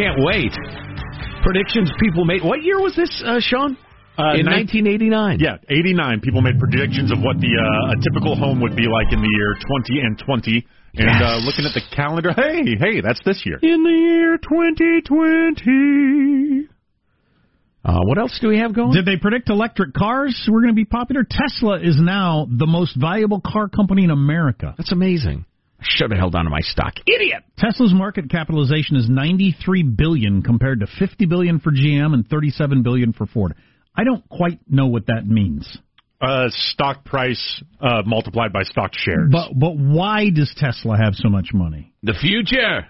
can't 0.00 0.16
wait. 0.24 0.52
Predictions 1.44 1.92
people 2.00 2.24
made. 2.24 2.42
What 2.42 2.62
year 2.62 2.80
was 2.80 2.94
this, 2.96 3.22
uh, 3.24 3.38
Sean? 3.40 3.76
Uh, 4.18 4.34
In 4.36 4.44
1989. 4.44 5.38
Yeah, 5.40 5.56
89. 5.68 6.20
People 6.20 6.40
made 6.42 6.58
predictions 6.58 7.10
of 7.12 7.20
what 7.20 7.38
the 7.40 7.48
uh, 7.52 7.92
a 7.92 7.96
typical 8.04 8.34
home 8.36 8.60
would 8.60 8.74
be 8.76 8.86
like 8.88 9.12
in 9.12 9.20
the 9.22 9.28
year 9.36 9.54
20 9.60 10.00
and 10.00 10.18
20. 10.18 10.66
And 10.96 11.06
Yes. 11.08 11.22
uh, 11.22 11.38
looking 11.44 11.64
at 11.64 11.72
the 11.72 11.80
calendar, 11.94 12.32
hey, 12.36 12.76
hey, 12.76 13.00
that's 13.00 13.20
this 13.24 13.46
year. 13.46 13.58
In 13.62 13.82
the 13.84 13.90
year 13.90 14.36
2020. 14.38 16.66
Uh, 17.82 17.98
what 18.04 18.18
else 18.18 18.38
do 18.42 18.48
we 18.48 18.58
have 18.58 18.74
going? 18.74 18.92
Did 18.92 19.06
they 19.06 19.16
predict 19.16 19.48
electric 19.48 19.94
cars 19.94 20.36
were 20.50 20.60
going 20.60 20.74
to 20.74 20.76
be 20.76 20.84
popular? 20.84 21.24
Tesla 21.28 21.78
is 21.80 21.96
now 21.98 22.46
the 22.50 22.66
most 22.66 22.94
valuable 23.00 23.40
car 23.40 23.68
company 23.68 24.04
in 24.04 24.10
America. 24.10 24.74
That's 24.76 24.92
amazing. 24.92 25.46
I 25.80 25.84
should 25.88 26.10
have 26.10 26.18
held 26.18 26.34
on 26.34 26.44
to 26.44 26.50
my 26.50 26.60
stock. 26.60 26.94
Idiot. 27.06 27.42
Tesla's 27.58 27.94
market 27.94 28.28
capitalization 28.30 28.96
is 28.96 29.08
93 29.08 29.82
billion 29.82 30.42
compared 30.42 30.80
to 30.80 30.86
50 30.98 31.24
billion 31.26 31.58
for 31.58 31.70
GM 31.72 32.12
and 32.12 32.26
37 32.28 32.82
billion 32.82 33.12
for 33.14 33.26
Ford. 33.26 33.54
I 33.96 34.04
don't 34.04 34.26
quite 34.28 34.60
know 34.68 34.86
what 34.86 35.06
that 35.06 35.26
means. 35.26 35.78
Uh, 36.20 36.48
stock 36.50 37.02
price 37.04 37.62
uh, 37.80 38.02
multiplied 38.04 38.52
by 38.52 38.62
stock 38.62 38.90
shares. 38.92 39.30
But 39.32 39.52
but 39.58 39.76
why 39.78 40.28
does 40.28 40.54
Tesla 40.54 40.98
have 40.98 41.14
so 41.14 41.30
much 41.30 41.48
money? 41.54 41.94
The 42.02 42.12
future. 42.12 42.86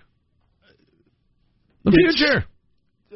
The 1.84 1.90
It's- 1.92 2.16
future. 2.16 2.44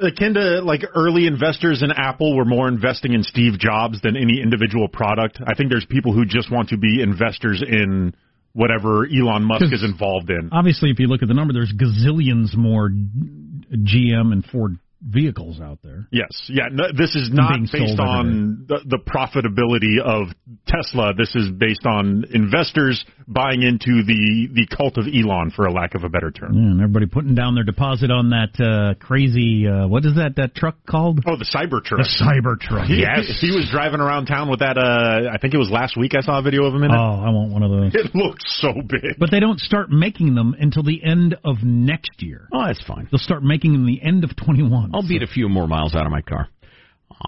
akin 0.01 0.35
to 0.35 0.61
like 0.63 0.83
early 0.95 1.27
investors 1.27 1.83
in 1.83 1.91
Apple 1.91 2.37
were 2.37 2.45
more 2.45 2.69
investing 2.69 3.13
in 3.13 3.23
Steve 3.25 3.59
Jobs 3.59 4.01
than 4.03 4.17
any 4.17 4.41
individual 4.41 4.89
product. 4.89 5.41
I 5.45 5.55
think 5.55 5.71
there's 5.71 5.85
people 5.87 6.13
who 6.13 6.25
just 6.25 6.51
want 6.51 6.69
to 6.71 6.77
be 6.77 7.03
investors 7.03 7.63
in 7.67 8.15
whatever 8.55 9.05
Elon 9.07 9.45
Musk 9.45 9.67
is 9.73 9.85
involved 9.85 10.31
in. 10.31 10.49
Obviously, 10.53 10.91
if 10.91 10.99
you 10.99 11.07
look 11.07 11.23
at 11.23 11.29
the 11.29 11.35
number, 11.35 11.53
there's 11.53 11.73
gazillions 11.73 12.57
more 12.57 12.89
GM 12.89 14.33
and 14.33 14.45
Ford 14.47 14.79
vehicles 15.07 15.61
out 15.61 15.81
there. 15.83 16.07
Yes, 16.11 16.31
yeah. 16.49 16.69
No, 16.71 16.85
this 16.97 17.15
is 17.15 17.29
not 17.33 17.61
based 17.71 17.99
on 18.01 18.65
the, 18.69 18.81
the 18.87 18.99
profitability 18.99 20.01
of 20.03 20.29
Tesla. 20.67 21.13
This 21.17 21.35
is 21.35 21.51
based 21.51 21.85
on 21.85 22.25
investors 22.33 23.05
buying 23.27 23.63
into 23.63 24.03
the 24.05 24.49
the 24.53 24.67
cult 24.77 24.99
of 24.99 25.07
Elon, 25.07 25.51
for 25.51 25.67
a 25.67 25.73
lack 25.73 25.95
of 25.95 26.05
a 26.05 26.09
better 26.09 26.31
term. 26.31 26.55
Yeah, 26.55 26.71
and 26.71 26.81
everybody 26.81 27.07
putting 27.07 27.35
down 27.35 27.55
their 27.55 27.65
deposit 27.65 28.11
on 28.11 28.31
that 28.31 28.55
uh, 28.61 28.95
crazy 29.05 29.67
uh, 29.67 29.87
what 29.87 30.05
is 30.05 30.15
that 30.17 30.37
that 30.37 30.55
truck 30.55 30.77
called? 30.87 31.21
Oh, 31.27 31.37
the 31.37 31.45
Cybertruck. 31.45 31.99
The 31.99 32.09
Cybertruck. 32.21 32.87
He, 32.87 33.05
he 33.47 33.55
was 33.55 33.69
driving 33.71 34.01
around 34.01 34.27
town 34.27 34.51
with 34.51 34.61
that. 34.61 34.77
Uh, 34.77 35.31
I 35.33 35.39
think 35.39 35.55
it 35.55 35.59
was 35.59 35.71
last 35.71 35.97
week. 35.97 36.13
I 36.17 36.21
saw 36.21 36.39
a 36.39 36.43
video 36.43 36.65
of 36.65 36.75
him 36.75 36.83
in 36.83 36.91
it. 36.91 36.97
Oh, 36.97 37.21
I 37.23 37.31
want 37.31 37.53
one 37.53 37.63
of 37.63 37.71
those. 37.71 37.95
It 37.95 38.15
looks 38.15 38.45
so 38.61 38.73
big. 38.75 39.19
But 39.19 39.31
they 39.31 39.41
don't 39.41 39.61
start 39.61 39.91
making 39.91 40.35
them 40.35 40.55
until 40.59 40.83
the 40.83 41.03
end 41.05 41.37
of 41.45 41.63
next 41.63 42.23
year. 42.23 42.49
Oh, 42.53 42.67
that's 42.67 42.83
fine. 42.85 43.09
They'll 43.11 43.19
start 43.19 43.43
making 43.43 43.73
them 43.73 43.87
the 43.87 44.03
end 44.03 44.25
of 44.25 44.37
21. 44.37 44.93
I'll 44.95 45.07
beat 45.07 45.23
a 45.23 45.27
few 45.27 45.49
more 45.49 45.67
miles 45.67 45.95
out 45.95 46.07
of 46.07 46.13
my 46.13 46.23
car. 46.23 46.49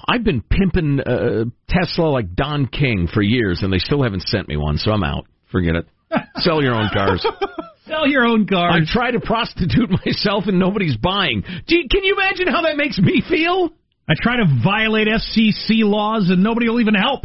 I've 0.09 0.25
been 0.25 0.43
pimping 0.43 1.01
uh, 1.01 1.45
Tesla 1.69 2.07
like 2.07 2.35
Don 2.35 2.67
King 2.67 3.09
for 3.13 3.23
years, 3.23 3.61
and 3.63 3.73
they 3.73 3.79
still 3.79 4.03
haven't 4.03 4.23
sent 4.23 4.49
me 4.49 4.57
one, 4.57 4.79
so 4.79 4.91
I'm 4.91 5.05
out. 5.05 5.27
Forget 5.51 5.77
it. 5.77 5.87
Sell 6.37 6.63
your 6.63 6.75
own 6.75 6.91
cars. 6.93 7.27
Sell 7.87 8.07
your 8.07 8.25
own 8.27 8.47
cars. 8.47 8.89
I 8.89 8.93
try 8.93 9.11
to 9.13 9.21
prostitute 9.21 9.91
myself, 10.07 10.45
and 10.47 10.59
nobody's 10.59 10.97
buying. 10.97 11.45
Gee, 11.67 11.87
can 11.89 12.05
you 12.05 12.15
imagine 12.15 12.49
how 12.49 12.63
that 12.63 12.77
makes 12.77 12.99
me 12.99 13.23
feel? 13.29 13.71
I 14.09 14.15
try 14.21 14.37
to 14.37 14.45
violate 14.63 15.09
FCC 15.09 15.83
laws 15.83 16.31
and 16.31 16.43
nobody 16.43 16.69
will 16.69 16.81
even 16.81 16.95
help. 16.95 17.25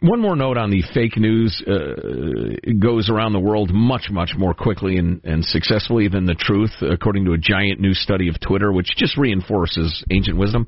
One 0.00 0.20
more 0.20 0.34
note 0.34 0.56
on 0.56 0.70
the 0.70 0.82
fake 0.92 1.16
news 1.16 1.62
uh, 1.64 1.72
it 2.64 2.80
goes 2.80 3.08
around 3.08 3.34
the 3.34 3.40
world 3.40 3.70
much, 3.72 4.08
much 4.10 4.32
more 4.36 4.52
quickly 4.52 4.96
and, 4.96 5.24
and 5.24 5.44
successfully 5.44 6.08
than 6.08 6.26
the 6.26 6.34
truth, 6.34 6.72
according 6.80 7.24
to 7.26 7.34
a 7.34 7.38
giant 7.38 7.78
new 7.78 7.94
study 7.94 8.28
of 8.28 8.40
Twitter, 8.40 8.72
which 8.72 8.88
just 8.96 9.16
reinforces 9.16 10.04
ancient 10.10 10.36
wisdom. 10.36 10.66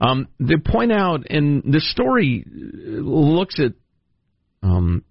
Um, 0.00 0.28
they 0.38 0.54
point 0.64 0.92
out, 0.92 1.26
and 1.28 1.64
this 1.64 1.90
story 1.90 2.44
looks 2.46 3.58
at, 3.58 3.72
um, 4.62 5.04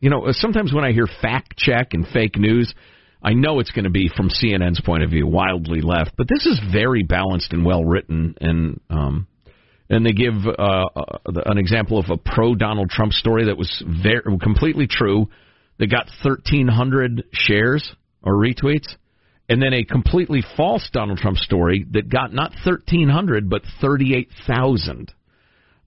you 0.00 0.10
know, 0.10 0.26
sometimes 0.30 0.72
when 0.72 0.84
I 0.84 0.92
hear 0.92 1.06
fact 1.20 1.56
check 1.56 1.94
and 1.94 2.06
fake 2.06 2.36
news, 2.36 2.74
I 3.22 3.34
know 3.34 3.60
it's 3.60 3.70
going 3.70 3.84
to 3.84 3.90
be 3.90 4.10
from 4.14 4.30
CNN's 4.30 4.80
point 4.80 5.04
of 5.04 5.10
view, 5.10 5.26
wildly 5.26 5.80
left, 5.80 6.12
but 6.16 6.26
this 6.28 6.44
is 6.44 6.60
very 6.72 7.04
balanced 7.04 7.52
and 7.52 7.64
well 7.64 7.84
written, 7.84 8.34
and 8.40 8.80
um, 8.90 9.28
and 9.88 10.04
they 10.04 10.12
give 10.12 10.34
uh, 10.46 10.86
uh, 10.96 11.18
an 11.46 11.58
example 11.58 11.98
of 11.98 12.06
a 12.10 12.16
pro 12.16 12.54
Donald 12.54 12.90
Trump 12.90 13.12
story 13.12 13.46
that 13.46 13.56
was 13.56 13.84
very 14.02 14.22
completely 14.40 14.86
true 14.88 15.28
They 15.78 15.86
got 15.86 16.06
1,300 16.24 17.24
shares 17.32 17.94
or 18.22 18.34
retweets, 18.34 18.88
and 19.48 19.62
then 19.62 19.72
a 19.72 19.84
completely 19.84 20.42
false 20.56 20.88
Donald 20.92 21.18
Trump 21.18 21.36
story 21.36 21.86
that 21.92 22.08
got 22.08 22.32
not 22.32 22.52
1,300 22.64 23.48
but 23.48 23.62
38,000 23.80 25.12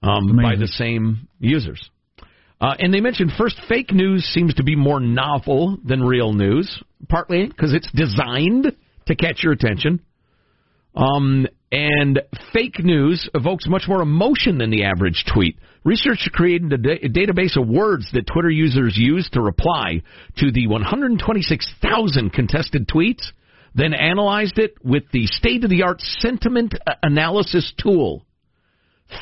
um, 0.03 0.37
by 0.37 0.55
the 0.55 0.67
same 0.67 1.27
users. 1.39 1.89
Uh, 2.59 2.73
and 2.79 2.93
they 2.93 3.01
mentioned 3.01 3.31
first, 3.37 3.59
fake 3.67 3.91
news 3.91 4.23
seems 4.33 4.53
to 4.55 4.63
be 4.63 4.75
more 4.75 4.99
novel 4.99 5.77
than 5.83 6.01
real 6.01 6.33
news, 6.33 6.81
partly 7.09 7.47
because 7.47 7.73
it's 7.73 7.89
designed 7.93 8.75
to 9.07 9.15
catch 9.15 9.43
your 9.43 9.53
attention. 9.53 10.01
Um, 10.95 11.47
and 11.71 12.21
fake 12.53 12.79
news 12.79 13.29
evokes 13.33 13.67
much 13.67 13.83
more 13.87 14.01
emotion 14.01 14.57
than 14.57 14.69
the 14.69 14.85
average 14.85 15.25
tweet. 15.31 15.57
Researchers 15.83 16.29
created 16.31 16.71
a, 16.71 16.77
da- 16.77 17.01
a 17.03 17.09
database 17.09 17.61
of 17.61 17.67
words 17.67 18.09
that 18.13 18.25
Twitter 18.31 18.49
users 18.49 18.95
use 18.97 19.29
to 19.33 19.41
reply 19.41 20.01
to 20.37 20.51
the 20.51 20.67
126,000 20.67 22.31
contested 22.31 22.87
tweets, 22.87 23.23
then 23.75 23.93
analyzed 23.93 24.57
it 24.57 24.73
with 24.83 25.03
the 25.11 25.27
state-of-the-art 25.27 25.99
sentiment 25.99 26.73
uh, 26.87 26.93
analysis 27.03 27.73
tool. 27.77 28.25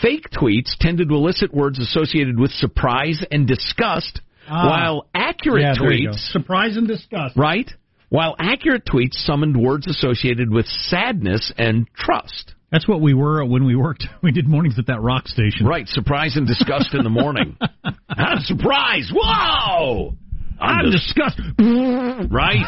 Fake 0.02 0.30
tweets 0.32 0.76
tended 0.80 1.10
to 1.10 1.16
elicit 1.16 1.54
words 1.54 1.80
associated 1.80 2.40
with 2.40 2.52
surprise 2.52 3.24
and 3.32 3.48
disgust, 3.48 4.22
Ah. 4.50 4.68
while 4.68 5.06
accurate 5.14 5.62
yeah, 5.64 5.74
there 5.80 5.92
you 5.92 6.08
go. 6.08 6.14
tweets 6.14 6.32
Surprise 6.32 6.78
and 6.78 6.88
disgust. 6.88 7.36
right? 7.38 7.70
While 8.10 8.36
accurate 8.40 8.86
tweets 8.86 9.14
summoned 9.16 9.58
words 9.58 9.88
associated 9.88 10.50
with 10.52 10.66
sadness 10.68 11.52
and 11.58 11.88
trust. 11.96 12.54
That's 12.72 12.88
what 12.88 13.02
we 13.02 13.14
were 13.14 13.44
when 13.46 13.66
we 13.66 13.76
worked. 13.76 14.06
We 14.22 14.32
did 14.32 14.48
mornings 14.48 14.78
at 14.80 14.88
that 14.88 15.02
rock 15.02 15.28
station. 15.28 15.66
Right, 15.68 15.88
surprise 15.88 16.36
and 16.38 16.48
disgust 16.48 16.94
in 16.94 17.04
the 17.04 17.10
morning. 17.10 17.58
I'm 18.10 18.40
surprised. 18.42 19.12
Whoa! 19.14 20.16
I'm 20.60 20.92
disgusted. 20.92 21.56
Right? 22.32 22.66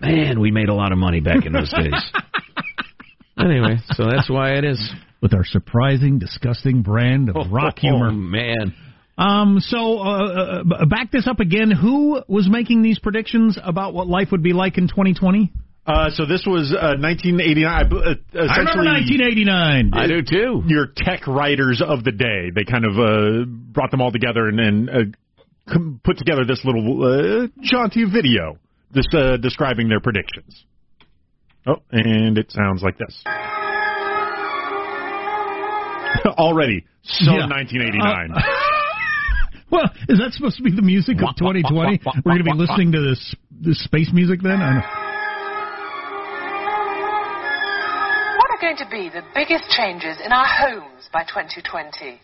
Man, 0.00 0.40
we 0.40 0.50
made 0.50 0.68
a 0.68 0.74
lot 0.74 0.92
of 0.92 0.98
money 0.98 1.20
back 1.20 1.44
in 1.46 1.52
those 1.52 1.70
days. 1.72 1.92
Anyway, 3.38 3.76
so 3.92 4.04
that's 4.10 4.28
why 4.30 4.52
it 4.54 4.64
is. 4.64 4.90
With 5.20 5.34
our 5.34 5.44
surprising, 5.44 6.18
disgusting 6.18 6.82
brand 6.82 7.28
of 7.28 7.50
rock 7.50 7.74
Oh, 7.78 7.80
humor. 7.80 8.12
man. 8.12 8.74
Um, 9.16 9.58
so, 9.58 9.98
uh, 9.98 10.62
uh, 10.70 10.84
back 10.86 11.10
this 11.10 11.26
up 11.26 11.40
again. 11.40 11.72
Who 11.72 12.22
was 12.28 12.48
making 12.48 12.82
these 12.82 13.00
predictions 13.00 13.58
about 13.62 13.92
what 13.94 14.06
life 14.06 14.28
would 14.30 14.44
be 14.44 14.52
like 14.52 14.78
in 14.78 14.86
2020? 14.86 15.50
Uh, 15.84 16.10
so 16.10 16.24
this 16.24 16.44
was 16.46 16.70
uh, 16.72 16.94
1989. 17.00 17.66
Uh, 17.92 18.14
I 18.38 18.58
remember 18.58 18.84
1989. 18.84 19.90
I 19.94 20.06
do 20.06 20.22
too. 20.22 20.62
your 20.68 20.86
tech 20.94 21.26
writers 21.26 21.82
of 21.84 22.04
the 22.04 22.12
day. 22.12 22.50
They 22.54 22.62
kind 22.64 22.84
of 22.84 22.92
uh, 22.98 23.44
brought 23.48 23.90
them 23.90 24.00
all 24.02 24.12
together 24.12 24.46
and 24.46 24.58
then 24.58 24.88
uh, 24.88 25.72
com- 25.72 26.00
put 26.04 26.18
together 26.18 26.44
this 26.44 26.62
little 26.64 27.02
uh, 27.02 27.46
jaunty 27.62 28.04
video 28.04 28.58
this, 28.92 29.06
uh, 29.14 29.36
describing 29.38 29.88
their 29.88 30.00
predictions. 30.00 30.64
Oh, 31.66 31.76
and 31.90 32.38
it 32.38 32.52
sounds 32.52 32.82
like 32.82 32.98
this. 32.98 33.24
Already, 36.38 36.84
so 37.02 37.32
Yeah. 37.32 37.46
1989. 37.48 38.32
Uh, 38.32 38.40
well, 39.70 39.90
is 40.08 40.18
that 40.18 40.32
supposed 40.32 40.56
to 40.58 40.62
be 40.62 40.70
the 40.74 40.82
music 40.82 41.16
of 41.22 41.36
2020? 41.36 42.00
We're 42.04 42.22
going 42.22 42.38
to 42.38 42.44
be 42.44 42.52
listening 42.52 42.92
to 42.92 43.00
this 43.00 43.34
this 43.50 43.82
space 43.82 44.10
music 44.12 44.40
then? 44.42 44.62
I 44.62 44.72
don't 44.72 44.86
What 48.38 48.50
are 48.54 48.60
going 48.60 48.76
to 48.78 48.88
be 48.90 49.10
the 49.10 49.24
biggest 49.34 49.68
changes 49.70 50.18
in 50.24 50.32
our 50.32 50.46
homes 50.46 51.08
by 51.12 51.24
2020? 51.24 52.20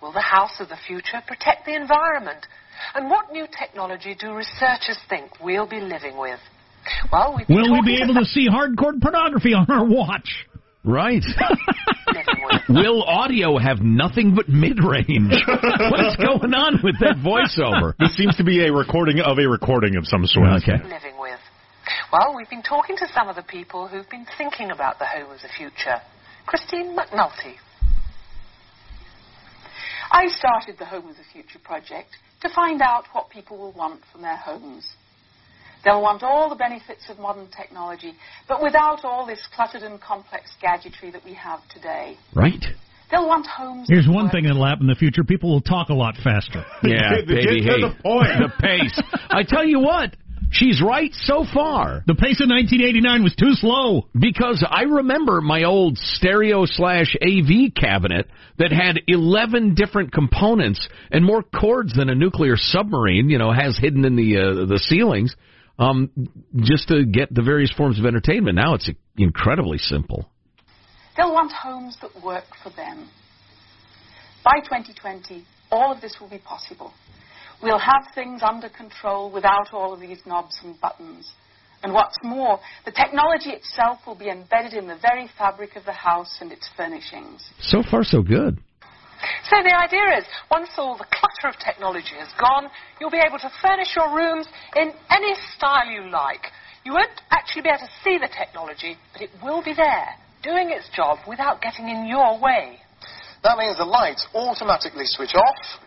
Will 0.00 0.12
the 0.12 0.20
house 0.20 0.60
of 0.60 0.68
the 0.68 0.78
future 0.86 1.20
protect 1.26 1.66
the 1.66 1.74
environment? 1.74 2.46
And 2.94 3.10
what 3.10 3.32
new 3.32 3.46
technology 3.46 4.14
do 4.18 4.34
researchers 4.34 4.98
think 5.08 5.32
we'll 5.42 5.66
be 5.66 5.80
living 5.80 6.16
with? 6.16 6.38
Well, 7.12 7.34
we've 7.36 7.46
been 7.46 7.56
Will 7.56 7.72
we 7.72 7.82
be 7.82 8.00
able 8.02 8.14
to 8.14 8.24
see 8.24 8.48
hardcore 8.48 9.00
pornography 9.00 9.52
on 9.52 9.66
our 9.68 9.84
watch? 9.84 10.46
Right. 10.88 11.22
Will 12.70 13.02
audio 13.02 13.58
have 13.58 13.80
nothing 13.82 14.34
but 14.34 14.48
mid 14.48 14.82
range? 14.82 15.06
What's 15.46 16.16
going 16.16 16.54
on 16.54 16.80
with 16.82 16.96
that 17.00 17.20
voiceover? 17.20 17.92
this 17.98 18.16
seems 18.16 18.36
to 18.36 18.44
be 18.44 18.66
a 18.66 18.72
recording 18.72 19.20
of 19.20 19.38
a 19.38 19.46
recording 19.46 19.96
of 19.96 20.06
some 20.06 20.24
sort. 20.24 20.48
Okay. 20.62 20.82
living 20.82 21.20
with. 21.20 21.38
Well, 22.10 22.34
we've 22.34 22.48
been 22.48 22.62
talking 22.62 22.96
to 22.96 23.06
some 23.12 23.28
of 23.28 23.36
the 23.36 23.42
people 23.42 23.86
who've 23.86 24.08
been 24.08 24.24
thinking 24.38 24.70
about 24.70 24.98
the 24.98 25.04
home 25.04 25.30
of 25.30 25.42
the 25.42 25.48
future. 25.54 26.00
Christine 26.46 26.96
McNulty. 26.96 27.56
I 30.10 30.28
started 30.28 30.76
the 30.78 30.86
Home 30.86 31.06
of 31.10 31.16
the 31.16 31.28
Future 31.34 31.58
project 31.62 32.16
to 32.40 32.48
find 32.48 32.80
out 32.80 33.04
what 33.12 33.28
people 33.28 33.58
will 33.58 33.72
want 33.72 34.00
from 34.10 34.22
their 34.22 34.38
homes. 34.38 34.88
They'll 35.88 36.02
want 36.02 36.22
all 36.22 36.50
the 36.50 36.54
benefits 36.56 37.08
of 37.08 37.18
modern 37.18 37.48
technology, 37.48 38.12
but 38.46 38.62
without 38.62 39.04
all 39.04 39.24
this 39.26 39.40
cluttered 39.54 39.82
and 39.82 39.98
complex 39.98 40.50
gadgetry 40.60 41.10
that 41.12 41.24
we 41.24 41.32
have 41.32 41.60
today. 41.70 42.18
Right. 42.34 42.62
They'll 43.10 43.26
want 43.26 43.46
homes. 43.46 43.88
Here's 43.88 44.06
one 44.06 44.24
work. 44.24 44.32
thing 44.32 44.44
that'll 44.44 44.66
happen 44.66 44.82
in 44.84 44.88
the 44.88 44.96
future: 44.96 45.24
people 45.24 45.48
will 45.50 45.62
talk 45.62 45.88
a 45.88 45.94
lot 45.94 46.16
faster. 46.22 46.62
Yeah, 46.82 47.16
Get- 47.16 47.26
baby. 47.26 47.60
get 47.62 47.70
to 47.70 47.72
hey, 47.72 47.80
the 47.80 47.94
point. 48.02 48.28
the 48.38 48.52
pace. 48.60 49.02
I 49.30 49.44
tell 49.44 49.64
you 49.64 49.80
what, 49.80 50.14
she's 50.50 50.82
right 50.84 51.10
so 51.14 51.46
far. 51.54 52.02
The 52.06 52.14
pace 52.14 52.38
of 52.42 52.50
1989 52.50 53.22
was 53.22 53.34
too 53.34 53.52
slow. 53.54 54.08
Because 54.18 54.62
I 54.68 54.82
remember 54.82 55.40
my 55.40 55.62
old 55.64 55.96
stereo 55.96 56.66
slash 56.66 57.16
AV 57.22 57.72
cabinet 57.74 58.28
that 58.58 58.72
had 58.72 59.00
11 59.06 59.74
different 59.74 60.12
components 60.12 60.86
and 61.10 61.24
more 61.24 61.42
cords 61.42 61.94
than 61.94 62.10
a 62.10 62.14
nuclear 62.14 62.56
submarine, 62.58 63.30
you 63.30 63.38
know, 63.38 63.52
has 63.52 63.78
hidden 63.78 64.04
in 64.04 64.16
the 64.16 64.36
uh, 64.36 64.66
the 64.66 64.78
ceilings, 64.78 65.34
um, 65.78 66.10
just 66.56 66.88
to 66.88 67.04
get 67.04 67.32
the 67.32 67.42
various 67.42 67.72
forms 67.72 67.98
of 67.98 68.06
entertainment. 68.06 68.56
Now 68.56 68.74
it's 68.74 68.90
incredibly 69.16 69.78
simple. 69.78 70.28
They'll 71.16 71.32
want 71.32 71.52
homes 71.52 71.96
that 72.02 72.10
work 72.22 72.44
for 72.62 72.70
them. 72.70 73.08
By 74.44 74.60
2020, 74.60 75.44
all 75.70 75.92
of 75.92 76.00
this 76.00 76.16
will 76.20 76.30
be 76.30 76.38
possible. 76.38 76.92
We'll 77.62 77.78
have 77.78 78.06
things 78.14 78.42
under 78.42 78.68
control 78.68 79.32
without 79.32 79.72
all 79.72 79.92
of 79.92 80.00
these 80.00 80.20
knobs 80.24 80.58
and 80.62 80.80
buttons. 80.80 81.32
And 81.82 81.92
what's 81.92 82.16
more, 82.22 82.60
the 82.84 82.92
technology 82.92 83.50
itself 83.50 83.98
will 84.06 84.16
be 84.16 84.30
embedded 84.30 84.74
in 84.74 84.86
the 84.86 84.98
very 85.00 85.28
fabric 85.38 85.76
of 85.76 85.84
the 85.84 85.92
house 85.92 86.38
and 86.40 86.50
its 86.50 86.68
furnishings. 86.76 87.44
So 87.60 87.82
far, 87.88 88.04
so 88.04 88.22
good. 88.22 88.58
So 89.50 89.62
the 89.62 89.74
idea 89.74 90.18
is, 90.18 90.24
once 90.50 90.70
all 90.76 90.96
the 90.96 91.06
clutter 91.10 91.48
of 91.48 91.58
technology 91.58 92.16
is 92.20 92.28
gone, 92.38 92.70
you'll 93.00 93.10
be 93.10 93.22
able 93.24 93.38
to 93.38 93.50
furnish 93.62 93.96
your 93.96 94.14
rooms 94.14 94.46
in 94.76 94.92
any 95.10 95.34
style 95.56 95.86
you 95.86 96.10
like. 96.10 96.46
You 96.84 96.92
won't 96.92 97.20
actually 97.30 97.62
be 97.62 97.68
able 97.68 97.86
to 97.86 97.92
see 98.04 98.18
the 98.18 98.28
technology, 98.28 98.96
but 99.12 99.22
it 99.22 99.30
will 99.42 99.62
be 99.62 99.74
there, 99.74 100.14
doing 100.42 100.70
its 100.70 100.88
job 100.94 101.18
without 101.26 101.60
getting 101.60 101.88
in 101.88 102.06
your 102.06 102.40
way. 102.40 102.78
That 103.42 103.58
means 103.58 103.78
the 103.78 103.84
lights 103.84 104.26
automatically 104.34 105.04
switch 105.06 105.34
off 105.34 105.80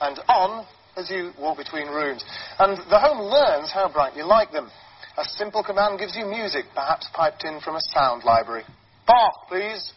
and 0.00 0.18
on 0.28 0.66
as 0.96 1.10
you 1.10 1.32
walk 1.38 1.58
between 1.58 1.88
rooms. 1.88 2.24
And 2.58 2.78
the 2.90 2.98
home 2.98 3.18
learns 3.18 3.72
how 3.72 3.90
bright 3.92 4.16
you 4.16 4.24
like 4.24 4.52
them. 4.52 4.70
A 5.16 5.24
simple 5.24 5.62
command 5.62 5.98
gives 5.98 6.16
you 6.16 6.26
music, 6.26 6.64
perhaps 6.74 7.08
piped 7.14 7.44
in 7.44 7.60
from 7.60 7.76
a 7.76 7.80
sound 7.92 8.24
library. 8.24 8.64
Bath, 9.06 9.48
please. 9.48 9.92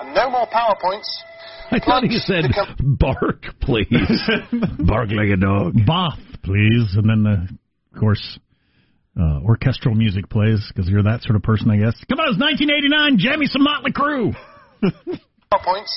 And 0.00 0.14
no 0.14 0.30
more 0.30 0.46
PowerPoints. 0.46 1.08
I 1.70 1.78
thought 1.78 2.02
he 2.04 2.18
said, 2.18 2.44
become- 2.48 2.96
bark, 2.98 3.44
please. 3.60 3.88
bark 4.78 5.08
like 5.10 5.30
a 5.32 5.36
dog. 5.36 5.74
Bath, 5.86 6.18
please, 6.42 6.94
and 6.96 7.08
then 7.08 7.22
the, 7.22 7.48
of 7.94 8.00
course, 8.00 8.38
uh, 9.18 9.40
orchestral 9.44 9.94
music 9.94 10.28
plays 10.28 10.60
because 10.74 10.88
you're 10.90 11.02
that 11.02 11.22
sort 11.22 11.36
of 11.36 11.42
person, 11.42 11.70
I 11.70 11.76
guess. 11.78 11.96
Come 12.08 12.20
on, 12.20 12.28
it's 12.28 12.40
1989. 12.40 13.18
Jam 13.18 13.40
me 13.40 13.46
some 13.46 13.62
Motley 13.62 13.92
Crue. 13.92 14.34
PowerPoints. 14.82 15.92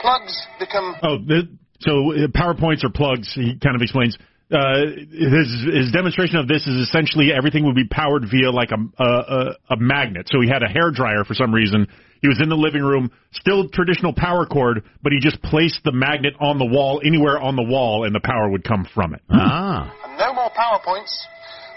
Plugs 0.00 0.46
become 0.58 0.94
Oh, 1.02 1.18
the, 1.18 1.48
so 1.80 2.12
uh, 2.12 2.26
PowerPoints 2.28 2.84
or 2.84 2.90
plugs, 2.90 3.32
he 3.34 3.58
kind 3.62 3.76
of 3.76 3.82
explains. 3.82 4.16
Uh, 4.46 4.94
his 5.10 5.48
his 5.74 5.90
demonstration 5.90 6.36
of 6.36 6.46
this 6.46 6.66
is 6.66 6.88
essentially 6.88 7.32
everything 7.32 7.64
would 7.64 7.74
be 7.74 7.86
powered 7.88 8.22
via 8.30 8.50
like 8.50 8.70
a, 8.70 9.02
a 9.02 9.08
a 9.08 9.56
a 9.70 9.76
magnet. 9.76 10.28
So 10.30 10.40
he 10.40 10.48
had 10.48 10.62
a 10.62 10.68
hair 10.68 10.92
dryer 10.92 11.24
for 11.24 11.34
some 11.34 11.52
reason. 11.52 11.88
He 12.22 12.28
was 12.28 12.40
in 12.40 12.48
the 12.48 12.56
living 12.56 12.82
room, 12.82 13.10
still 13.32 13.68
traditional 13.68 14.14
power 14.14 14.46
cord, 14.46 14.82
but 15.02 15.12
he 15.12 15.20
just 15.20 15.42
placed 15.42 15.80
the 15.84 15.92
magnet 15.92 16.34
on 16.40 16.58
the 16.58 16.64
wall, 16.64 17.02
anywhere 17.04 17.38
on 17.38 17.56
the 17.56 17.62
wall, 17.62 18.04
and 18.06 18.14
the 18.14 18.22
power 18.24 18.48
would 18.48 18.64
come 18.64 18.86
from 18.94 19.14
it. 19.14 19.20
Ah. 19.30 19.92
and 20.04 20.18
no 20.18 20.32
more 20.32 20.50
power 20.54 20.80
points. 20.82 21.12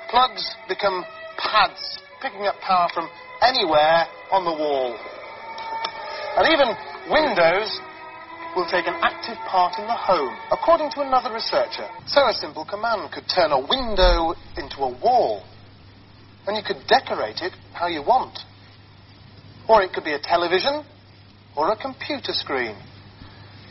Plugs 0.10 0.56
become 0.69 1.04
pads, 1.38 2.00
picking 2.21 2.45
up 2.45 2.56
power 2.62 2.88
from 2.94 3.10
anywhere 3.42 4.06
on 4.31 4.45
the 4.45 4.54
wall. 4.54 4.95
And 6.38 6.48
even 6.54 6.69
Windows 7.12 7.81
will 8.60 8.68
take 8.68 8.88
an 8.88 9.00
active 9.02 9.38
part 9.46 9.80
in 9.80 9.88
the 9.88 9.96
home, 9.96 10.38
according 10.52 10.92
to 10.92 11.00
another 11.00 11.32
researcher. 11.34 11.88
So 12.06 12.28
a 12.28 12.34
simple 12.34 12.66
command 12.66 13.10
could 13.14 13.24
turn 13.34 13.56
a 13.56 13.60
window 13.60 14.36
into 14.58 14.84
a 14.84 14.92
wall, 15.00 15.48
and 16.46 16.58
you 16.58 16.64
could 16.64 16.84
decorate 16.86 17.40
it 17.40 17.54
how 17.72 17.88
you 17.88 18.04
want. 18.04 18.38
Or 19.70 19.82
it 19.82 19.94
could 19.94 20.04
be 20.04 20.12
a 20.12 20.20
television, 20.20 20.84
or 21.56 21.72
a 21.72 21.78
computer 21.78 22.34
screen. 22.34 22.76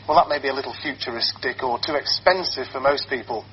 Well, 0.07 0.17
that 0.17 0.27
may 0.27 0.41
be 0.41 0.49
a 0.49 0.57
little 0.57 0.73
futuristic 0.73 1.61
or 1.61 1.77
too 1.77 1.93
expensive 1.93 2.65
for 2.73 2.79
most 2.79 3.09
people. 3.09 3.45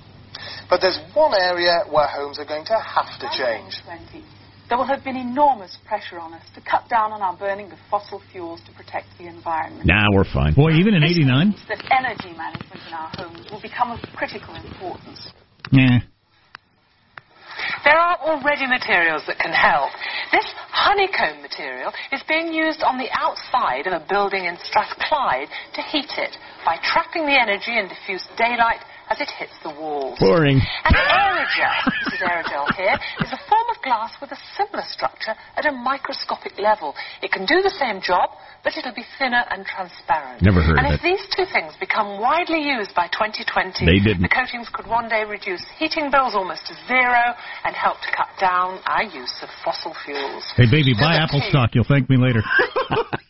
But 0.70 0.80
there's 0.80 0.98
one 1.12 1.34
area 1.34 1.84
where 1.90 2.06
homes 2.08 2.38
are 2.38 2.48
going 2.48 2.64
to 2.64 2.80
have 2.80 3.12
to 3.20 3.28
change. 3.36 3.76
2020, 4.66 4.68
there 4.68 4.78
will 4.78 4.84
have 4.86 5.04
been 5.04 5.16
enormous 5.16 5.76
pressure 5.86 6.18
on 6.18 6.34
us 6.34 6.42
to 6.54 6.60
cut 6.60 6.88
down 6.88 7.12
on 7.12 7.22
our 7.22 7.36
burning 7.36 7.70
of 7.72 7.78
fossil 7.90 8.22
fuels 8.32 8.60
to 8.66 8.72
protect 8.72 9.06
the 9.18 9.26
environment. 9.26 9.86
Nah, 9.86 10.06
we're 10.12 10.24
fine. 10.24 10.54
Boy, 10.54 10.72
even 10.72 10.94
in 10.94 11.02
This 11.02 11.12
89? 11.12 11.48
means 11.50 11.62
that 11.68 11.82
energy 11.90 12.36
management 12.36 12.80
in 12.86 12.92
our 12.94 13.10
homes 13.16 13.46
will 13.50 13.60
become 13.62 13.90
of 13.92 14.00
critical 14.14 14.54
importance. 14.54 15.30
Yeah. 15.72 16.00
There 17.84 17.96
are 17.98 18.18
already 18.20 18.66
materials 18.66 19.22
that 19.26 19.38
can 19.38 19.52
help. 19.52 19.90
This 20.30 20.44
honeycomb 20.70 21.40
material 21.40 21.92
is 22.12 22.22
being 22.28 22.52
used 22.52 22.82
on 22.82 22.98
the 22.98 23.08
outside 23.16 23.86
of 23.86 23.94
a 23.94 24.04
building 24.06 24.44
in 24.44 24.58
Strathclyde 24.60 25.48
to 25.74 25.80
heat 25.82 26.10
it 26.18 26.36
by 26.66 26.76
trapping 26.82 27.24
the 27.26 27.34
energy 27.38 27.78
and 27.78 27.88
diffuse 27.88 28.26
daylight 28.36 28.82
as 29.08 29.20
it 29.22 29.30
hits 29.38 29.54
the 29.62 29.70
walls. 29.70 30.18
Boring. 30.18 30.60
And 30.84 30.94
aerogel, 30.94 31.74
this 32.04 32.18
is 32.18 32.22
aerogel 32.22 32.66
here, 32.74 32.98
is 33.22 33.32
a 33.32 33.40
form 33.48 33.65
of 33.65 33.65
glass 33.86 34.10
with 34.20 34.32
a 34.32 34.38
similar 34.58 34.82
structure 34.90 35.34
at 35.56 35.64
a 35.64 35.70
microscopic 35.70 36.58
level. 36.58 36.94
It 37.22 37.30
can 37.30 37.46
do 37.46 37.62
the 37.62 37.70
same 37.78 38.00
job, 38.02 38.30
but 38.66 38.74
it'll 38.74 38.90
be 38.98 39.06
thinner 39.14 39.46
and 39.54 39.62
transparent. 39.62 40.42
Never 40.42 40.58
heard 40.58 40.74
and 40.82 40.90
of 40.90 40.98
if 40.98 41.02
these 41.06 41.22
two 41.30 41.46
things 41.54 41.70
become 41.78 42.18
widely 42.18 42.58
used 42.66 42.90
by 42.98 43.06
2020, 43.14 43.86
They 43.86 44.02
didn't. 44.02 44.26
the 44.26 44.28
coatings 44.28 44.66
could 44.74 44.90
one 44.90 45.06
day 45.06 45.22
reduce 45.22 45.62
heating 45.78 46.10
bills 46.10 46.34
almost 46.34 46.66
to 46.66 46.74
zero 46.90 47.30
and 47.62 47.78
help 47.78 48.02
to 48.02 48.10
cut 48.10 48.26
down 48.42 48.82
our 48.90 49.06
use 49.06 49.30
of 49.38 49.46
fossil 49.62 49.94
fuels. 50.02 50.42
Hey, 50.58 50.66
baby, 50.66 50.98
buy 50.98 51.14
Apple 51.14 51.38
stock. 51.46 51.78
You'll 51.78 51.86
thank 51.86 52.10
me 52.10 52.18
later. 52.18 52.42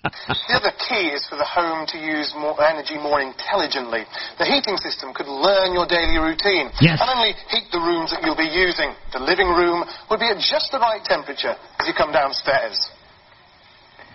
The 0.09 0.57
other 0.57 0.73
key 0.89 1.13
is 1.13 1.29
for 1.29 1.37
the 1.37 1.45
home 1.45 1.85
to 1.93 1.99
use 2.01 2.33
more 2.33 2.57
energy 2.65 2.97
more 2.97 3.21
intelligently. 3.21 4.09
The 4.41 4.49
heating 4.49 4.81
system 4.81 5.13
could 5.13 5.29
learn 5.29 5.77
your 5.77 5.85
daily 5.85 6.17
routine 6.17 6.73
Yes. 6.81 6.97
and 7.05 7.13
only 7.13 7.37
heat 7.53 7.69
the 7.77 7.83
rooms 7.85 8.09
that 8.17 8.25
you'll 8.25 8.41
be 8.41 8.49
using. 8.49 8.97
The 9.13 9.21
living 9.21 9.53
room 9.53 9.85
would 10.09 10.21
be 10.21 10.33
at 10.33 10.41
just 10.41 10.73
the 10.73 10.81
right 10.81 11.05
temperature 11.05 11.53
as 11.77 11.85
you 11.85 11.93
come 11.93 12.09
downstairs. 12.17 12.81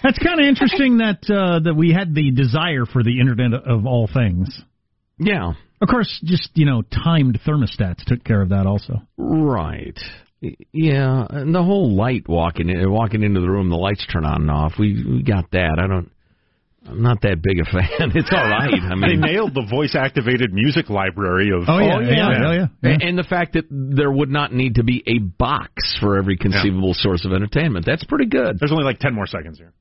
That's 0.03 0.17
kind 0.19 0.39
of 0.39 0.45
interesting 0.45 0.97
that 0.97 1.19
uh, 1.29 1.59
that 1.63 1.73
we 1.75 1.91
had 1.93 2.13
the 2.15 2.31
desire 2.31 2.85
for 2.85 3.03
the 3.03 3.19
Internet 3.19 3.53
of 3.65 3.85
all 3.85 4.07
things. 4.11 4.61
Yeah. 5.19 5.53
Of 5.81 5.87
course, 5.87 6.21
just 6.23 6.49
you 6.55 6.65
know, 6.65 6.81
timed 6.83 7.39
thermostats 7.45 8.03
took 8.05 8.23
care 8.23 8.41
of 8.41 8.49
that 8.49 8.65
also. 8.65 9.01
Right. 9.17 9.97
Yeah, 10.73 11.25
and 11.29 11.53
the 11.53 11.61
whole 11.63 11.95
light 11.95 12.27
walking 12.27 12.69
in, 12.69 12.91
walking 12.91 13.21
into 13.21 13.41
the 13.41 13.49
room, 13.49 13.69
the 13.69 13.75
lights 13.75 14.05
turn 14.11 14.25
on 14.25 14.41
and 14.41 14.51
off. 14.51 14.73
We 14.79 15.03
we 15.07 15.23
got 15.23 15.51
that. 15.51 15.77
I 15.79 15.87
don't. 15.87 16.09
I'm 16.87 17.03
not 17.03 17.21
that 17.21 17.43
big 17.43 17.59
a 17.59 17.65
fan. 17.71 18.11
It's 18.15 18.31
all 18.31 18.49
right. 18.49 18.73
I 18.73 18.95
mean, 18.95 19.21
They 19.21 19.27
nailed 19.33 19.53
the 19.53 19.67
voice 19.69 19.95
activated 19.95 20.51
music 20.51 20.89
library 20.89 21.51
of. 21.51 21.65
Oh 21.69 21.77
yeah, 21.77 21.95
Oh, 21.95 21.99
yeah, 21.99 22.09
yeah. 22.09 22.29
yeah, 22.31 22.53
yeah, 22.53 22.67
yeah. 22.89 23.07
and 23.07 23.15
the 23.19 23.23
fact 23.23 23.53
that 23.53 23.65
there 23.69 24.11
would 24.11 24.29
not 24.31 24.51
need 24.51 24.75
to 24.75 24.83
be 24.83 25.03
a 25.05 25.19
box 25.19 25.95
for 25.99 26.17
every 26.17 26.37
conceivable 26.37 26.95
source 26.95 27.23
of 27.23 27.33
entertainment. 27.33 27.85
That's 27.85 28.03
pretty 28.05 28.25
good. 28.25 28.57
There's 28.59 28.71
only 28.71 28.83
like 28.83 28.97
10 28.97 29.13
more 29.13 29.27
seconds 29.27 29.59
here. 29.59 29.73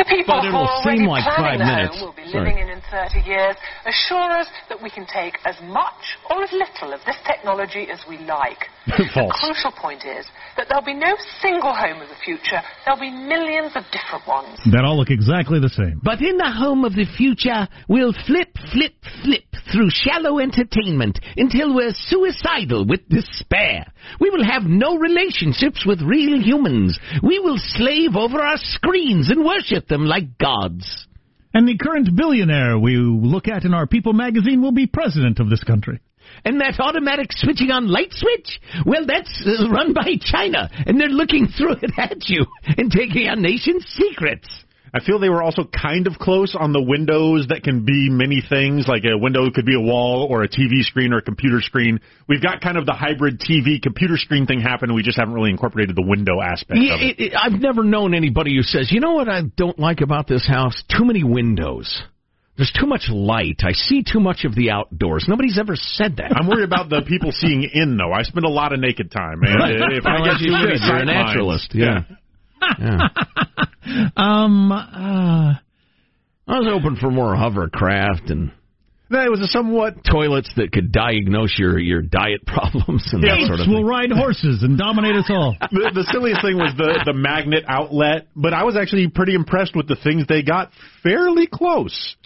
The 0.00 0.08
people 0.08 0.32
But 0.40 0.48
it'll 0.48 0.64
are 0.64 0.80
seem 0.80 1.04
like 1.04 1.28
five 1.28 1.60
minutes. 1.60 2.00
home 2.00 2.08
will 2.08 2.16
be 2.16 2.24
Sorry. 2.32 2.48
living 2.48 2.56
in 2.64 2.70
in 2.72 2.80
30 2.88 3.20
years 3.28 3.56
assure 3.84 4.32
us 4.40 4.48
that 4.72 4.80
we 4.80 4.88
can 4.88 5.04
take 5.04 5.36
as 5.44 5.56
much 5.68 6.16
or 6.30 6.42
as 6.42 6.50
little 6.52 6.94
of 6.96 7.00
this 7.04 7.16
technology 7.26 7.84
as 7.92 8.00
we 8.08 8.16
like. 8.24 8.64
False. 9.12 9.28
The 9.28 9.52
crucial 9.52 9.72
point 9.76 10.08
is 10.08 10.24
that 10.56 10.68
there'll 10.68 10.84
be 10.84 10.96
no 10.96 11.12
single 11.42 11.74
home 11.74 12.00
of 12.00 12.08
the 12.08 12.16
future. 12.24 12.64
There'll 12.84 13.00
be 13.00 13.10
millions 13.12 13.76
of 13.76 13.84
different 13.92 14.24
ones. 14.26 14.56
That 14.72 14.84
all 14.84 14.96
look 14.96 15.10
exactly 15.10 15.60
the 15.60 15.68
same. 15.68 16.00
But 16.02 16.22
in 16.22 16.38
the 16.38 16.50
home 16.50 16.84
of 16.84 16.94
the 16.94 17.04
future, 17.04 17.68
we'll 17.88 18.16
flip, 18.26 18.56
flip, 18.72 18.96
flip 19.22 19.44
through 19.72 19.90
shallow 19.90 20.38
entertainment 20.38 21.20
until 21.36 21.74
we're 21.74 21.92
suicidal 21.94 22.86
with 22.86 23.06
despair. 23.08 23.86
We 24.18 24.30
will 24.30 24.44
have 24.44 24.64
no 24.64 24.96
relationships 24.96 25.84
with 25.86 26.00
real 26.00 26.40
humans. 26.40 26.98
We 27.22 27.38
will 27.38 27.58
slave 27.58 28.16
over 28.16 28.40
our 28.40 28.56
screens 28.56 29.30
and 29.30 29.44
worship 29.44 29.86
them 29.90 30.06
like 30.06 30.38
gods. 30.38 31.06
And 31.52 31.68
the 31.68 31.76
current 31.76 32.16
billionaire 32.16 32.78
we 32.78 32.96
look 32.96 33.48
at 33.48 33.64
in 33.64 33.74
our 33.74 33.86
People 33.86 34.14
magazine 34.14 34.62
will 34.62 34.72
be 34.72 34.86
president 34.86 35.40
of 35.40 35.50
this 35.50 35.62
country. 35.62 36.00
And 36.44 36.60
that 36.60 36.78
automatic 36.80 37.32
switching 37.32 37.70
on 37.70 37.88
light 37.88 38.12
switch? 38.12 38.60
Well, 38.86 39.04
that's 39.04 39.44
uh, 39.44 39.68
run 39.68 39.92
by 39.92 40.14
China, 40.20 40.70
and 40.86 40.98
they're 40.98 41.08
looking 41.08 41.48
through 41.58 41.76
it 41.82 41.92
at 41.98 42.28
you 42.28 42.46
and 42.78 42.90
taking 42.90 43.28
our 43.28 43.36
nation's 43.36 43.84
secrets. 43.86 44.48
I 44.92 44.98
feel 45.04 45.18
they 45.20 45.28
were 45.28 45.42
also 45.42 45.62
kind 45.64 46.06
of 46.08 46.14
close 46.14 46.56
on 46.58 46.72
the 46.72 46.82
windows 46.82 47.46
that 47.50 47.62
can 47.62 47.84
be 47.84 48.08
many 48.10 48.42
things. 48.46 48.88
Like 48.88 49.04
a 49.04 49.16
window 49.16 49.48
could 49.54 49.64
be 49.66 49.76
a 49.76 49.80
wall 49.80 50.26
or 50.28 50.42
a 50.42 50.48
TV 50.48 50.82
screen 50.82 51.12
or 51.12 51.18
a 51.18 51.22
computer 51.22 51.60
screen. 51.60 52.00
We've 52.28 52.42
got 52.42 52.60
kind 52.60 52.76
of 52.76 52.86
the 52.86 52.92
hybrid 52.92 53.38
TV 53.40 53.80
computer 53.80 54.16
screen 54.16 54.46
thing 54.46 54.60
happen. 54.60 54.92
We 54.94 55.02
just 55.02 55.16
haven't 55.18 55.34
really 55.34 55.50
incorporated 55.50 55.94
the 55.94 56.02
window 56.06 56.40
aspect 56.40 56.80
Yeah, 56.82 56.94
of 56.94 57.00
it. 57.00 57.20
it, 57.20 57.24
it, 57.26 57.32
I've 57.40 57.60
never 57.60 57.84
known 57.84 58.14
anybody 58.14 58.56
who 58.56 58.62
says, 58.62 58.90
you 58.90 58.98
know 59.00 59.12
what 59.12 59.28
I 59.28 59.42
don't 59.56 59.78
like 59.78 60.00
about 60.00 60.26
this 60.26 60.46
house? 60.46 60.82
Too 60.88 61.04
many 61.04 61.22
windows. 61.22 62.02
There's 62.56 62.72
too 62.78 62.86
much 62.86 63.04
light. 63.08 63.60
I 63.62 63.72
see 63.72 64.02
too 64.02 64.20
much 64.20 64.44
of 64.44 64.54
the 64.54 64.70
outdoors. 64.70 65.24
Nobody's 65.28 65.58
ever 65.58 65.76
said 65.76 66.16
that. 66.16 66.32
I'm 66.36 66.46
worried 66.46 66.64
about 66.64 66.90
the 66.90 67.00
people 67.06 67.32
seeing 67.32 67.62
in 67.72 67.96
though. 67.96 68.12
I 68.12 68.22
spend 68.22 68.44
a 68.44 68.50
lot 68.50 68.72
of 68.74 68.80
naked 68.80 69.10
time, 69.10 69.40
and 69.42 69.94
if 69.94 70.04
I 70.04 70.18
get 70.24 70.40
you 70.40 70.48
too 70.48 70.52
many 70.52 70.76
should. 70.76 70.82
You're 70.86 70.96
a 70.96 70.98
lines- 70.98 71.06
naturalist. 71.06 71.70
Yeah. 71.74 72.00
yeah. 72.78 73.08
Um, 74.16 74.72
uh, 74.72 75.54
I 76.48 76.58
was 76.58 76.66
hoping 76.68 76.96
for 76.96 77.10
more 77.10 77.34
hovercraft 77.36 78.30
and 78.30 78.52
No, 79.08 79.20
it 79.22 79.30
was 79.30 79.40
a 79.40 79.46
somewhat 79.46 80.04
toilets 80.04 80.50
that 80.56 80.72
could 80.72 80.92
diagnose 80.92 81.56
your 81.58 81.78
your 81.78 82.02
diet 82.02 82.44
problems 82.46 83.08
and 83.12 83.22
that 83.22 83.38
apes 83.38 83.46
sort 83.48 83.60
of 83.60 83.68
will 83.68 83.84
ride 83.84 84.10
horses 84.12 84.62
and 84.62 84.76
dominate 84.78 85.16
us 85.16 85.26
all. 85.28 85.56
the, 85.70 85.90
the 85.94 86.06
silliest 86.12 86.42
thing 86.42 86.56
was 86.56 86.74
the 86.76 87.02
the 87.04 87.12
magnet 87.14 87.64
outlet, 87.68 88.28
but 88.36 88.52
I 88.54 88.64
was 88.64 88.76
actually 88.76 89.08
pretty 89.08 89.34
impressed 89.34 89.74
with 89.76 89.88
the 89.88 89.96
things 89.96 90.24
they 90.28 90.42
got 90.42 90.70
fairly 91.02 91.46
close. 91.46 92.16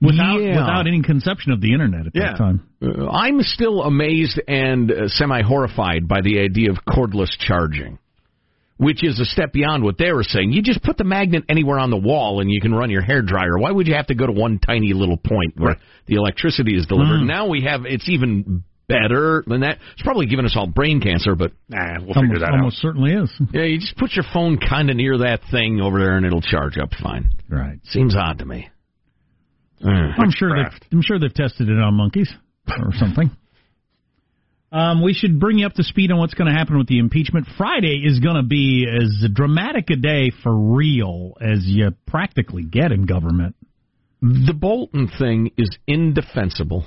Without 0.00 0.38
Yeah. 0.40 0.50
without 0.60 0.86
any 0.86 1.02
conception 1.02 1.50
of 1.50 1.60
the 1.60 1.72
internet 1.72 2.06
at 2.06 2.12
Yeah. 2.14 2.30
that 2.30 2.38
time. 2.38 2.62
Uh, 2.80 3.08
I'm 3.10 3.42
still 3.42 3.82
amazed 3.82 4.40
and 4.46 4.92
uh, 4.92 5.08
semi 5.08 5.42
horrified 5.42 6.06
by 6.06 6.20
the 6.20 6.38
idea 6.38 6.70
of 6.70 6.76
cordless 6.88 7.30
charging, 7.36 7.98
which 8.78 9.04
is 9.04 9.20
a 9.20 9.24
step 9.24 9.52
beyond 9.52 9.82
what 9.84 9.98
they 9.98 10.12
were 10.12 10.22
saying. 10.22 10.52
You 10.52 10.62
just 10.62 10.82
put 10.82 10.96
the 10.96 11.04
magnet 11.04 11.44
anywhere 11.48 11.78
on 11.78 11.90
the 11.90 11.96
wall 11.98 12.40
and 12.40 12.50
you 12.50 12.60
can 12.60 12.72
run 12.74 12.90
your 12.90 13.02
hair 13.02 13.22
dryer. 13.22 13.58
Why 13.58 13.70
would 13.70 13.86
you 13.86 13.94
have 13.94 14.06
to 14.06 14.14
go 14.14 14.26
to 14.26 14.32
one 14.32 14.58
tiny 14.58 14.92
little 14.94 15.16
point 15.16 15.54
where 15.56 15.72
Right. 15.72 15.78
the 16.06 16.14
electricity 16.14 16.76
is 16.76 16.86
delivered? 16.86 17.20
Now 17.22 17.48
we 17.48 17.62
have 17.62 17.84
it's 17.86 18.08
even 18.08 18.62
better 18.88 19.44
than 19.46 19.60
that. 19.60 19.78
It's 19.92 20.02
probably 20.02 20.26
giving 20.26 20.46
us 20.46 20.54
all 20.56 20.66
brain 20.66 21.00
cancer, 21.00 21.34
but 21.34 21.52
Nah, 21.68 22.00
we'll 22.00 22.14
figure 22.14 22.38
that 22.38 22.40
Almost, 22.40 22.40
that 22.40 22.52
almost 22.52 22.76
certainly 22.78 23.12
is. 23.12 23.30
yeah, 23.52 23.64
you 23.64 23.78
just 23.78 23.96
put 23.98 24.12
your 24.14 24.24
phone 24.32 24.56
kind 24.58 24.88
of 24.90 24.96
near 24.96 25.18
that 25.18 25.40
thing 25.50 25.80
over 25.80 25.98
there 25.98 26.16
and 26.16 26.24
it'll 26.24 26.40
charge 26.40 26.78
up 26.78 26.90
fine. 27.02 27.30
Right. 27.50 27.78
Seems 27.84 28.14
odd 28.16 28.38
to 28.38 28.46
me. 28.46 28.68
Uh, 29.84 29.88
I'm 29.90 30.30
sure 30.30 30.50
they 30.50 30.62
Witchcraft. 30.62 30.86
I'm 30.92 31.02
sure 31.02 31.18
they've 31.18 31.34
tested 31.34 31.68
it 31.68 31.78
on 31.78 31.94
monkeys 31.94 32.32
or 32.68 32.92
something. 32.94 33.30
Um, 34.70 35.02
we 35.02 35.14
should 35.14 35.40
bring 35.40 35.58
you 35.58 35.66
up 35.66 35.72
to 35.74 35.82
speed 35.82 36.10
on 36.12 36.18
what's 36.18 36.34
going 36.34 36.52
to 36.52 36.56
happen 36.58 36.76
with 36.76 36.88
the 36.88 36.98
impeachment. 36.98 37.46
Friday 37.56 38.02
is 38.04 38.20
going 38.20 38.36
to 38.36 38.42
be 38.42 38.86
as 38.86 39.26
dramatic 39.32 39.88
a 39.90 39.96
day 39.96 40.30
for 40.42 40.54
real 40.54 41.34
as 41.40 41.60
you 41.64 41.90
practically 42.06 42.64
get 42.64 42.92
in 42.92 43.06
government. 43.06 43.56
The 44.20 44.52
Bolton 44.52 45.10
thing 45.18 45.52
is 45.56 45.70
indefensible. 45.86 46.84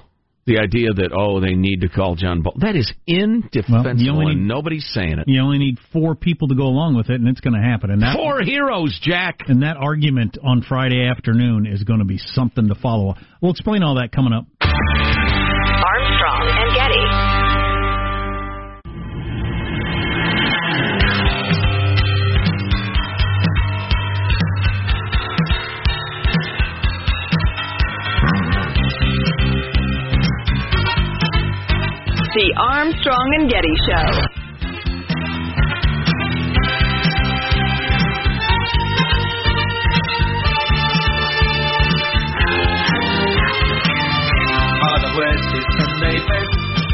The 0.48 0.58
idea 0.58 0.92
that 0.92 1.12
oh 1.16 1.40
they 1.40 1.54
need 1.54 1.82
to 1.82 1.88
call 1.88 2.16
John 2.16 2.42
Bolton 2.42 2.62
that 2.62 2.76
is 2.76 2.92
indefensible 3.06 3.84
Well, 3.84 3.96
you 3.96 4.12
only 4.12 4.32
and 4.34 4.42
need- 4.42 4.48
nobody's 4.48 4.86
saying 4.92 5.20
it. 5.20 5.28
You 5.28 5.40
only 5.40 5.60
need 5.60 5.78
four 5.94 6.16
people 6.16 6.48
to 6.50 6.56
go 6.56 6.64
along 6.64 6.96
with 6.98 7.10
it, 7.12 7.20
and 7.22 7.28
it's 7.30 7.40
going 7.42 7.54
to 7.54 7.62
happen. 7.62 7.90
And 7.92 8.02
that 8.02 8.16
Four 8.18 8.42
heroes, 8.42 9.00
Jack. 9.02 9.42
and 9.48 9.62
that 9.62 9.78
argument 9.78 10.38
on 10.44 10.64
Friday 10.68 11.08
afternoon 11.08 11.68
is 11.68 11.84
going 11.84 12.00
to 12.00 12.06
be 12.06 12.18
something 12.18 12.68
to 12.70 12.76
follow. 12.76 13.16
We'll 13.40 13.52
explain 13.52 13.84
all 13.84 13.96
that 13.96 14.12
coming 14.12 14.34
up. 14.34 14.46
The 32.34 32.56
Armstrong 32.56 33.36
and 33.40 33.50
Getty 33.52 33.76
Show. 33.84 34.08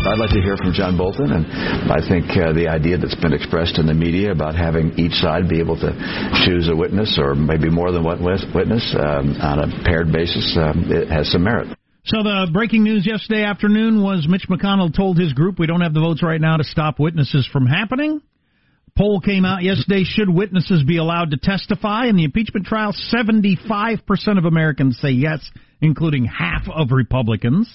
I'd 0.08 0.18
like 0.18 0.32
to 0.32 0.42
hear 0.42 0.58
from 0.58 0.74
John 0.74 0.98
Bolton, 0.98 1.32
and 1.32 1.46
I 1.92 2.02
think 2.10 2.32
uh, 2.32 2.54
the 2.54 2.68
idea 2.68 2.98
that's 2.98 3.14
been 3.14 3.34
expressed 3.34 3.78
in 3.78 3.86
the 3.86 3.94
media 3.94 4.32
about 4.32 4.56
having 4.56 4.98
each 4.98 5.14
side 5.22 5.48
be 5.48 5.60
able 5.60 5.78
to 5.82 5.94
choose 6.48 6.68
a 6.68 6.76
witness 6.76 7.20
or 7.22 7.36
maybe 7.36 7.70
more 7.70 7.92
than 7.92 8.04
one 8.04 8.24
witness 8.24 8.96
um, 8.98 9.38
on 9.40 9.60
a 9.60 9.84
paired 9.86 10.12
basis, 10.12 10.58
um, 10.60 10.86
it 10.90 11.10
has 11.10 11.32
some 11.32 11.44
merit. 11.44 11.77
So 12.08 12.24
the 12.24 12.48
breaking 12.54 12.86
news 12.86 13.06
yesterday 13.06 13.44
afternoon 13.44 14.02
was 14.02 14.28
Mitch 14.30 14.48
McConnell 14.50 14.96
told 14.96 15.20
his 15.20 15.34
group 15.34 15.60
we 15.60 15.68
don't 15.68 15.82
have 15.82 15.94
the 15.94 16.00
votes 16.00 16.24
right 16.24 16.40
now 16.40 16.56
to 16.56 16.64
stop 16.64 17.02
witnesses 17.02 17.46
from 17.52 17.66
happening. 17.66 18.22
Poll 18.98 19.20
came 19.20 19.44
out 19.44 19.62
yesterday. 19.62 20.06
Should 20.06 20.30
witnesses 20.30 20.86
be 20.86 21.00
allowed 21.00 21.32
to 21.32 21.38
testify 21.38 22.06
in 22.06 22.16
the 22.16 22.24
impeachment 22.24 22.66
trial? 22.66 22.96
75% 23.14 24.00
of 24.38 24.46
Americans 24.46 24.98
say 25.02 25.10
yes, 25.10 25.42
including 25.82 26.24
half 26.24 26.70
of 26.74 26.92
Republicans. 26.92 27.70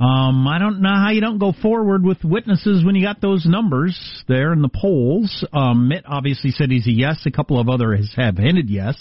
Um, 0.00 0.48
I 0.48 0.58
don't 0.58 0.82
know 0.82 0.92
how 0.92 1.10
you 1.10 1.20
don't 1.20 1.38
go 1.38 1.52
forward 1.52 2.02
with 2.02 2.24
witnesses 2.24 2.84
when 2.84 2.96
you 2.96 3.06
got 3.06 3.20
those 3.20 3.46
numbers 3.46 4.24
there 4.26 4.52
in 4.52 4.60
the 4.60 4.70
polls. 4.74 5.46
Um, 5.52 5.86
Mitt 5.86 6.02
obviously 6.04 6.50
said 6.50 6.72
he's 6.72 6.88
a 6.88 6.92
yes. 6.92 7.22
A 7.26 7.30
couple 7.30 7.60
of 7.60 7.68
others 7.68 8.12
have 8.16 8.38
hinted 8.38 8.68
yes. 8.68 8.96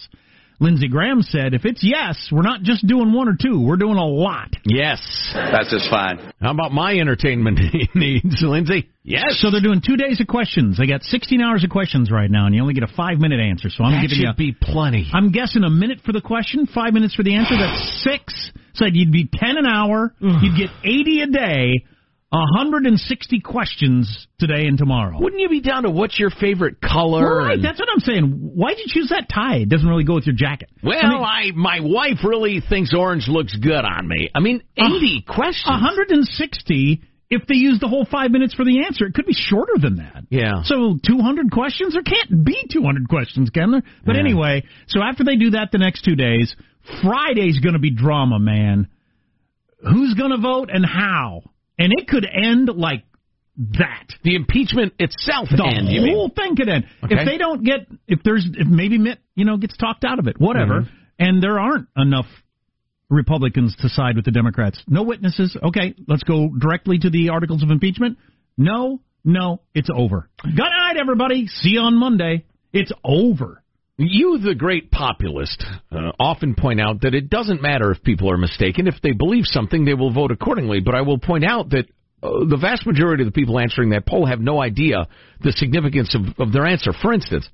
Lindsey 0.59 0.87
Graham 0.87 1.21
said, 1.21 1.53
if 1.53 1.65
it's 1.65 1.83
yes, 1.83 2.29
we're 2.31 2.41
not 2.41 2.61
just 2.63 2.85
doing 2.87 3.13
one 3.13 3.29
or 3.29 3.35
two, 3.39 3.63
we're 3.63 3.77
doing 3.77 3.97
a 3.97 4.05
lot. 4.05 4.49
Yes. 4.65 4.99
That's 5.33 5.69
just 5.69 5.87
fine. 5.89 6.17
How 6.41 6.51
about 6.51 6.71
my 6.71 6.93
entertainment 6.95 7.59
needs, 7.95 8.41
Lindsey? 8.41 8.89
Yes. 9.03 9.37
So 9.39 9.51
they're 9.51 9.61
doing 9.61 9.81
two 9.85 9.97
days 9.97 10.19
of 10.19 10.27
questions. 10.27 10.77
They 10.79 10.87
got 10.87 11.03
16 11.03 11.41
hours 11.41 11.63
of 11.63 11.69
questions 11.69 12.11
right 12.11 12.29
now, 12.29 12.47
and 12.47 12.55
you 12.55 12.61
only 12.61 12.73
get 12.73 12.83
a 12.83 12.91
five 12.95 13.19
minute 13.19 13.39
answer. 13.39 13.69
So 13.69 13.83
I'm 13.83 13.91
that 13.93 14.01
giving 14.01 14.17
should 14.25 14.39
you. 14.39 14.51
be 14.53 14.57
plenty. 14.59 15.07
I'm 15.13 15.31
guessing 15.31 15.63
a 15.63 15.69
minute 15.69 15.99
for 16.03 16.11
the 16.11 16.21
question, 16.21 16.65
five 16.65 16.93
minutes 16.93 17.13
for 17.13 17.23
the 17.23 17.35
answer. 17.35 17.53
That's 17.55 18.03
six. 18.03 18.51
Said 18.73 18.89
you'd 18.95 19.11
be 19.11 19.29
10 19.31 19.57
an 19.57 19.65
hour. 19.65 20.13
You'd 20.19 20.57
get 20.57 20.69
80 20.83 21.21
a 21.21 21.27
day. 21.27 21.85
160 22.29 23.39
questions 23.39 24.27
today 24.39 24.65
and 24.67 24.77
tomorrow. 24.77 25.17
Wouldn't 25.19 25.41
you 25.41 25.47
be 25.49 25.61
down 25.61 25.83
to 25.83 25.89
what's 25.89 26.19
your 26.19 26.29
favorite 26.29 26.81
color? 26.81 27.37
Right, 27.37 27.53
and- 27.53 27.63
that's 27.63 27.79
what 27.79 27.87
I'm 27.91 27.99
saying. 28.01 28.23
Why'd 28.53 28.77
you 28.79 28.85
choose 28.87 29.09
that 29.09 29.27
tie? 29.33 29.57
It 29.57 29.69
doesn't 29.69 29.87
really 29.87 30.03
go 30.03 30.15
with 30.15 30.25
your 30.25 30.35
jacket. 30.35 30.69
well, 30.83 30.97
I 30.99 31.09
mean, 31.09 31.23
I, 31.23 31.51
my 31.55 31.79
wife 31.81 32.23
really 32.23 32.59
thinks 32.61 32.93
orange 32.93 33.27
looks 33.27 33.55
good 33.55 33.85
on 33.85 34.07
me. 34.07 34.29
I 34.35 34.39
mean, 34.41 34.61
Uh, 34.77 34.87
80 34.97 35.21
questions. 35.27 35.67
160 35.67 37.01
if 37.29 37.45
they 37.45 37.55
use 37.55 37.79
the 37.81 37.89
whole 37.89 38.05
five 38.05 38.31
minutes 38.31 38.53
for 38.53 38.63
the 38.63 38.85
answer. 38.85 39.05
It 39.05 39.13
could 39.13 39.25
be 39.25 39.33
shorter 39.33 39.73
than 39.77 39.97
that. 39.97 40.23
Yeah. 40.29 40.63
So 40.63 40.97
200 41.05 41.51
questions? 41.51 41.91
There 41.93 42.01
can't 42.01 42.43
be 42.45 42.55
200 42.71 43.09
questions, 43.09 43.49
can 43.49 43.71
there? 43.71 43.83
But 44.05 44.15
Yeah. 44.15 44.21
anyway, 44.21 44.63
so 44.87 45.01
after 45.01 45.25
they 45.25 45.35
do 45.35 45.49
that 45.51 45.71
the 45.73 45.77
next 45.77 46.03
two 46.03 46.15
days, 46.15 46.55
Friday's 47.01 47.59
going 47.59 47.73
to 47.73 47.79
be 47.79 47.89
drama, 47.91 48.39
man. 48.39 48.87
Who's 49.81 50.13
going 50.13 50.31
to 50.31 50.37
vote 50.37 50.69
and 50.71 50.85
how? 50.85 51.41
And 51.79 51.93
it 51.95 52.07
could 52.07 52.25
end 52.25 52.69
like 52.75 53.03
that. 53.77 54.07
The 54.23 54.35
impeachment 54.35 54.93
itself 54.99 55.49
The 55.49 55.63
end, 55.63 55.87
whole 56.09 56.29
thing 56.29 56.55
could 56.55 56.69
end 56.69 56.85
Okay. 57.03 57.15
if 57.19 57.25
they 57.25 57.37
don't 57.37 57.63
get 57.63 57.87
if 58.07 58.21
there's 58.23 58.47
if 58.51 58.67
maybe 58.67 58.97
Mitt 58.97 59.19
you 59.35 59.45
know 59.45 59.57
gets 59.57 59.75
talked 59.77 60.03
out 60.05 60.19
of 60.19 60.27
it, 60.27 60.39
whatever, 60.39 60.81
Mm-hmm. 60.81 60.93
and 61.19 61.41
there 61.43 61.59
aren't 61.59 61.87
enough 61.97 62.27
Republicans 63.09 63.75
to 63.79 63.89
side 63.89 64.15
with 64.15 64.25
the 64.25 64.31
Democrats. 64.31 64.81
No 64.87 65.03
witnesses. 65.03 65.55
Okay, 65.63 65.95
let's 66.07 66.23
go 66.23 66.49
directly 66.49 66.99
to 66.99 67.09
the 67.09 67.29
articles 67.29 67.63
of 67.63 67.69
impeachment. 67.71 68.17
No, 68.57 68.99
no, 69.23 69.61
it's 69.73 69.89
over. 69.93 70.29
Good 70.43 70.55
night, 70.57 70.97
everybody. 70.99 71.47
See 71.47 71.69
you 71.69 71.81
on 71.81 71.95
Monday. 71.97 72.45
It's 72.73 72.91
over. 73.03 73.63
You, 73.99 74.37
the 74.37 74.53
great 74.53 74.91
populist, 74.91 75.65
uh, 75.91 76.11
often 76.19 76.53
point 76.53 76.79
out 76.79 77.01
that 77.01 77.15
it 77.15 77.31
doesn't 77.31 77.63
matter 77.63 77.91
if 77.91 78.03
people 78.03 78.31
are 78.31 78.37
mistaken. 78.37 78.85
If 78.85 79.01
they 79.01 79.11
believe 79.11 79.45
something, 79.45 79.85
they 79.85 79.95
will 79.95 80.13
vote 80.13 80.31
accordingly. 80.31 80.81
But 80.81 80.93
I 80.93 81.01
will 81.01 81.17
point 81.17 81.43
out 81.43 81.71
that 81.71 81.85
uh, 82.21 82.45
the 82.47 82.57
vast 82.61 82.85
majority 82.85 83.23
of 83.23 83.33
the 83.33 83.39
people 83.39 83.59
answering 83.59 83.89
that 83.91 84.05
poll 84.05 84.27
have 84.27 84.39
no 84.39 84.61
idea 84.61 85.07
the 85.41 85.51
significance 85.51 86.15
of, 86.15 86.39
of 86.39 86.53
their 86.53 86.67
answer. 86.67 86.91
For 86.93 87.11
instance, 87.11 87.49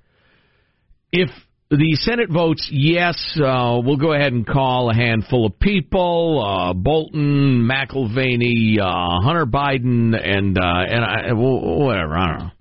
if 1.13 1.29
the 1.69 1.95
Senate 1.95 2.29
votes 2.29 2.69
yes, 2.71 3.39
uh, 3.41 3.79
we'll 3.81 3.97
go 3.97 4.12
ahead 4.12 4.33
and 4.33 4.45
call 4.45 4.89
a 4.89 4.93
handful 4.93 5.45
of 5.45 5.57
people: 5.62 6.43
uh, 6.45 6.73
Bolton, 6.73 7.65
Mulvaney, 7.65 8.79
uh, 8.81 9.21
Hunter 9.21 9.45
Biden, 9.45 10.13
and 10.13 10.57
uh, 10.57 10.62
and 10.62 11.05
I, 11.05 11.33
whatever. 11.33 12.17
I 12.17 12.27
don't 12.27 12.39
know, 12.39 12.51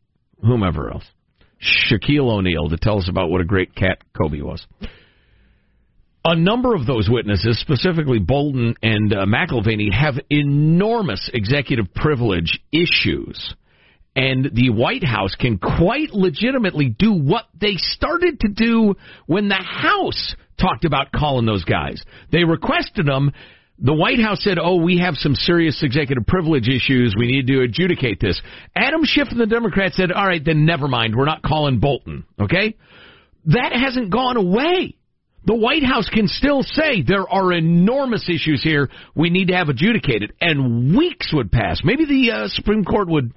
whomever 0.43 0.93
else. 0.93 1.05
Shaquille 1.63 2.31
O'Neal 2.31 2.69
to 2.71 2.77
tell 2.77 2.99
us 2.99 3.09
about 3.09 3.31
what 3.31 3.41
a 3.41 3.45
great 3.45 3.75
cat 3.75 3.99
Kobe 4.17 4.41
was. 4.41 4.67
A 6.25 6.37
number 6.37 6.75
of 6.75 6.87
those 6.87 7.09
witnesses, 7.11 7.61
specifically 7.61 8.21
Bolton 8.21 8.77
and 8.83 9.13
uh, 9.13 9.27
Mulvaney, 9.27 9.91
have 9.93 10.15
enormous 10.31 11.29
executive 11.33 11.93
privilege 11.95 12.61
issues. 12.73 13.55
And 14.15 14.51
the 14.53 14.71
White 14.71 15.03
House 15.03 15.35
can 15.35 15.59
quite 15.59 16.11
legitimately 16.13 16.95
do 16.97 17.13
what 17.13 17.47
they 17.59 17.75
started 17.77 18.41
to 18.41 18.49
do 18.49 18.95
when 19.27 19.49
the 19.49 19.55
House 19.55 20.37
talked 20.61 20.85
about 20.85 21.13
calling 21.13 21.47
those 21.47 21.65
guys. 21.65 22.03
They 22.31 22.45
requested 22.45 23.07
them. 23.07 23.33
The 23.85 23.93
White 23.93 24.21
House 24.21 24.43
said, 24.45 24.59
"Oh, 24.61 24.77
we 24.77 24.99
have 24.99 25.17
some 25.17 25.35
serious 25.35 25.83
executive 25.83 26.25
privilege 26.25 26.69
issues. 26.69 27.17
We 27.19 27.27
need 27.27 27.49
to 27.49 27.63
adjudicate 27.63 28.21
this." 28.21 28.41
Adam 28.77 29.05
Schiff 29.05 29.29
and 29.31 29.41
the 29.41 29.47
Democrats 29.47 29.97
said, 29.97 30.13
"All 30.13 30.27
right, 30.27 30.45
then 30.45 30.65
never 30.65 30.87
mind. 30.87 31.17
We're 31.17 31.25
not 31.25 31.43
calling 31.43 31.79
Bolton." 31.79 32.25
Okay, 32.41 32.77
that 33.47 33.73
hasn't 33.73 34.11
gone 34.11 34.37
away. 34.37 34.95
The 35.45 35.57
White 35.57 35.83
House 35.83 36.09
can 36.09 36.29
still 36.29 36.63
say 36.63 37.03
there 37.03 37.29
are 37.29 37.53
enormous 37.53 38.29
issues 38.29 38.63
here 38.63 38.89
we 39.17 39.31
need 39.31 39.49
to 39.49 39.57
have 39.57 39.69
adjudicated, 39.69 40.33
and 40.41 40.97
weeks 40.97 41.33
would 41.33 41.51
pass. 41.51 41.81
Maybe 41.83 42.05
the 42.05 42.31
uh, 42.31 42.49
Supreme 42.49 42.85
Court 42.85 43.09
would 43.09 43.33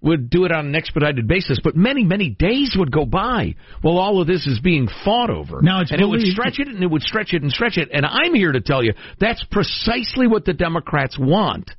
would 0.00 0.30
do 0.30 0.44
it 0.44 0.52
on 0.52 0.66
an 0.66 0.74
expedited 0.74 1.26
basis, 1.26 1.58
but 1.62 1.74
many, 1.76 2.04
many 2.04 2.30
days 2.30 2.74
would 2.78 2.92
go 2.92 3.04
by 3.04 3.54
while 3.82 3.98
all 3.98 4.20
of 4.20 4.26
this 4.26 4.46
is 4.46 4.60
being 4.60 4.88
fought 5.04 5.30
over. 5.30 5.60
Now 5.60 5.80
it's 5.80 5.90
and 5.90 6.00
it 6.00 6.06
would 6.06 6.20
stretch 6.22 6.58
it 6.58 6.68
and 6.68 6.82
it 6.82 6.90
would 6.90 7.02
stretch 7.02 7.34
it 7.34 7.42
and 7.42 7.50
stretch 7.50 7.76
it. 7.76 7.88
And 7.92 8.06
I'm 8.06 8.34
here 8.34 8.52
to 8.52 8.60
tell 8.60 8.84
you 8.84 8.94
that's 9.18 9.44
precisely 9.50 10.26
what 10.26 10.44
the 10.44 10.52
Democrats 10.52 11.18
want. 11.18 11.70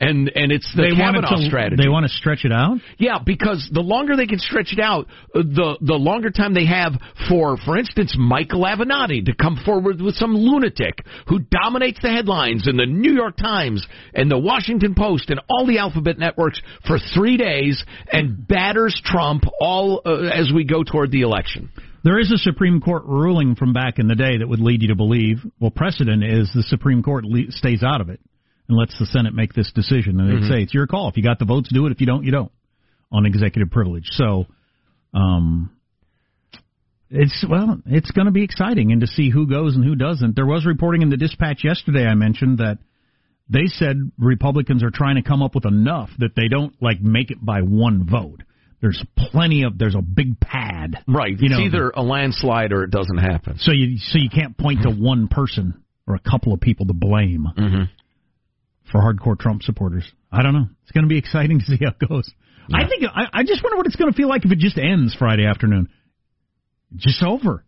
And 0.00 0.30
and 0.34 0.50
it's 0.50 0.70
the 0.74 0.82
they 0.82 1.00
want 1.00 1.14
Kavanaugh 1.14 1.36
to, 1.36 1.46
strategy. 1.46 1.82
They 1.82 1.88
want 1.88 2.04
to 2.04 2.12
stretch 2.12 2.44
it 2.44 2.52
out. 2.52 2.78
Yeah, 2.98 3.18
because 3.24 3.68
the 3.72 3.80
longer 3.80 4.16
they 4.16 4.26
can 4.26 4.40
stretch 4.40 4.72
it 4.72 4.80
out, 4.80 5.06
uh, 5.34 5.42
the 5.42 5.78
the 5.80 5.94
longer 5.94 6.30
time 6.30 6.52
they 6.52 6.66
have 6.66 6.94
for, 7.28 7.56
for 7.58 7.78
instance, 7.78 8.16
Michael 8.18 8.64
Avenatti 8.64 9.24
to 9.26 9.34
come 9.34 9.60
forward 9.64 10.00
with 10.00 10.16
some 10.16 10.34
lunatic 10.34 11.04
who 11.28 11.38
dominates 11.38 12.00
the 12.02 12.10
headlines 12.10 12.66
in 12.66 12.76
the 12.76 12.86
New 12.86 13.12
York 13.12 13.36
Times 13.36 13.86
and 14.14 14.28
the 14.28 14.38
Washington 14.38 14.94
Post 14.96 15.30
and 15.30 15.40
all 15.48 15.64
the 15.64 15.78
alphabet 15.78 16.18
networks 16.18 16.60
for 16.86 16.98
three 17.14 17.36
days 17.36 17.82
and 18.10 18.48
batters 18.48 19.00
Trump 19.04 19.44
all 19.60 20.02
uh, 20.04 20.24
as 20.24 20.50
we 20.52 20.64
go 20.64 20.82
toward 20.82 21.12
the 21.12 21.22
election. 21.22 21.70
There 22.02 22.18
is 22.18 22.30
a 22.32 22.36
Supreme 22.36 22.80
Court 22.80 23.04
ruling 23.06 23.54
from 23.54 23.72
back 23.72 23.98
in 23.98 24.08
the 24.08 24.14
day 24.14 24.38
that 24.38 24.46
would 24.46 24.60
lead 24.60 24.82
you 24.82 24.88
to 24.88 24.94
believe. 24.96 25.38
Well, 25.58 25.70
precedent 25.70 26.22
is 26.22 26.50
the 26.54 26.64
Supreme 26.64 27.02
Court 27.02 27.24
le- 27.24 27.50
stays 27.50 27.82
out 27.82 28.00
of 28.00 28.10
it 28.10 28.20
and 28.68 28.76
lets 28.78 28.98
the 28.98 29.06
Senate 29.06 29.34
make 29.34 29.52
this 29.52 29.70
decision. 29.72 30.18
And 30.20 30.28
they 30.30 30.46
Mhm. 30.46 30.48
say 30.48 30.62
it's 30.62 30.74
your 30.74 30.86
call. 30.86 31.08
If 31.08 31.16
you 31.16 31.22
got 31.22 31.38
the 31.38 31.44
votes, 31.44 31.68
do 31.72 31.86
it. 31.86 31.92
If 31.92 32.00
you 32.00 32.06
don't, 32.06 32.24
you 32.24 32.30
don't. 32.32 32.50
On 33.12 33.26
executive 33.26 33.70
privilege. 33.70 34.08
So, 34.12 34.46
um, 35.12 35.70
it's 37.10 37.44
well, 37.48 37.80
it's 37.86 38.10
going 38.10 38.26
to 38.26 38.32
be 38.32 38.42
exciting 38.42 38.90
and 38.92 39.00
to 39.02 39.06
see 39.06 39.30
who 39.30 39.46
goes 39.46 39.76
and 39.76 39.84
who 39.84 39.94
doesn't. 39.94 40.34
There 40.34 40.46
was 40.46 40.66
reporting 40.66 41.02
in 41.02 41.10
the 41.10 41.16
Dispatch 41.16 41.62
yesterday. 41.62 42.06
I 42.06 42.14
mentioned 42.14 42.58
that 42.58 42.78
they 43.48 43.66
said 43.66 44.10
Republicans 44.18 44.82
are 44.82 44.90
trying 44.90 45.16
to 45.16 45.22
come 45.22 45.42
up 45.42 45.54
with 45.54 45.66
enough 45.66 46.10
that 46.18 46.34
they 46.34 46.48
don't 46.48 46.74
like 46.82 47.00
make 47.00 47.30
it 47.30 47.44
by 47.44 47.60
one 47.60 48.04
vote. 48.08 48.42
There's 48.80 49.02
plenty 49.16 49.62
of 49.62 49.78
there's 49.78 49.94
a 49.94 50.02
big 50.02 50.40
pad, 50.40 50.96
Right. 51.06 51.38
You 51.38 51.48
know, 51.50 51.58
it's 51.58 51.66
either 51.74 51.90
a 51.94 52.02
landslide 52.02 52.72
or 52.72 52.82
it 52.84 52.90
doesn't 52.90 53.18
happen. 53.18 53.58
so 53.58 53.70
you 53.72 53.98
so 53.98 54.18
you 54.18 54.28
can't 54.30 54.56
point 54.58 54.82
to 54.82 54.90
one 54.90 55.28
person 55.28 55.74
or 56.06 56.16
a 56.16 56.18
couple 56.18 56.52
of 56.52 56.60
people 56.60 56.86
to 56.86 56.92
blame 56.94 57.46
Mm-hmm. 57.56 57.82
For 58.94 59.00
hardcore 59.00 59.36
Trump 59.36 59.62
supporters. 59.62 60.04
I 60.30 60.42
don't 60.42 60.52
know. 60.52 60.66
It's 60.84 60.92
going 60.92 61.02
to 61.02 61.08
be 61.08 61.18
exciting 61.18 61.58
to 61.58 61.64
see 61.64 61.78
how 61.82 61.90
it 61.90 62.08
goes. 62.08 62.30
I 62.72 62.88
think 62.88 63.02
I, 63.04 63.40
I 63.40 63.42
just 63.42 63.62
wonder 63.62 63.76
what 63.76 63.86
it's 63.86 63.96
going 63.96 64.10
to 64.10 64.16
feel 64.16 64.28
like 64.28 64.44
if 64.44 64.52
it 64.52 64.58
just 64.58 64.78
ends 64.78 65.16
Friday 65.18 65.44
afternoon. 65.44 65.88
Just 66.94 67.22
over. 67.24 67.64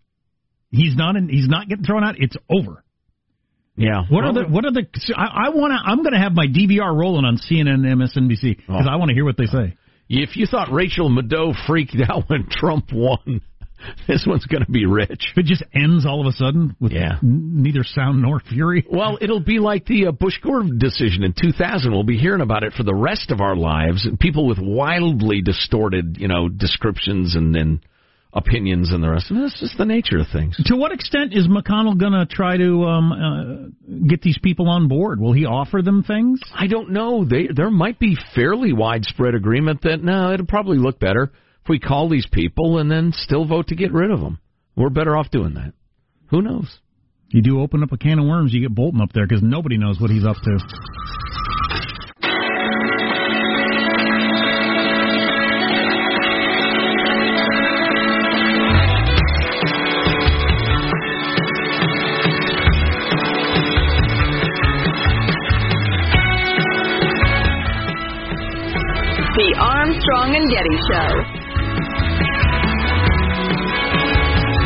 He's 0.70 0.94
not 0.94 1.16
in, 1.16 1.28
he's 1.28 1.48
not 1.48 1.68
getting 1.68 1.84
thrown 1.84 2.04
out. 2.04 2.14
It's 2.18 2.36
over. 2.48 2.84
Yeah. 3.76 4.04
What 4.08 4.24
are 4.24 4.32
the 4.32 4.44
what 4.44 4.64
are 4.64 4.70
the 4.70 4.86
I, 5.16 5.46
I 5.46 5.48
want 5.50 5.72
to 5.72 5.90
I'm 5.90 5.98
going 6.02 6.14
to 6.14 6.20
have 6.20 6.32
my 6.32 6.46
DVR 6.46 6.96
rolling 6.96 7.24
on 7.24 7.38
CNN 7.38 7.84
and 7.84 8.00
MSNBC 8.00 8.56
because 8.58 8.86
Oh. 8.86 8.90
I 8.90 8.96
want 8.96 9.08
to 9.08 9.14
hear 9.14 9.24
what 9.24 9.36
they 9.36 9.44
uh-huh. 9.44 9.66
say. 9.66 9.74
If 10.08 10.36
you 10.36 10.46
thought 10.46 10.70
Rachel 10.70 11.10
Maddow 11.10 11.54
freaked 11.66 11.96
out 12.08 12.30
when 12.30 12.46
Trump 12.48 12.90
won, 12.92 13.42
this 14.08 14.24
one's 14.26 14.46
going 14.46 14.64
to 14.64 14.70
be 14.70 14.86
rich. 14.86 15.26
If 15.32 15.38
it 15.38 15.46
just 15.46 15.62
ends 15.74 16.06
all 16.06 16.20
of 16.20 16.26
a 16.26 16.32
sudden 16.32 16.76
with 16.80 16.92
Yeah. 16.92 17.18
n- 17.22 17.62
neither 17.62 17.84
sound 17.84 18.22
nor 18.22 18.40
fury. 18.40 18.84
Well, 18.90 19.18
it'll 19.20 19.40
be 19.40 19.58
like 19.58 19.86
the 19.86 20.06
uh, 20.06 20.12
Bush 20.12 20.38
Gore 20.42 20.62
decision 20.62 21.22
in 21.22 21.34
2000. 21.40 21.90
We'll 21.92 22.02
be 22.04 22.18
hearing 22.18 22.40
about 22.40 22.62
it 22.62 22.72
for 22.72 22.82
the 22.82 22.94
rest 22.94 23.30
of 23.30 23.40
our 23.40 23.56
lives. 23.56 24.06
And 24.06 24.18
People 24.18 24.46
with 24.46 24.58
wildly 24.60 25.42
distorted, 25.42 26.16
you 26.18 26.28
know, 26.28 26.48
descriptions 26.48 27.34
and 27.36 27.54
then 27.54 27.80
opinions 28.32 28.92
and 28.92 29.02
the 29.02 29.08
rest 29.08 29.30
of 29.30 29.36
it. 29.38 29.44
It's 29.44 29.60
just 29.60 29.78
the 29.78 29.86
nature 29.86 30.18
of 30.18 30.26
things. 30.30 30.56
To 30.66 30.76
what 30.76 30.92
extent 30.92 31.32
is 31.32 31.46
McConnell 31.48 31.98
going 31.98 32.12
to 32.12 32.26
try 32.26 32.58
to 32.58 32.84
um, 32.84 33.12
uh, 33.12 34.06
get 34.08 34.20
these 34.20 34.38
people 34.42 34.68
on 34.68 34.88
board? 34.88 35.20
Will 35.20 35.32
he 35.32 35.46
offer 35.46 35.80
them 35.80 36.02
things? 36.02 36.40
I 36.54 36.66
don't 36.66 36.90
know. 36.90 37.24
They, 37.24 37.48
there 37.54 37.70
might 37.70 37.98
be 37.98 38.16
fairly 38.34 38.74
widespread 38.74 39.34
agreement 39.34 39.82
that 39.82 40.02
no, 40.02 40.32
it'll 40.32 40.44
probably 40.44 40.76
look 40.76 40.98
better 41.00 41.32
if 41.66 41.70
we 41.70 41.80
call 41.80 42.08
these 42.08 42.28
people 42.30 42.78
and 42.78 42.88
then 42.88 43.12
still 43.12 43.44
vote 43.44 43.66
to 43.66 43.74
get 43.74 43.92
rid 43.92 44.12
of 44.12 44.20
them. 44.20 44.38
We're 44.76 44.88
better 44.88 45.16
off 45.16 45.32
doing 45.32 45.54
that. 45.54 45.72
Who 46.28 46.40
knows? 46.40 46.78
You 47.30 47.42
do 47.42 47.60
open 47.60 47.82
up 47.82 47.90
a 47.90 47.98
can 47.98 48.20
of 48.20 48.26
worms, 48.26 48.52
you 48.54 48.60
get 48.60 48.72
Bolton 48.72 49.00
up 49.00 49.12
there 49.12 49.26
because 49.26 49.42
nobody 49.42 49.76
knows 49.76 49.98
what 50.00 50.10
he's 50.10 50.24
up 50.24 50.36
to. 50.36 50.58
The 69.34 69.56
Armstrong 69.58 70.36
and 70.36 70.48
Getty 70.48 70.76
Show. 70.88 71.35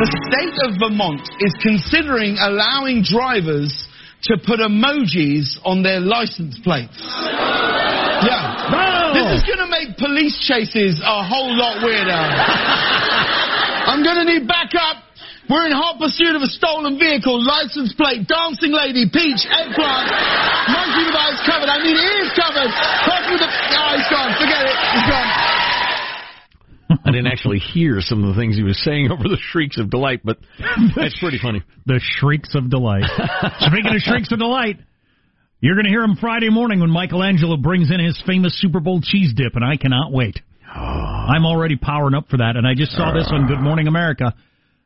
The 0.01 0.09
state 0.33 0.57
of 0.65 0.81
Vermont 0.81 1.21
is 1.45 1.53
considering 1.61 2.41
allowing 2.41 3.05
drivers 3.05 3.69
to 4.33 4.41
put 4.41 4.57
emojis 4.57 5.61
on 5.61 5.85
their 5.85 6.01
license 6.01 6.57
plates. 6.65 6.97
Yeah. 8.25 9.13
This 9.13 9.29
is 9.37 9.45
going 9.45 9.61
to 9.61 9.69
make 9.69 10.01
police 10.01 10.41
chases 10.41 11.05
a 11.05 11.21
whole 11.21 11.53
lot 11.53 11.85
weirder. 11.85 12.17
I'm 13.93 14.01
going 14.01 14.25
to 14.25 14.25
need 14.25 14.49
backup. 14.49 15.05
We're 15.53 15.69
in 15.69 15.77
hot 15.77 16.01
pursuit 16.01 16.33
of 16.33 16.41
a 16.41 16.49
stolen 16.49 16.97
vehicle, 16.97 17.37
license 17.37 17.93
plate, 17.93 18.25
dancing 18.25 18.73
lady, 18.73 19.05
peach, 19.05 19.45
eggplant, 19.53 20.09
monkey 20.73 21.05
device 21.13 21.45
covered. 21.45 21.69
I 21.69 21.77
mean, 21.77 22.01
ears 22.01 22.33
covered. 22.33 22.73
Person 23.05 23.37
with 23.37 23.45
ah, 23.45 23.53
the... 23.53 23.77
Oh, 23.77 23.91
he's 24.01 24.09
gone. 24.09 24.33
Forget 24.41 24.65
it. 24.65 24.77
He's 24.97 25.09
gone. 25.13 25.60
I 27.05 27.11
didn't 27.11 27.29
actually 27.29 27.59
hear 27.59 28.01
some 28.01 28.25
of 28.25 28.35
the 28.35 28.41
things 28.41 28.57
he 28.57 28.63
was 28.63 28.81
saying 28.83 29.11
over 29.11 29.23
the 29.23 29.39
shrieks 29.41 29.79
of 29.79 29.91
delight, 29.91 30.21
but 30.25 30.39
that's 30.97 31.19
pretty 31.19 31.39
funny. 31.41 31.63
The 31.87 32.01
shrieks 32.03 32.55
of 32.55 32.71
delight. 32.71 33.05
Speaking 33.59 33.95
of 33.95 34.01
shrieks 34.01 34.31
of 34.31 34.39
delight, 34.39 34.77
you're 35.61 35.75
going 35.75 35.87
to 35.87 35.91
hear 35.91 36.03
him 36.03 36.17
Friday 36.21 36.51
morning 36.51 36.81
when 36.81 36.91
Michelangelo 36.91 37.57
brings 37.57 37.91
in 37.91 37.99
his 37.99 38.23
famous 38.27 38.59
Super 38.61 38.81
Bowl 38.81 39.01
cheese 39.03 39.33
dip, 39.35 39.57
and 39.57 39.65
I 39.65 39.77
cannot 39.77 40.13
wait. 40.13 40.39
Ah. 40.65 41.27
I'm 41.27 41.45
already 41.47 41.77
powering 41.77 42.15
up 42.15 42.29
for 42.29 42.37
that, 42.37 42.57
and 42.57 42.67
I 42.67 42.75
just 42.75 42.93
saw 42.93 43.13
this 43.13 43.29
on 43.33 43.49
Good 43.49 43.61
Morning 43.61 43.89
America. 43.89 44.35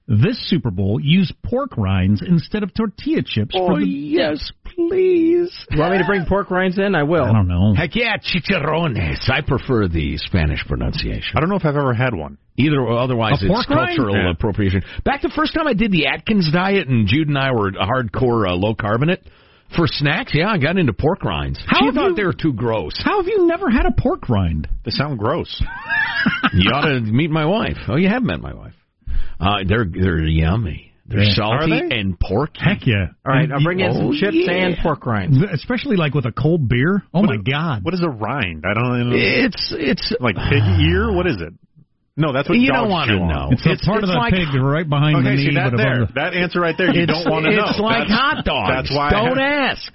This 0.07 0.39
Super 0.51 0.71
Bowl 0.71 1.01
used 1.03 1.33
pork 1.43 1.79
rinds 1.79 2.21
instead 2.27 2.63
of 2.63 2.75
tortilla 2.75 3.23
chips. 3.25 3.55
Oh, 3.59 3.69
for 3.69 3.81
the, 3.81 3.87
yes, 3.87 4.53
please. 4.65 5.51
You 5.71 5.81
want 5.81 5.93
me 5.93 5.99
to 5.99 6.05
bring 6.05 6.27
pork 6.27 6.51
rinds 6.51 6.79
in? 6.79 6.95
I 6.95 7.05
will. 7.05 7.25
I 7.25 7.33
don't 7.33 7.49
know. 7.49 7.73
Heck 7.75 7.95
yeah, 7.97 8.17
chicharrones. 8.19 8.99
I 9.31 9.41
prefer 9.41 9.89
the 9.89 10.19
Spanish 10.19 10.63
pronunciation. 10.67 11.33
I 11.37 11.41
don't 11.41 11.49
know 11.49 11.57
if 11.57 11.65
I've 11.65 11.77
ever 11.77 11.95
had 11.95 12.15
one. 12.15 12.37
Either 12.57 12.81
or 12.81 12.99
otherwise, 12.99 13.43
A 13.43 13.47
it's 13.47 13.55
pork 13.55 13.71
rind? 13.71 13.97
cultural 13.97 14.15
Yeah. 14.17 14.31
appropriation. 14.33 14.83
Back 15.05 15.23
the 15.23 15.33
first 15.35 15.55
time 15.55 15.67
I 15.67 15.73
did 15.73 15.91
the 15.91 16.07
Atkins 16.07 16.51
diet, 16.53 16.87
and 16.87 17.09
Jude 17.09 17.29
and 17.29 17.39
I 17.39 17.53
were 17.53 17.73
hardcore 17.73 18.47
uh, 18.49 18.55
low 18.55 18.75
carbonate 18.75 19.23
for 19.75 19.87
snacks. 19.87 20.33
Yeah, 20.35 20.49
I 20.51 20.59
got 20.59 20.77
into 20.77 20.93
pork 20.93 21.25
rinds. 21.25 21.59
How 21.67 21.79
she 21.81 21.87
have 21.87 21.95
thought 21.95 22.09
you- 22.11 22.17
they 22.17 22.25
were 22.25 22.35
too 22.35 22.53
gross. 22.53 22.93
How 23.03 23.23
have 23.23 23.27
you 23.27 23.47
never 23.47 23.71
had 23.71 23.87
a 23.87 23.93
pork 23.93 24.29
rind? 24.29 24.69
They 24.85 24.91
sound 24.91 25.19
gross. 25.19 25.63
you 26.53 26.71
ought 26.71 26.87
to 26.87 27.01
meet 27.01 27.31
my 27.31 27.47
wife. 27.47 27.79
Oh, 27.89 27.97
you 27.97 28.09
have 28.11 28.23
met 28.23 28.41
my 28.41 28.53
wife. 28.53 28.75
Uh, 29.41 29.59
they're 29.67 29.85
they're 29.85 30.21
yummy. 30.23 30.93
They're 31.07 31.23
Yeah. 31.25 31.35
salty 31.35 31.71
they? 31.89 31.99
and 32.01 32.19
porky. 32.19 32.61
Heck 32.65 32.87
yeah! 32.87 33.09
All 33.27 33.33
right, 33.35 33.51
I'll 33.53 33.63
bring 33.63 33.81
in 33.81 33.93
some 33.93 34.07
Oh, 34.07 34.13
chips 34.15 34.35
yeah. 34.41 34.53
and 34.53 34.77
pork 34.83 35.05
rinds. 35.05 35.37
Especially 35.53 35.97
like 35.97 36.15
with 36.15 36.25
a 36.25 36.33
cold 36.33 36.67
beer. 36.69 37.03
Oh 37.13 37.23
my 37.23 37.37
god! 37.37 37.85
What 37.85 37.93
is 37.95 38.03
a 38.03 38.09
rind? 38.09 38.65
I 38.67 38.73
don't 38.73 39.11
know. 39.11 39.17
It's 39.17 39.75
it's 39.77 40.15
like 40.21 40.37
pig 40.37 40.63
ear? 40.81 41.13
What 41.13 41.27
is 41.27 41.37
it? 41.43 41.53
No, 42.17 42.33
that's 42.33 42.49
what 42.49 42.57
You 42.57 42.69
dogs 42.69 42.81
don't 42.83 42.91
want 42.91 43.11
to 43.11 43.19
know. 43.19 43.49
It's, 43.51 43.67
It's- 43.67 43.83
a 43.83 43.87
part 43.87 43.99
it's 43.99 44.09
of 44.09 44.15
the 44.15 44.19
like- 44.19 44.33
pig 44.33 44.55
right 44.55 44.89
behind 44.89 45.17
Okay, 45.17 45.31
the 45.31 45.35
knee, 45.35 45.49
see 45.51 45.55
that 45.57 45.73
but 45.73 45.77
there, 45.79 46.03
above 46.03 46.15
the. 46.15 46.21
that 46.21 46.33
answer 46.35 46.61
right 46.61 46.75
there, 46.79 46.95
you 46.95 47.07
don't 47.07 47.29
want 47.29 47.45
to 47.45 47.51
know. 47.51 47.67
It's 47.69 47.79
like 47.81 48.07
That's- 48.09 48.19
hot 48.19 48.45
dogs. 48.45 48.71
That's 48.71 48.97
why. 48.97 49.11
Don't 49.11 49.39
I, 49.39 49.73
ask. 49.75 49.93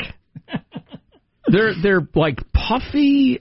they're 1.47 1.73
they're 1.82 2.08
like 2.15 2.39
puffy. 2.53 3.39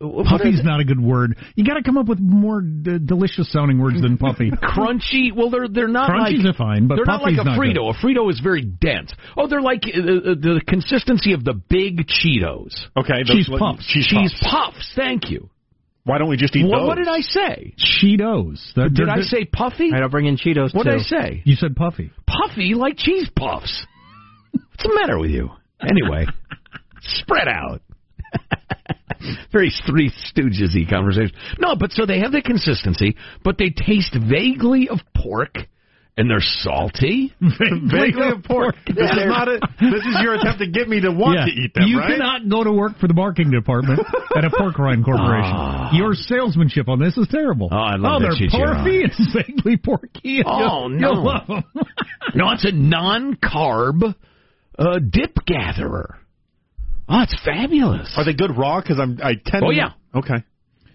What 0.00 0.26
are 0.26 0.38
Puffy's 0.38 0.62
not 0.62 0.80
a 0.80 0.84
good 0.84 1.00
word. 1.00 1.36
You 1.56 1.64
got 1.64 1.74
to 1.74 1.82
come 1.82 1.96
up 1.98 2.06
with 2.06 2.20
more 2.20 2.60
d- 2.60 2.98
delicious 3.04 3.50
sounding 3.52 3.78
words 3.80 4.00
than 4.00 4.16
puffy. 4.16 4.50
crunchy. 4.62 5.34
Well, 5.34 5.50
they're 5.50 5.66
they're 5.68 5.88
not 5.88 6.10
Crunchies 6.10 6.44
like 6.44 6.54
are 6.54 6.56
fine, 6.56 6.86
but 6.86 6.96
they're 6.96 7.04
not 7.04 7.22
like 7.22 7.32
a 7.34 7.44
not 7.44 7.58
good. 7.58 7.76
Frito. 7.76 7.90
A 7.90 7.94
Frito 7.94 8.30
is 8.30 8.38
very 8.40 8.62
dense. 8.62 9.12
Oh, 9.36 9.48
they're 9.48 9.60
like 9.60 9.82
uh, 9.86 9.98
uh, 9.98 10.34
the 10.34 10.62
consistency 10.66 11.32
of 11.32 11.42
the 11.44 11.54
big 11.54 12.06
Cheetos. 12.06 12.74
okay, 12.96 13.22
the- 13.26 13.32
Cheese 13.34 13.48
puffs. 13.58 13.86
Cheese, 13.86 14.06
Cheese 14.06 14.34
puffs. 14.40 14.72
puffs. 14.74 14.92
Thank 14.94 15.30
you. 15.30 15.50
Why 16.04 16.18
don't 16.18 16.30
we 16.30 16.36
just 16.38 16.56
eat 16.56 16.64
What, 16.66 16.78
those? 16.78 16.86
what 16.86 16.94
did 16.96 17.08
I 17.08 17.20
say? 17.20 17.74
Cheetos. 17.76 18.72
They're- 18.74 18.88
Did 18.88 19.08
they're- 19.08 19.10
I 19.10 19.20
say 19.22 19.44
puffy? 19.44 19.90
I'll 19.92 20.08
bring 20.08 20.26
in 20.26 20.36
Cheetos 20.36 20.74
What 20.74 20.84
too. 20.84 20.90
did 20.92 21.00
I 21.00 21.02
say? 21.02 21.42
You 21.44 21.54
said 21.56 21.76
puffy. 21.76 22.10
Puffy 22.26 22.72
like 22.74 22.96
cheese 22.96 23.28
puffs. 23.36 23.84
What's 24.52 24.82
the 24.84 24.94
matter 24.94 25.18
with 25.18 25.30
you? 25.30 25.50
Anyway, 25.82 26.26
spread 27.02 27.48
out. 27.48 27.82
Very 29.52 29.72
Three 29.86 30.10
Stooges 30.10 30.74
y 30.74 30.84
conversation. 30.88 31.32
No, 31.58 31.76
but 31.76 31.92
so 31.92 32.06
they 32.06 32.20
have 32.20 32.32
the 32.32 32.42
consistency, 32.42 33.16
but 33.44 33.58
they 33.58 33.70
taste 33.70 34.14
vaguely 34.14 34.88
of 34.88 34.98
pork, 35.16 35.54
and 36.16 36.28
they're 36.28 36.40
salty. 36.40 37.32
Vaguely 37.40 38.28
of 38.30 38.42
pork. 38.42 38.74
This 38.86 39.10
is 39.10 39.26
not 39.26 39.46
a. 39.48 39.60
This 39.80 40.04
is 40.04 40.16
your 40.20 40.34
attempt 40.34 40.58
to 40.58 40.66
get 40.66 40.88
me 40.88 41.00
to 41.02 41.10
want 41.12 41.38
Yeah. 41.38 41.44
to 41.46 41.50
eat 41.52 41.74
them, 41.74 41.84
you 41.86 41.98
right? 41.98 42.10
cannot 42.18 42.48
go 42.48 42.64
to 42.64 42.72
work 42.72 42.98
for 42.98 43.06
the 43.06 43.14
marketing 43.14 43.52
department 43.52 44.00
at 44.36 44.44
a 44.44 44.50
pork 44.50 44.76
rind 44.78 45.04
corporation. 45.04 45.54
Ah. 45.54 45.90
Your 45.92 46.14
salesmanship 46.14 46.88
on 46.88 46.98
this 46.98 47.16
is 47.16 47.28
terrible. 47.30 47.68
Oh, 47.70 47.76
I 47.76 47.94
love 47.96 48.22
oh 48.22 48.26
that 48.26 48.36
they're 48.40 48.48
shit 48.48 48.52
you're 48.58 48.74
porky 48.74 49.02
and 49.04 49.12
vaguely 49.32 49.76
porky. 49.76 50.42
Oh, 50.44 50.88
You'll- 50.88 50.88
no. 50.88 51.12
You'll 51.12 51.24
love 51.24 51.42
'em. 51.48 51.64
No, 52.34 52.50
it's 52.50 52.64
a 52.64 52.72
non-carb 52.72 54.14
uh, 54.78 54.98
dip 54.98 55.36
gatherer. 55.46 56.18
Oh, 57.08 57.22
it's 57.22 57.36
fabulous. 57.44 58.12
Are 58.16 58.24
they 58.24 58.34
good 58.34 58.56
raw? 58.56 58.80
Because 58.80 58.98
I'm. 59.00 59.18
I 59.22 59.34
tend. 59.44 59.64
Oh, 59.64 59.70
to- 59.70 59.76
yeah. 59.76 59.90
Okay. 60.14 60.44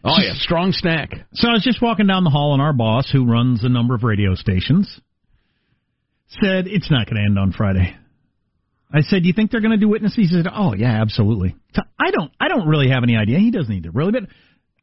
Oh 0.06 0.16
yeah, 0.20 0.34
strong 0.34 0.74
snack. 0.74 1.12
So 1.34 1.48
I 1.48 1.54
was 1.54 1.64
just 1.64 1.82
walking 1.82 2.08
down 2.08 2.26
the 2.26 2.30
hall, 2.30 2.52
and 2.54 2.62
our 2.62 2.74
boss, 2.74 3.10
who 3.12 3.26
runs 3.26 3.64
a 3.64 3.70
number 3.70 3.96
of 3.96 4.04
radio 4.04 4.36
stations, 4.36 5.00
said 6.42 6.68
it's 6.68 6.92
not 6.92 7.06
going 7.08 7.16
to 7.16 7.24
end 7.24 7.40
on 7.40 7.54
Friday. 7.54 7.96
I 8.94 9.02
said, 9.02 9.22
"Do 9.22 9.28
you 9.28 9.34
think 9.34 9.50
they're 9.50 9.62
going 9.62 9.72
to 9.72 9.78
do 9.78 9.88
witnesses?" 9.88 10.18
He 10.18 10.28
said, 10.28 10.46
"Oh 10.54 10.74
yeah, 10.74 11.02
absolutely." 11.02 11.56
So 11.74 11.84
I 11.98 12.12
don't, 12.12 12.32
I 12.40 12.50
don't 12.50 12.68
really 12.68 12.90
have 12.90 13.04
any 13.04 13.16
idea. 13.16 13.40
He 13.40 13.50
doesn't 13.50 13.74
either, 13.74 13.92
really, 13.92 14.12
but 14.12 14.24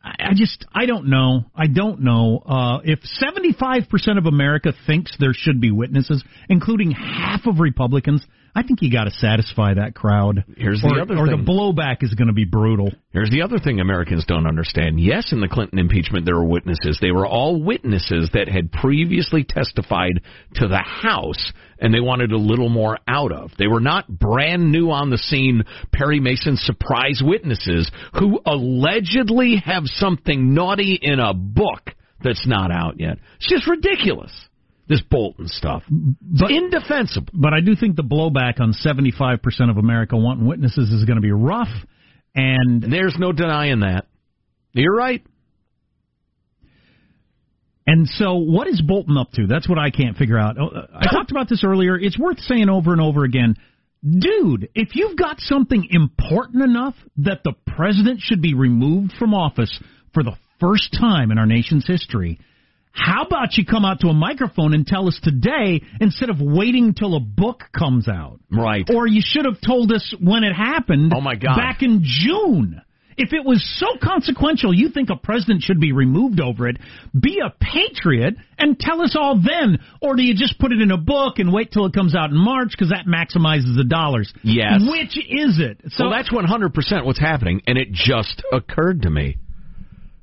I 0.03 0.33
just, 0.35 0.65
I 0.73 0.87
don't 0.87 1.09
know. 1.11 1.45
I 1.55 1.67
don't 1.67 2.01
know 2.01 2.39
uh, 2.39 2.81
if 2.85 3.01
seventy-five 3.05 3.89
percent 3.91 4.19
of 4.19 4.25
America 4.25 4.73
thinks 4.87 5.15
there 5.21 5.35
should 5.35 5.61
be 5.61 5.71
witnesses, 5.71 6.25
including 6.49 6.93
half 6.93 7.47
of 7.47 7.61
Republicans. 7.61 8.25
I 8.55 8.63
think 8.63 8.83
you 8.83 8.91
got 8.91 9.05
to 9.05 9.11
satisfy 9.13 9.75
that 9.75 9.95
crowd. 9.95 10.45
Here's 10.57 10.81
the 10.81 10.89
or, 10.89 11.01
other 11.03 11.17
or 11.17 11.27
thing. 11.29 11.45
the 11.45 11.51
blowback 11.51 12.03
is 12.03 12.15
going 12.15 12.29
to 12.29 12.35
be 12.35 12.45
brutal. 12.45 12.91
Here's 13.13 13.31
the 13.31 13.43
other 13.43 13.59
thing 13.59 13.79
Americans 13.79 14.25
don't 14.27 14.47
understand. 14.47 14.99
Yes, 14.99 15.33
in 15.33 15.41
the 15.41 15.49
Clinton 15.49 15.79
impeachment, 15.79 16.25
there 16.25 16.35
were 16.35 16.47
witnesses. 16.47 16.99
They 17.01 17.13
were 17.13 17.27
all 17.27 17.63
witnesses 17.63 18.31
that 18.33 18.49
had 18.49 18.73
previously 18.73 19.45
testified 19.45 20.23
to 20.55 20.67
the 20.67 20.83
House, 20.83 21.53
and 21.81 21.93
they 21.93 22.01
wanted 22.01 22.33
a 22.33 22.37
little 22.39 22.69
more 22.69 22.99
out 23.09 23.33
of. 23.33 23.51
They 23.59 23.67
were 23.67 23.81
not 23.81 24.09
brand 24.09 24.71
new 24.71 24.91
on 24.91 25.11
the 25.11 25.19
scene, 25.19 25.65
Perry 25.93 26.21
Mason 26.21 26.57
surprise 26.57 27.23
witnesses 27.25 27.91
who 28.19 28.41
allegedly 28.45 29.63
have 29.65 29.85
something 29.87 30.55
naughty 30.55 30.99
in 31.01 31.19
a 31.19 31.35
book 31.35 31.91
that's 32.23 32.47
not 32.47 32.71
out 32.71 33.01
yet. 33.01 33.19
It's 33.37 33.49
just 33.49 33.67
ridiculous. 33.67 34.33
This 34.89 35.03
Bolton 35.09 35.47
stuff. 35.47 35.85
It's 35.89 36.51
indefensible. 36.51 37.29
But 37.33 37.55
I 37.55 37.61
do 37.61 37.77
think 37.77 37.95
the 37.95 38.03
blowback 38.03 38.61
on 38.61 38.73
75% 38.73 39.71
of 39.71 39.77
America 39.77 40.17
wanting 40.17 40.47
witnesses 40.47 40.91
is 40.91 41.05
going 41.05 41.17
to 41.17 41.23
be 41.23 41.31
rough. 41.31 41.69
And 42.35 42.83
there's 42.83 43.15
no 43.17 43.31
denying 43.31 43.81
that. 43.81 44.07
You're 44.73 44.95
right. 44.95 45.25
And 47.91 48.07
so, 48.09 48.35
what 48.37 48.69
is 48.69 48.81
Bolton 48.81 49.17
up 49.17 49.33
to? 49.33 49.49
That's 49.49 49.69
what 49.69 49.77
I 49.77 49.91
can't 49.91 50.17
figure 50.17 50.39
out. 50.39 50.57
Oh, 50.61 50.69
uh, 50.69 50.87
I 50.95 51.07
talked 51.13 51.33
about 51.33 51.49
this 51.49 51.65
earlier. 51.65 51.99
It's 51.99 52.17
worth 52.17 52.39
saying 52.39 52.69
over 52.69 52.93
and 52.93 53.01
over 53.01 53.25
again. 53.25 53.57
Dude, 54.03 54.69
if 54.77 54.95
you've 54.95 55.19
got 55.19 55.41
something 55.41 55.89
important 55.91 56.63
enough 56.63 56.95
that 57.19 57.41
the 57.43 57.53
president 57.67 58.21
should 58.21 58.41
be 58.41 58.55
removed 58.55 59.13
from 59.19 59.35
office 59.35 59.77
for 60.15 60.23
the 60.23 60.37
first 60.61 60.97
time 60.99 61.33
in 61.33 61.39
our 61.39 61.47
nation's 61.47 61.85
history, 61.85 62.39
how 62.93 63.25
about 63.25 63.57
you 63.57 63.67
come 63.67 63.85
out 63.85 64.01
to 64.01 64.09
a 64.09 64.15
microphone 64.15 64.73
and 64.73 64.87
tell 64.87 65.09
us 65.09 65.19
today 65.21 65.83
instead 66.01 66.31
of 66.31 66.41
waiting 66.41 66.95
till 66.95 67.17
a 67.17 67.21
book 67.21 67.65
comes 67.77 68.09
out? 68.09 68.39
Right. 68.53 68.89
Or 68.89 69.09
you 69.09 69.21
should 69.25 69.47
have 69.47 69.61
told 69.61 69.93
us 69.93 70.15
when 70.21 70.45
it 70.45 70.55
happened. 70.55 71.13
Oh, 71.15 71.21
my 71.21 71.35
God. 71.35 71.57
Back 71.57 71.83
in 71.83 72.03
June. 72.05 72.81
If 73.17 73.33
it 73.33 73.45
was 73.45 73.63
so 73.79 73.99
consequential, 74.03 74.75
you 74.75 74.91
think 74.91 75.11
a 75.11 75.17
president 75.17 75.63
should 75.63 75.81
be 75.81 75.93
removed 75.93 76.41
over 76.41 76.69
it, 76.69 76.79
be 77.19 77.41
a 77.45 77.51
patriot 77.51 78.35
and 78.59 78.79
tell 78.79 79.03
us 79.03 79.17
all 79.19 79.37
then. 79.37 79.79
Or 80.01 80.17
do 80.17 80.23
you 80.23 80.35
just 80.35 80.59
put 80.59 80.73
it 80.73 80.81
in 80.81 80.91
a 80.91 80.97
book 80.97 81.39
and 81.39 81.53
wait 81.53 81.73
till 81.73 81.87
it 81.87 81.93
comes 81.93 82.15
out 82.15 82.31
in 82.31 82.37
March 82.37 82.71
because 82.71 82.91
that 82.91 83.07
maximizes 83.07 83.77
the 83.77 83.85
dollars? 83.85 84.33
Yes. 84.43 84.81
Which 84.81 85.19
is 85.19 85.59
it? 85.59 85.81
So 85.93 86.05
well, 86.05 86.13
that's 86.13 86.31
100% 86.31 87.05
what's 87.05 87.21
happening, 87.21 87.63
and 87.67 87.77
it 87.77 87.93
just 87.93 88.43
occurred 88.53 89.03
to 89.03 89.11
me. 89.11 89.37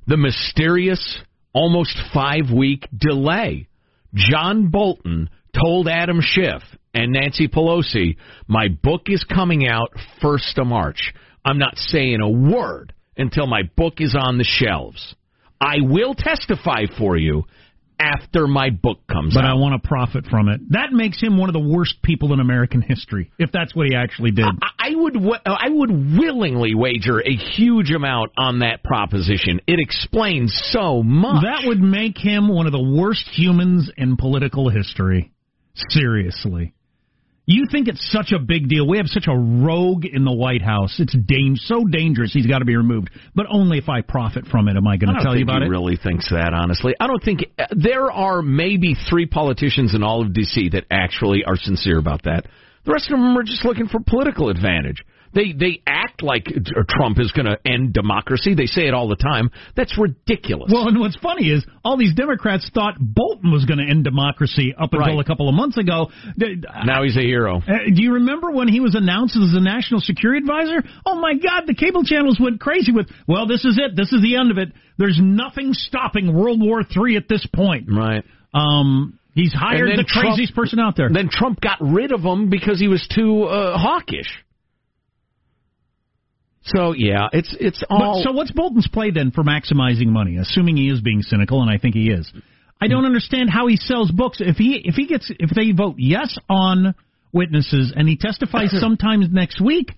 The 0.06 0.16
mysterious, 0.16 1.18
almost 1.52 1.96
five 2.12 2.50
week 2.54 2.88
delay. 2.96 3.68
John 4.14 4.68
Bolton 4.68 5.28
told 5.54 5.88
Adam 5.88 6.20
Schiff 6.20 6.62
and 6.94 7.12
Nancy 7.12 7.48
Pelosi, 7.48 8.16
My 8.46 8.68
book 8.68 9.02
is 9.06 9.24
coming 9.24 9.68
out 9.68 9.92
1st 10.22 10.58
of 10.58 10.66
March. 10.66 11.12
I'm 11.48 11.58
not 11.58 11.78
saying 11.78 12.20
a 12.20 12.28
word 12.28 12.92
until 13.16 13.46
my 13.46 13.62
book 13.74 13.94
is 14.00 14.14
on 14.18 14.36
the 14.36 14.44
shelves. 14.44 15.14
I 15.60 15.76
will 15.80 16.14
testify 16.14 16.84
for 16.98 17.16
you 17.16 17.44
after 17.98 18.46
my 18.46 18.70
book 18.70 18.98
comes 19.10 19.34
but 19.34 19.40
out. 19.40 19.42
But 19.44 19.50
I 19.50 19.54
want 19.54 19.82
to 19.82 19.88
profit 19.88 20.26
from 20.26 20.48
it. 20.48 20.60
That 20.70 20.92
makes 20.92 21.20
him 21.20 21.38
one 21.38 21.48
of 21.48 21.54
the 21.54 21.74
worst 21.74 22.02
people 22.02 22.34
in 22.34 22.40
American 22.40 22.82
history, 22.82 23.32
if 23.38 23.50
that's 23.50 23.74
what 23.74 23.86
he 23.88 23.96
actually 23.96 24.30
did. 24.30 24.44
I 24.78 24.90
would 24.94 25.16
uh, 25.16 25.38
I 25.46 25.70
would 25.70 25.90
willingly 25.90 26.74
wager 26.74 27.18
a 27.20 27.34
huge 27.34 27.90
amount 27.92 28.32
on 28.36 28.58
that 28.58 28.84
proposition. 28.84 29.60
It 29.66 29.80
explains 29.80 30.52
so 30.70 31.02
much. 31.02 31.42
That 31.44 31.66
would 31.66 31.80
make 31.80 32.18
him 32.18 32.48
one 32.48 32.66
of 32.66 32.72
the 32.72 32.82
worst 32.82 33.26
humans 33.32 33.90
in 33.96 34.16
political 34.16 34.68
history. 34.68 35.32
Seriously. 35.90 36.74
You 37.50 37.64
think 37.72 37.88
it's 37.88 38.06
such 38.12 38.32
a 38.32 38.38
big 38.38 38.68
deal? 38.68 38.86
We 38.86 38.98
have 38.98 39.06
such 39.06 39.26
a 39.26 39.34
rogue 39.34 40.04
in 40.04 40.26
the 40.26 40.32
White 40.34 40.60
House. 40.60 41.00
It's 41.00 41.16
dang- 41.16 41.56
so 41.56 41.82
dangerous. 41.82 42.30
He's 42.30 42.46
got 42.46 42.58
to 42.58 42.66
be 42.66 42.76
removed. 42.76 43.08
But 43.34 43.46
only 43.48 43.78
if 43.78 43.88
I 43.88 44.02
profit 44.02 44.46
from 44.46 44.68
it 44.68 44.76
am 44.76 44.86
I 44.86 44.98
going 44.98 45.14
to 45.16 45.22
tell 45.22 45.34
you 45.34 45.44
about 45.44 45.62
he 45.62 45.66
it. 45.66 45.70
really 45.70 45.96
thinks 45.96 46.28
that, 46.28 46.52
honestly. 46.52 46.94
I 47.00 47.06
don't 47.06 47.24
think 47.24 47.46
uh, 47.58 47.64
there 47.70 48.12
are 48.12 48.42
maybe 48.42 48.94
three 49.08 49.24
politicians 49.24 49.94
in 49.94 50.02
all 50.02 50.20
of 50.20 50.34
D.C. 50.34 50.68
that 50.74 50.84
actually 50.90 51.44
are 51.44 51.56
sincere 51.56 51.98
about 51.98 52.24
that. 52.24 52.44
The 52.88 52.94
rest 52.94 53.10
of 53.12 53.18
them 53.18 53.36
are 53.36 53.42
just 53.42 53.66
looking 53.66 53.86
for 53.86 54.00
political 54.00 54.48
advantage. 54.48 55.04
They 55.34 55.52
they 55.52 55.82
act 55.86 56.22
like 56.22 56.48
Trump 56.88 57.20
is 57.20 57.32
going 57.32 57.44
to 57.44 57.58
end 57.66 57.92
democracy. 57.92 58.54
They 58.54 58.64
say 58.64 58.88
it 58.88 58.94
all 58.94 59.08
the 59.08 59.16
time. 59.16 59.50
That's 59.76 59.96
ridiculous. 59.98 60.70
Well, 60.72 60.88
and 60.88 60.98
what's 60.98 61.16
funny 61.16 61.50
is 61.50 61.66
all 61.84 61.98
these 61.98 62.14
Democrats 62.14 62.70
thought 62.72 62.94
Bolton 62.98 63.52
was 63.52 63.66
going 63.66 63.76
to 63.76 63.84
end 63.84 64.04
democracy 64.04 64.72
up 64.72 64.94
until 64.94 65.16
Right. 65.16 65.20
a 65.20 65.24
couple 65.24 65.50
of 65.50 65.54
months 65.54 65.76
ago. 65.76 66.08
Now 66.38 67.02
he's 67.02 67.18
a 67.18 67.20
hero. 67.20 67.58
Uh, 67.58 67.92
do 67.94 68.02
you 68.02 68.14
remember 68.14 68.50
when 68.50 68.68
he 68.68 68.80
was 68.80 68.94
announced 68.94 69.36
as 69.36 69.52
a 69.54 69.60
national 69.60 70.00
security 70.00 70.38
advisor? 70.38 70.82
Oh 71.04 71.16
my 71.20 71.34
God, 71.34 71.64
the 71.66 71.74
cable 71.74 72.04
channels 72.04 72.38
went 72.40 72.58
crazy 72.58 72.92
with, 72.92 73.10
well, 73.26 73.46
this 73.46 73.66
is 73.66 73.78
it. 73.78 73.96
This 73.96 74.10
is 74.14 74.22
the 74.22 74.36
end 74.36 74.50
of 74.50 74.56
it. 74.56 74.72
There's 74.96 75.20
nothing 75.22 75.74
stopping 75.74 76.32
World 76.34 76.62
War 76.62 76.80
III 76.80 77.18
at 77.18 77.28
this 77.28 77.46
point. 77.54 77.88
Right. 77.92 78.24
Um, 78.54 79.17
he's 79.38 79.52
hired 79.52 79.90
the 79.96 80.04
craziest 80.04 80.54
person 80.54 80.80
out 80.80 80.96
there. 80.96 81.08
Then 81.12 81.28
Trump 81.30 81.60
got 81.60 81.78
rid 81.80 82.12
of 82.12 82.20
him 82.20 82.50
because 82.50 82.80
he 82.80 82.88
was 82.88 83.06
too 83.14 83.44
uh, 83.44 83.78
hawkish. 83.78 84.28
So 86.64 86.92
yeah, 86.92 87.28
it's 87.32 87.56
it's 87.58 87.82
all. 87.88 88.20
But, 88.22 88.28
so 88.28 88.32
what's 88.32 88.50
Bolton's 88.50 88.88
play 88.88 89.10
then 89.10 89.30
for 89.30 89.42
maximizing 89.42 90.08
money? 90.08 90.36
Assuming 90.36 90.76
he 90.76 90.88
is 90.88 91.00
being 91.00 91.22
cynical, 91.22 91.62
and 91.62 91.70
I 91.70 91.78
think 91.78 91.94
he 91.94 92.10
is. 92.10 92.30
I 92.80 92.88
don't 92.88 93.04
understand 93.04 93.50
how 93.50 93.66
he 93.66 93.76
sells 93.76 94.10
books. 94.10 94.38
If 94.40 94.56
he 94.56 94.82
if 94.84 94.94
he 94.94 95.06
gets 95.06 95.30
if 95.38 95.50
they 95.50 95.72
vote 95.72 95.94
yes 95.98 96.36
on 96.48 96.94
witnesses 97.32 97.92
and 97.96 98.08
he 98.08 98.16
testifies 98.16 98.70
sometime 98.80 99.22
next 99.32 99.60
week, 99.60 99.92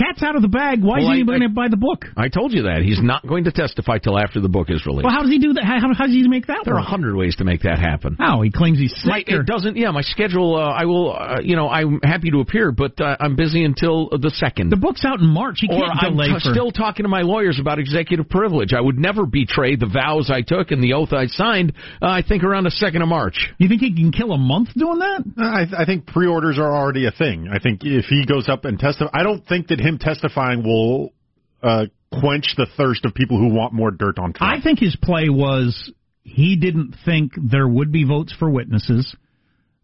cat's 0.00 0.22
out 0.22 0.36
of 0.36 0.42
the 0.42 0.48
bag. 0.48 0.80
Why 0.82 0.98
Well, 0.98 1.04
is 1.04 1.08
I- 1.10 1.12
anybody 1.14 1.38
going 1.40 1.50
to 1.50 1.54
buy 1.54 1.68
the 1.68 1.76
book? 1.76 2.06
I 2.16 2.28
told 2.28 2.52
you 2.52 2.62
that 2.62 2.80
he's 2.82 3.00
not 3.02 3.26
going 3.26 3.44
to 3.44 3.52
testify 3.52 3.98
till 3.98 4.18
after 4.18 4.40
the 4.40 4.48
book 4.48 4.70
is 4.70 4.84
released. 4.86 5.04
Well, 5.04 5.12
how 5.12 5.22
does 5.22 5.30
he 5.30 5.38
do 5.38 5.52
that? 5.54 5.64
How, 5.64 5.80
how 5.94 6.06
does 6.06 6.14
he 6.14 6.26
make 6.28 6.46
that 6.46 6.62
there 6.64 6.74
are 6.74 6.78
a 6.78 6.82
hundred 6.82 7.16
ways 7.16 7.36
to 7.36 7.44
make 7.44 7.62
that 7.62 7.78
happen. 7.78 8.16
How 8.18 8.40
he 8.42 8.50
claims 8.50 8.78
he's 8.78 8.94
My, 9.04 9.18
sick. 9.20 9.30
or- 9.32 9.40
it 9.40 9.46
doesn't. 9.46 9.76
Yeah, 9.76 9.90
my 9.90 10.02
schedule. 10.02 10.56
Uh, 10.56 10.60
I 10.72 10.84
will. 10.86 11.12
Uh, 11.12 11.40
you 11.42 11.56
know, 11.56 11.68
I'm 11.68 12.00
happy 12.02 12.30
to 12.30 12.40
appear, 12.40 12.72
but 12.72 13.00
uh, 13.00 13.16
I'm 13.20 13.36
busy 13.36 13.64
until 13.64 14.08
the 14.10 14.30
second. 14.30 14.70
the 14.70 14.76
book's 14.76 15.04
out 15.04 15.20
in 15.20 15.26
March. 15.26 15.58
He 15.60 15.68
or 15.68 15.80
can't 15.80 15.98
I'm 16.02 16.12
delay 16.16 16.26
t- 16.28 16.32
for. 16.34 16.40
still 16.40 16.70
talking 16.70 17.04
to 17.04 17.08
my 17.08 17.22
lawyers 17.22 17.58
about 17.60 17.78
executive 17.78 18.28
privilege. 18.28 18.72
I 18.72 18.80
would 18.80 18.98
never 18.98 19.26
betray 19.26 19.76
the 19.76 19.86
vows 19.92 20.30
I 20.30 20.42
took 20.42 20.70
and 20.70 20.82
the 20.82 20.94
oath 20.94 21.12
I 21.12 21.26
signed. 21.26 21.72
Uh, 22.00 22.06
I 22.06 22.22
think 22.26 22.42
around 22.44 22.64
the 22.64 22.70
second 22.70 23.02
of 23.02 23.08
March. 23.08 23.50
you 23.58 23.68
think 23.68 23.80
he 23.80 23.94
can 23.94 24.12
kill 24.12 24.32
a 24.32 24.38
month 24.38 24.68
doing 24.76 24.98
that? 25.00 25.24
I, 25.38 25.82
I 25.82 25.84
think 25.84 26.06
pre-orders 26.06 26.58
are 26.58 26.72
already 26.76 27.06
a 27.06 27.10
thing. 27.10 27.48
I 27.52 27.58
think 27.58 27.80
if 27.84 28.06
he 28.06 28.24
goes 28.26 28.48
up 28.48 28.64
and 28.64 28.78
testifies, 28.78 29.10
I 29.14 29.22
don't 29.22 29.44
think 29.46 29.68
that 29.68 29.80
him 29.80 29.89
testifying 29.98 30.62
will 30.62 31.12
uh, 31.62 31.86
quench 32.12 32.54
the 32.56 32.66
thirst 32.76 33.04
of 33.04 33.14
people 33.14 33.38
who 33.38 33.54
want 33.54 33.72
more 33.72 33.90
dirt 33.90 34.18
on 34.18 34.32
Trump. 34.32 34.58
I 34.58 34.62
think 34.62 34.78
his 34.78 34.96
play 34.96 35.28
was 35.28 35.92
he 36.22 36.56
didn't 36.56 36.96
think 37.04 37.32
there 37.36 37.66
would 37.66 37.92
be 37.92 38.04
votes 38.04 38.34
for 38.38 38.50
witnesses. 38.50 39.14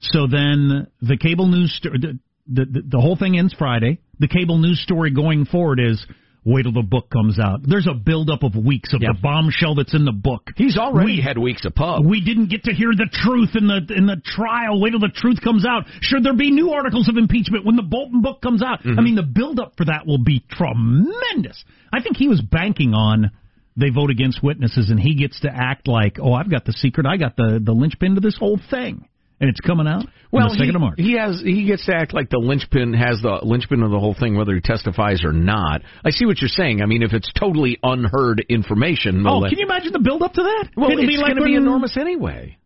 So 0.01 0.27
then 0.27 0.88
the 1.01 1.16
cable 1.16 1.47
news 1.47 1.75
sto- 1.75 1.90
the, 1.90 2.19
the 2.47 2.83
the 2.87 3.01
whole 3.01 3.16
thing 3.16 3.38
ends 3.38 3.55
Friday. 3.55 3.99
The 4.19 4.29
cable 4.29 4.59
news 4.59 4.81
story 4.81 5.11
going 5.11 5.47
forward 5.47 5.81
is 5.81 6.05
Wait 6.46 6.62
till 6.62 6.72
the 6.72 6.80
book 6.80 7.11
comes 7.11 7.40
out. 7.40 7.59
There's 7.64 7.88
a 7.88 7.92
buildup 7.92 8.44
of 8.44 8.54
weeks 8.54 8.92
of 8.94 9.00
the 9.00 9.14
bombshell 9.20 9.74
that's 9.74 9.94
in 9.94 10.04
the 10.04 10.12
book. 10.12 10.50
He's 10.56 10.76
already 10.78 11.16
We- 11.16 11.20
had 11.20 11.37
weeks 11.38 11.64
of 11.64 11.74
pub. 11.74 12.06
We 12.06 12.20
didn't 12.20 12.50
get 12.50 12.64
to 12.64 12.72
hear 12.72 12.92
the 12.94 13.09
truth 13.12 13.56
in 13.56 13.66
the 13.66 13.85
in 13.94 14.06
the 14.06 14.22
trial. 14.24 14.80
Wait 14.80 14.90
till 14.90 15.00
the 15.00 15.09
truth 15.09 15.40
comes 15.42 15.66
out. 15.66 15.87
Should 16.02 16.22
there 16.22 16.35
be 16.35 16.52
new 16.52 16.70
articles 16.70 17.09
of 17.09 17.16
impeachment 17.16 17.64
when 17.64 17.74
the 17.74 17.82
Bolton 17.82 18.22
book 18.22 18.40
comes 18.40 18.62
out? 18.62 18.78
Mm-hmm. 18.85 18.96
I 18.98 19.02
mean, 19.02 19.16
the 19.16 19.24
buildup 19.24 19.72
for 19.76 19.87
that 19.87 20.06
will 20.06 20.22
be 20.22 20.44
tremendous. 20.48 21.64
I 21.92 22.00
think 22.00 22.16
he 22.16 22.28
was 22.28 22.40
banking 22.40 22.94
on 22.94 23.32
they 23.78 23.90
vote 23.90 24.11
against 24.11 24.42
witnesses 24.42 24.88
and 24.88 24.98
he 24.98 25.14
gets 25.16 25.40
to 25.40 25.50
act 25.52 25.87
like, 25.87 26.18
oh, 26.18 26.32
I've 26.32 26.50
got 26.50 26.64
the 26.64 26.72
secret. 26.72 27.06
I 27.06 27.16
got 27.16 27.37
the 27.37 27.61
the 27.62 27.72
linchpin 27.72 28.14
to 28.14 28.20
this 28.20 28.37
whole 28.38 28.59
thing, 28.70 29.06
and 29.40 29.51
it's 29.51 29.61
coming 29.61 29.87
out. 29.87 30.05
Well, 30.33 30.49
second 30.51 30.64
he, 30.70 30.75
of 30.75 30.81
March. 30.81 30.94
he 30.99 31.12
has 31.18 31.40
he 31.44 31.64
gets 31.66 31.87
to 31.87 31.94
act 31.94 32.14
like 32.14 32.31
the 32.31 32.38
linchpin 32.38 32.92
has 32.94 33.20
the 33.22 33.40
linchpin 33.42 33.83
of 33.83 33.90
the 33.90 33.99
whole 33.99 34.14
thing, 34.18 34.37
whether 34.37 34.55
he 34.55 34.61
testifies 34.61 35.25
or 35.25 35.33
not. 35.33 35.83
I 36.05 36.11
see 36.11 36.27
what 36.27 36.40
you're 36.40 36.49
saying. 36.49 36.81
I 36.83 36.87
mean, 36.87 37.03
if 37.03 37.12
it's 37.12 37.31
totally 37.38 37.79
unheard 37.83 38.44
information, 38.49 39.27
Oh, 39.27 39.40
can 39.42 39.59
you 39.59 39.66
imagine 39.66 39.92
the 39.92 40.01
build 40.01 40.22
up 40.22 40.33
to 40.35 40.42
that? 40.42 40.68
well, 40.77 40.90
It'll 40.90 41.03
it's 41.05 41.09
be 41.09 41.16
like 41.16 41.27
going 41.29 41.38
to 41.38 41.44
be 41.44 41.55
enormous 41.55 41.96
anyway. 41.96 42.57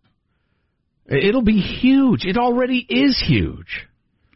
It'll 1.07 1.43
be 1.43 1.61
huge. 1.61 2.25
It 2.25 2.37
already 2.37 2.87
is 2.89 3.21
huge. 3.27 3.87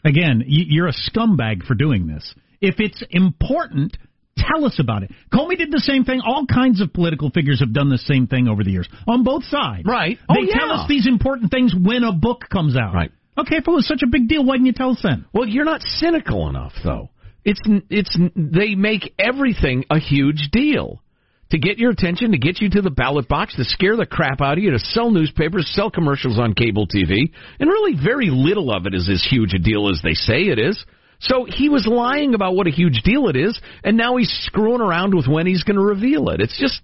Again, 0.04 0.42
you're 0.46 0.88
a 0.88 0.92
scumbag 0.92 1.64
for 1.64 1.74
doing 1.74 2.06
this. 2.06 2.34
If 2.60 2.76
it's 2.78 3.02
important, 3.10 3.96
tell 4.36 4.64
us 4.64 4.78
about 4.78 5.02
it. 5.02 5.10
Comey 5.32 5.56
did 5.56 5.70
the 5.70 5.80
same 5.80 6.04
thing. 6.04 6.20
All 6.24 6.46
kinds 6.46 6.80
of 6.80 6.92
political 6.92 7.30
figures 7.30 7.60
have 7.60 7.72
done 7.72 7.88
the 7.88 7.98
same 7.98 8.26
thing 8.26 8.48
over 8.48 8.64
the 8.64 8.70
years 8.70 8.88
on 9.06 9.24
both 9.24 9.44
sides. 9.44 9.84
Right. 9.86 10.18
They 10.28 10.34
Oh, 10.34 10.46
tell 10.50 10.72
us 10.72 10.88
these 10.88 11.06
important 11.06 11.50
things 11.50 11.74
when 11.74 12.04
a 12.04 12.12
book 12.12 12.44
comes 12.50 12.76
out. 12.76 12.94
Right. 12.94 13.10
Okay, 13.36 13.56
if 13.56 13.66
it 13.66 13.70
was 13.70 13.86
such 13.86 14.02
a 14.02 14.06
big 14.06 14.28
deal, 14.28 14.44
why 14.44 14.54
didn't 14.54 14.66
you 14.66 14.72
tell 14.72 14.90
us 14.90 15.00
then? 15.02 15.24
Well, 15.32 15.48
you're 15.48 15.64
not 15.64 15.82
cynical 15.82 16.48
enough, 16.48 16.72
though. 16.84 17.10
It's 17.44 17.60
it's 17.90 18.16
they 18.36 18.74
make 18.74 19.12
everything 19.18 19.84
a 19.90 19.98
huge 19.98 20.50
deal 20.52 21.02
to 21.50 21.58
get 21.58 21.78
your 21.78 21.90
attention, 21.90 22.32
to 22.32 22.38
get 22.38 22.60
you 22.60 22.70
to 22.70 22.80
the 22.80 22.90
ballot 22.90 23.28
box, 23.28 23.54
to 23.56 23.64
scare 23.64 23.96
the 23.96 24.06
crap 24.06 24.40
out 24.40 24.56
of 24.56 24.64
you, 24.64 24.70
to 24.70 24.78
sell 24.78 25.10
newspapers, 25.10 25.70
sell 25.74 25.90
commercials 25.90 26.38
on 26.38 26.54
cable 26.54 26.86
TV, 26.86 27.30
and 27.60 27.68
really 27.68 27.94
very 28.02 28.30
little 28.30 28.72
of 28.72 28.86
it 28.86 28.94
is 28.94 29.08
as 29.12 29.26
huge 29.28 29.52
a 29.52 29.58
deal 29.58 29.90
as 29.90 30.00
they 30.02 30.14
say 30.14 30.42
it 30.44 30.58
is. 30.58 30.82
So 31.24 31.46
he 31.48 31.68
was 31.70 31.86
lying 31.86 32.34
about 32.34 32.54
what 32.54 32.66
a 32.66 32.70
huge 32.70 33.02
deal 33.02 33.28
it 33.28 33.36
is, 33.36 33.58
and 33.82 33.96
now 33.96 34.16
he's 34.16 34.30
screwing 34.44 34.82
around 34.82 35.14
with 35.14 35.26
when 35.26 35.46
he's 35.46 35.64
going 35.64 35.76
to 35.76 35.82
reveal 35.82 36.28
it. 36.28 36.40
It's 36.40 36.58
just 36.58 36.82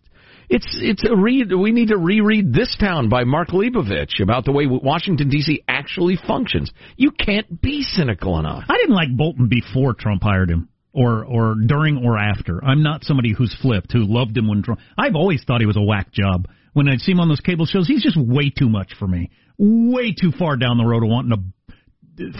it's 0.49 0.67
it's 0.81 1.05
a 1.05 1.15
read. 1.15 1.53
We 1.55 1.73
need 1.73 1.89
to 1.89 1.99
reread 1.99 2.53
this 2.53 2.75
town 2.81 3.09
by 3.11 3.25
Mark 3.25 3.49
Leibovich 3.49 4.21
about 4.21 4.47
the 4.47 4.53
way 4.53 4.67
Washington 4.67 5.29
D.C. 5.29 5.63
actually 5.69 6.19
functions. 6.27 6.73
You 6.97 7.11
can't 7.11 7.61
be 7.61 7.83
cynical 7.83 8.39
enough. 8.39 8.65
I 8.69 8.79
didn't 8.79 8.97
like 8.97 9.17
Bolton 9.17 9.49
before 9.49 9.95
Trump 9.95 10.23
hired 10.23 10.51
him. 10.51 10.69
Or, 10.93 11.25
or 11.25 11.55
during 11.55 12.05
or 12.05 12.19
after. 12.19 12.65
I'm 12.65 12.83
not 12.83 13.05
somebody 13.05 13.33
who's 13.33 13.57
flipped, 13.63 13.93
who 13.93 14.13
loved 14.13 14.37
him 14.37 14.49
when 14.49 14.65
Trump. 14.65 14.81
I've 14.99 15.15
always 15.15 15.45
thought 15.45 15.61
he 15.61 15.67
was 15.67 15.77
a 15.77 15.81
whack 15.81 16.11
job. 16.11 16.49
When 16.73 16.89
I'd 16.89 16.99
see 16.99 17.13
him 17.13 17.21
on 17.21 17.29
those 17.29 17.39
cable 17.39 17.65
shows, 17.65 17.87
he's 17.87 18.03
just 18.03 18.17
way 18.17 18.51
too 18.51 18.69
much 18.69 18.95
for 18.99 19.07
me. 19.07 19.31
Way 19.57 20.13
too 20.21 20.33
far 20.37 20.57
down 20.57 20.79
the 20.79 20.85
road 20.85 21.05
of 21.05 21.09
wanting 21.09 21.31
to 21.31 21.45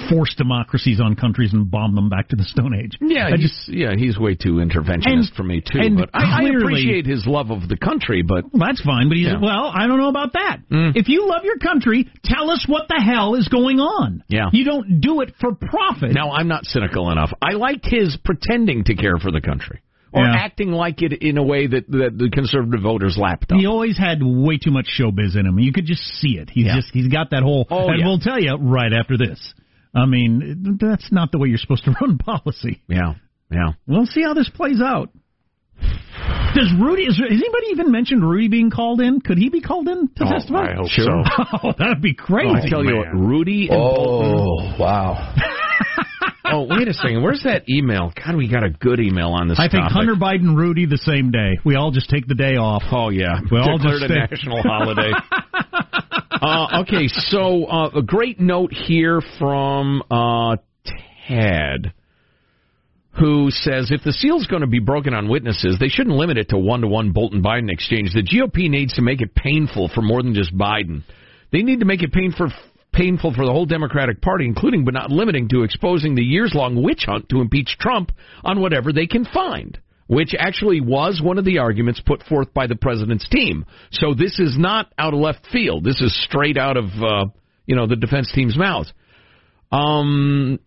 force 0.09 0.35
democracies 0.37 1.01
on 1.01 1.17
countries 1.17 1.53
and 1.53 1.71
bomb 1.71 1.95
them 1.95 2.09
back 2.09 2.29
to 2.29 2.37
the 2.37 2.45
Stone 2.45 2.75
Age. 2.75 2.97
Yeah, 3.01 3.27
I 3.29 3.37
he's, 3.37 3.51
just 3.51 3.69
yeah, 3.69 3.95
he's 3.97 4.19
way 4.19 4.35
too 4.35 4.55
interventionist 4.55 5.07
And- 5.07 5.33
for 5.37 5.43
me 5.43 5.61
too. 5.61 5.97
but 5.97 6.11
I, 6.15 6.43
I 6.43 6.49
appreciate 6.57 7.07
his 7.07 7.27
love 7.27 7.51
of 7.51 7.69
the 7.69 7.77
country. 7.77 8.23
But 8.23 8.45
Well, 8.53 8.67
that's 8.67 8.83
fine, 8.83 9.09
but 9.09 9.17
he's 9.17 9.27
Yeah. 9.27 9.41
well. 9.41 9.71
I 9.75 9.87
don't 9.87 9.99
know 9.99 10.09
about 10.09 10.33
that. 10.35 10.59
Mm. 10.71 10.97
If 10.97 11.09
you 11.09 11.27
love 11.29 11.45
your 11.45 11.59
country, 11.59 12.09
tell 12.25 12.51
us 12.51 12.65
what 12.69 12.89
the 12.89 13.01
hell 13.03 13.35
is 13.35 13.49
going 13.49 13.81
on. 13.81 14.23
Yeah. 14.29 14.47
you 14.53 14.65
don't 14.65 15.01
do 15.01 15.21
it 15.21 15.35
for 15.41 15.55
profit. 15.55 16.13
now 16.15 16.33
I'm 16.33 16.49
not 16.49 16.65
cynical 16.67 17.11
enough. 17.11 17.31
I 17.43 17.53
liked 17.53 17.87
his 17.87 18.17
pretending 18.25 18.85
to 18.85 18.95
care 18.95 19.19
for 19.19 19.31
the 19.31 19.41
country 19.41 19.81
or 20.13 20.25
Yeah. 20.25 20.35
acting 20.35 20.73
like 20.73 21.03
it 21.03 21.13
in 21.23 21.39
a 21.39 21.43
way 21.43 21.67
that, 21.69 21.89
that 21.91 22.19
the 22.19 22.31
conservative 22.31 22.83
voters 22.83 23.17
lapped 23.17 23.53
up. 23.53 23.59
He 23.59 23.67
always 23.67 23.97
had 23.97 24.19
way 24.23 24.59
too 24.59 24.73
much 24.73 24.89
showbiz 24.99 25.37
in 25.37 25.47
him. 25.47 25.59
You 25.61 25.73
could 25.73 25.87
just 25.87 26.03
see 26.03 26.37
it. 26.37 26.51
He's 26.51 26.67
Yeah. 26.67 26.77
just 26.77 26.89
he's 26.93 27.09
got 27.09 27.31
that 27.31 27.43
whole. 27.45 27.67
Oh, 27.71 27.89
and 27.89 28.01
yeah. 28.01 28.07
we'll 28.07 28.19
tell 28.19 28.41
you 28.41 28.55
right 28.57 28.93
after 28.93 29.17
this. 29.17 29.55
I 29.95 30.07
mean, 30.07 30.77
that's 30.81 31.11
not 31.11 31.33
the 31.33 31.39
way 31.39 31.49
you're 31.49 31.59
supposed 31.59 31.85
to 31.85 31.95
run 32.01 32.19
policy. 32.19 32.83
Yeah, 32.89 33.15
yeah. 33.51 33.73
We'll 33.87 34.07
see 34.07 34.23
how 34.23 34.35
this 34.35 34.49
plays 34.49 34.81
out. 34.81 35.11
Does 36.55 36.73
Rudy? 36.81 37.03
Is, 37.05 37.17
has 37.17 37.27
anybody 37.31 37.67
even 37.71 37.91
mentioned 37.93 38.23
Rudy 38.29 38.49
being 38.49 38.71
called 38.71 39.01
in? 39.01 39.21
Could 39.21 39.39
he 39.39 39.49
be 39.49 39.61
called 39.61 39.89
in 39.89 40.09
to 40.17 40.25
Oh, 40.25 40.31
testify? 40.31 40.73
I 40.73 40.75
hope 40.75 40.89
Sure. 40.91 41.05
so. 41.05 41.45
Oh, 41.63 41.73
that'd 41.79 42.03
be 42.03 42.15
crazy. 42.15 42.67
I 42.67 42.69
tell 42.69 42.85
you 42.85 42.97
what, 42.97 43.07
man. 43.15 43.27
Rudy 43.27 43.69
and 43.69 43.81
oh, 43.81 43.95
Bolton. 43.95 44.75
Oh, 44.77 44.77
wow. 44.79 45.35
Oh, 46.53 46.67
wait 46.69 46.89
a 46.89 46.93
second. 46.93 47.23
Where's 47.23 47.45
that 47.45 47.69
email? 47.69 48.13
God, 48.17 48.35
we 48.35 48.49
got 48.51 48.65
a 48.65 48.71
good 48.71 48.99
email 48.99 49.29
on 49.29 49.47
this 49.47 49.57
I 49.57 49.69
think 49.69 49.85
topic. 49.85 49.93
Hunter 49.93 50.15
Biden, 50.17 50.57
Rudy, 50.57 50.85
the 50.85 50.99
same 50.99 51.31
day. 51.31 51.61
We 51.65 51.77
all 51.77 51.93
just 51.93 52.11
take 52.11 52.27
the 52.27 52.35
day 52.35 52.57
off. 52.57 52.83
Oh 52.91 53.11
yeah, 53.11 53.39
We 53.53 53.59
all 53.61 53.79
declared 53.79 54.01
just 54.01 54.11
a 54.11 54.15
stay- 54.15 54.35
national 54.35 54.63
holiday. 54.63 55.13
uh, 56.43 56.81
okay, 56.83 57.07
so 57.07 57.67
uh, 57.67 57.91
a 57.99 58.03
great 58.03 58.41
note 58.41 58.73
here 58.73 59.21
from 59.39 60.03
uh, 60.11 60.57
Ted, 61.29 61.93
who 63.19 63.51
says 63.51 63.93
if 63.93 64.03
the 64.03 64.13
seal's 64.13 64.47
going 64.49 64.63
to 64.63 64.67
be 64.69 64.81
broken 64.81 65.15
on 65.15 65.29
witnesses, 65.29 65.77
they 65.79 65.89
shouldn't 65.89 66.17
limit 66.17 66.37
it 66.37 66.49
to 66.49 66.59
one 66.59 66.81
to 66.81 66.89
one 66.89 67.13
Bolton 67.13 67.43
Biden 67.45 67.71
exchange. 67.71 68.13
The 68.13 68.23
GOP 68.23 68.69
needs 68.69 68.95
to 68.95 69.03
make 69.03 69.21
it 69.21 69.37
painful 69.37 69.89
for 69.95 70.03
more 70.03 70.21
than 70.23 70.35
just 70.35 70.57
Biden. 70.57 71.03
They 71.53 71.63
need 71.63 71.81
to 71.81 71.87
make 71.87 72.03
it 72.03 72.13
painful 72.13 72.51
painful 72.93 73.35
for 73.35 73.45
the 73.45 73.53
whole 73.53 73.67
Democratic 73.67 74.21
Party, 74.21 74.45
including 74.45 74.85
but 74.85 74.95
not 74.95 75.11
limiting 75.11 75.49
to 75.49 75.63
exposing 75.63 76.15
the 76.15 76.23
years 76.23 76.53
long 76.55 76.83
witch 76.83 77.05
hunt 77.07 77.29
to 77.29 77.41
impeach 77.41 77.77
Trump 77.79 78.13
on 78.45 78.61
whatever 78.61 78.93
they 78.93 79.07
can 79.07 79.25
find. 79.25 79.79
Which 80.07 80.35
actually 80.37 80.81
was 80.81 81.21
one 81.23 81.39
of 81.39 81.45
the 81.45 81.59
arguments 81.59 82.01
put 82.05 82.25
forth 82.25 82.53
by 82.53 82.67
the 82.67 82.75
president's 82.75 83.29
team. 83.29 83.65
So 83.93 84.13
this 84.13 84.41
is 84.41 84.57
not 84.59 84.93
out 84.99 85.15
of 85.15 85.21
left 85.21 85.47
field. 85.53 85.85
This 85.85 86.01
is 86.01 86.25
straight 86.25 86.57
out 86.57 86.77
of 86.77 86.87
uh, 87.01 87.27
you 87.65 87.77
know 87.77 87.87
the 87.87 87.95
defense 87.95 88.33
team's 88.35 88.59
mouths. 88.59 88.93
Um, 89.71 90.59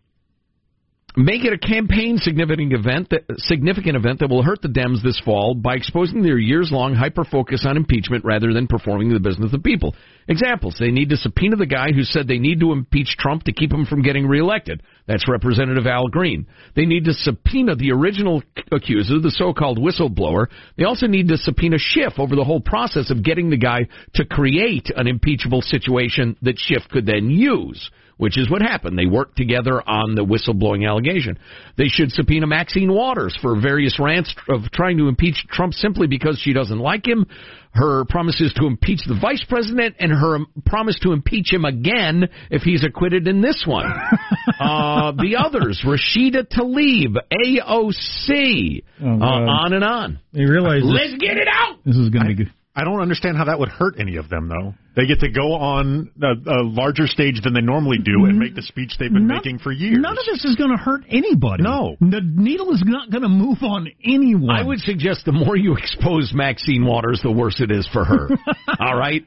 make 1.15 1.45
it 1.45 1.53
a 1.53 1.57
campaign 1.57 2.17
significant 2.17 2.73
event 2.73 3.09
that 3.11 3.23
significant 3.37 3.95
event 3.95 4.19
that 4.19 4.29
will 4.29 4.43
hurt 4.43 4.61
the 4.61 4.67
Dems 4.67 5.03
this 5.03 5.19
fall 5.23 5.53
by 5.53 5.75
exposing 5.75 6.23
their 6.23 6.37
years 6.37 6.71
long 6.71 6.95
hyper 6.95 7.23
focus 7.23 7.65
on 7.67 7.77
impeachment 7.77 8.25
rather 8.25 8.53
than 8.53 8.67
performing 8.67 9.13
the 9.13 9.19
business 9.19 9.45
of 9.45 9.51
the 9.51 9.59
people. 9.59 9.95
Examples: 10.27 10.75
They 10.79 10.91
need 10.91 11.09
to 11.09 11.17
subpoena 11.17 11.55
the 11.57 11.65
guy 11.65 11.91
who 11.93 12.03
said 12.03 12.27
they 12.27 12.39
need 12.39 12.59
to 12.61 12.71
impeach 12.71 13.17
Trump 13.17 13.43
to 13.43 13.53
keep 13.53 13.71
him 13.71 13.85
from 13.85 14.01
getting 14.01 14.25
reelected. 14.25 14.81
That's 15.05 15.27
Representative 15.29 15.85
Al 15.85 16.07
Green. 16.07 16.47
They 16.75 16.85
need 16.85 17.05
to 17.05 17.13
subpoena 17.13 17.75
the 17.75 17.91
original 17.91 18.41
accuser, 18.71 19.19
the 19.19 19.31
so-called 19.31 19.79
whistleblower. 19.79 20.47
They 20.77 20.85
also 20.85 21.07
need 21.07 21.27
to 21.27 21.37
subpoena 21.37 21.77
Schiff 21.77 22.13
over 22.17 22.35
the 22.35 22.45
whole 22.45 22.61
process 22.61 23.11
of 23.11 23.23
getting 23.23 23.49
the 23.49 23.57
guy 23.57 23.87
to 24.15 24.25
create 24.25 24.89
an 24.95 25.07
impeachable 25.07 25.61
situation 25.61 26.37
that 26.41 26.57
Schiff 26.57 26.83
could 26.89 27.05
then 27.05 27.29
use 27.29 27.91
which 28.17 28.37
is 28.37 28.49
what 28.49 28.61
happened. 28.61 28.97
They 28.97 29.05
worked 29.05 29.37
together 29.37 29.81
on 29.87 30.15
the 30.15 30.23
whistleblowing 30.23 30.87
allegation. 30.87 31.37
They 31.77 31.87
should 31.87 32.11
subpoena 32.11 32.47
Maxine 32.47 32.91
Waters 32.91 33.37
for 33.41 33.59
various 33.59 33.99
rants 33.99 34.33
of 34.49 34.71
trying 34.71 34.97
to 34.97 35.07
impeach 35.07 35.45
Trump 35.49 35.73
simply 35.73 36.07
because 36.07 36.39
she 36.39 36.53
doesn't 36.53 36.79
like 36.79 37.07
him, 37.07 37.25
her 37.73 38.05
promises 38.05 38.53
to 38.57 38.67
impeach 38.67 39.01
the 39.07 39.17
vice 39.19 39.43
president, 39.49 39.95
and 39.99 40.11
her 40.11 40.37
promise 40.65 40.99
to 41.01 41.11
impeach 41.11 41.51
him 41.51 41.65
again 41.65 42.29
if 42.51 42.61
he's 42.61 42.83
acquitted 42.85 43.27
in 43.27 43.41
this 43.41 43.63
one. 43.67 43.85
uh, 44.59 45.11
the 45.13 45.37
others, 45.43 45.83
Rashida 45.85 46.45
Tlaib, 46.47 47.17
AOC, 47.31 48.83
Oh, 49.01 49.07
uh, 49.07 49.25
on 49.25 49.73
and 49.73 49.83
on. 49.83 50.19
You 50.31 50.49
realize 50.49 50.81
Let's 50.83 51.11
this, 51.11 51.19
get 51.19 51.37
it 51.37 51.47
out! 51.51 51.77
this 51.85 51.95
is 51.95 52.09
going 52.09 52.23
to 52.23 52.29
be 52.29 52.35
good. 52.35 52.53
I 52.75 52.83
don't 52.83 53.01
understand 53.01 53.37
how 53.37 53.45
that 53.45 53.59
would 53.59 53.69
hurt 53.69 53.95
any 53.99 54.15
of 54.17 54.29
them, 54.29 54.49
though. 54.49 54.73
They 54.95 55.05
get 55.05 55.19
to 55.19 55.29
go 55.29 55.53
on 55.53 56.09
a, 56.21 56.33
a 56.49 56.59
larger 56.63 57.05
stage 57.05 57.39
than 57.43 57.53
they 57.53 57.61
normally 57.61 57.99
do 57.99 58.25
and 58.25 58.39
make 58.39 58.55
the 58.55 58.63
speech 58.63 58.93
they've 58.99 59.13
been 59.13 59.27
None- 59.27 59.37
making 59.37 59.59
for 59.59 59.71
years. 59.71 59.97
None 59.99 60.17
of 60.17 60.25
this 60.25 60.43
is 60.43 60.55
going 60.55 60.71
to 60.71 60.77
hurt 60.77 61.01
anybody. 61.07 61.61
No. 61.61 61.95
The 61.99 62.21
needle 62.23 62.73
is 62.73 62.81
not 62.83 63.11
going 63.11 63.21
to 63.21 63.29
move 63.29 63.59
on 63.61 63.87
anyone. 64.03 64.55
I 64.55 64.63
would 64.63 64.79
suggest 64.79 65.25
the 65.25 65.31
more 65.31 65.55
you 65.55 65.75
expose 65.77 66.31
Maxine 66.33 66.83
Waters, 66.85 67.19
the 67.21 67.31
worse 67.31 67.59
it 67.61 67.69
is 67.69 67.87
for 67.93 68.03
her. 68.05 68.29
All 68.79 68.97
right? 68.97 69.23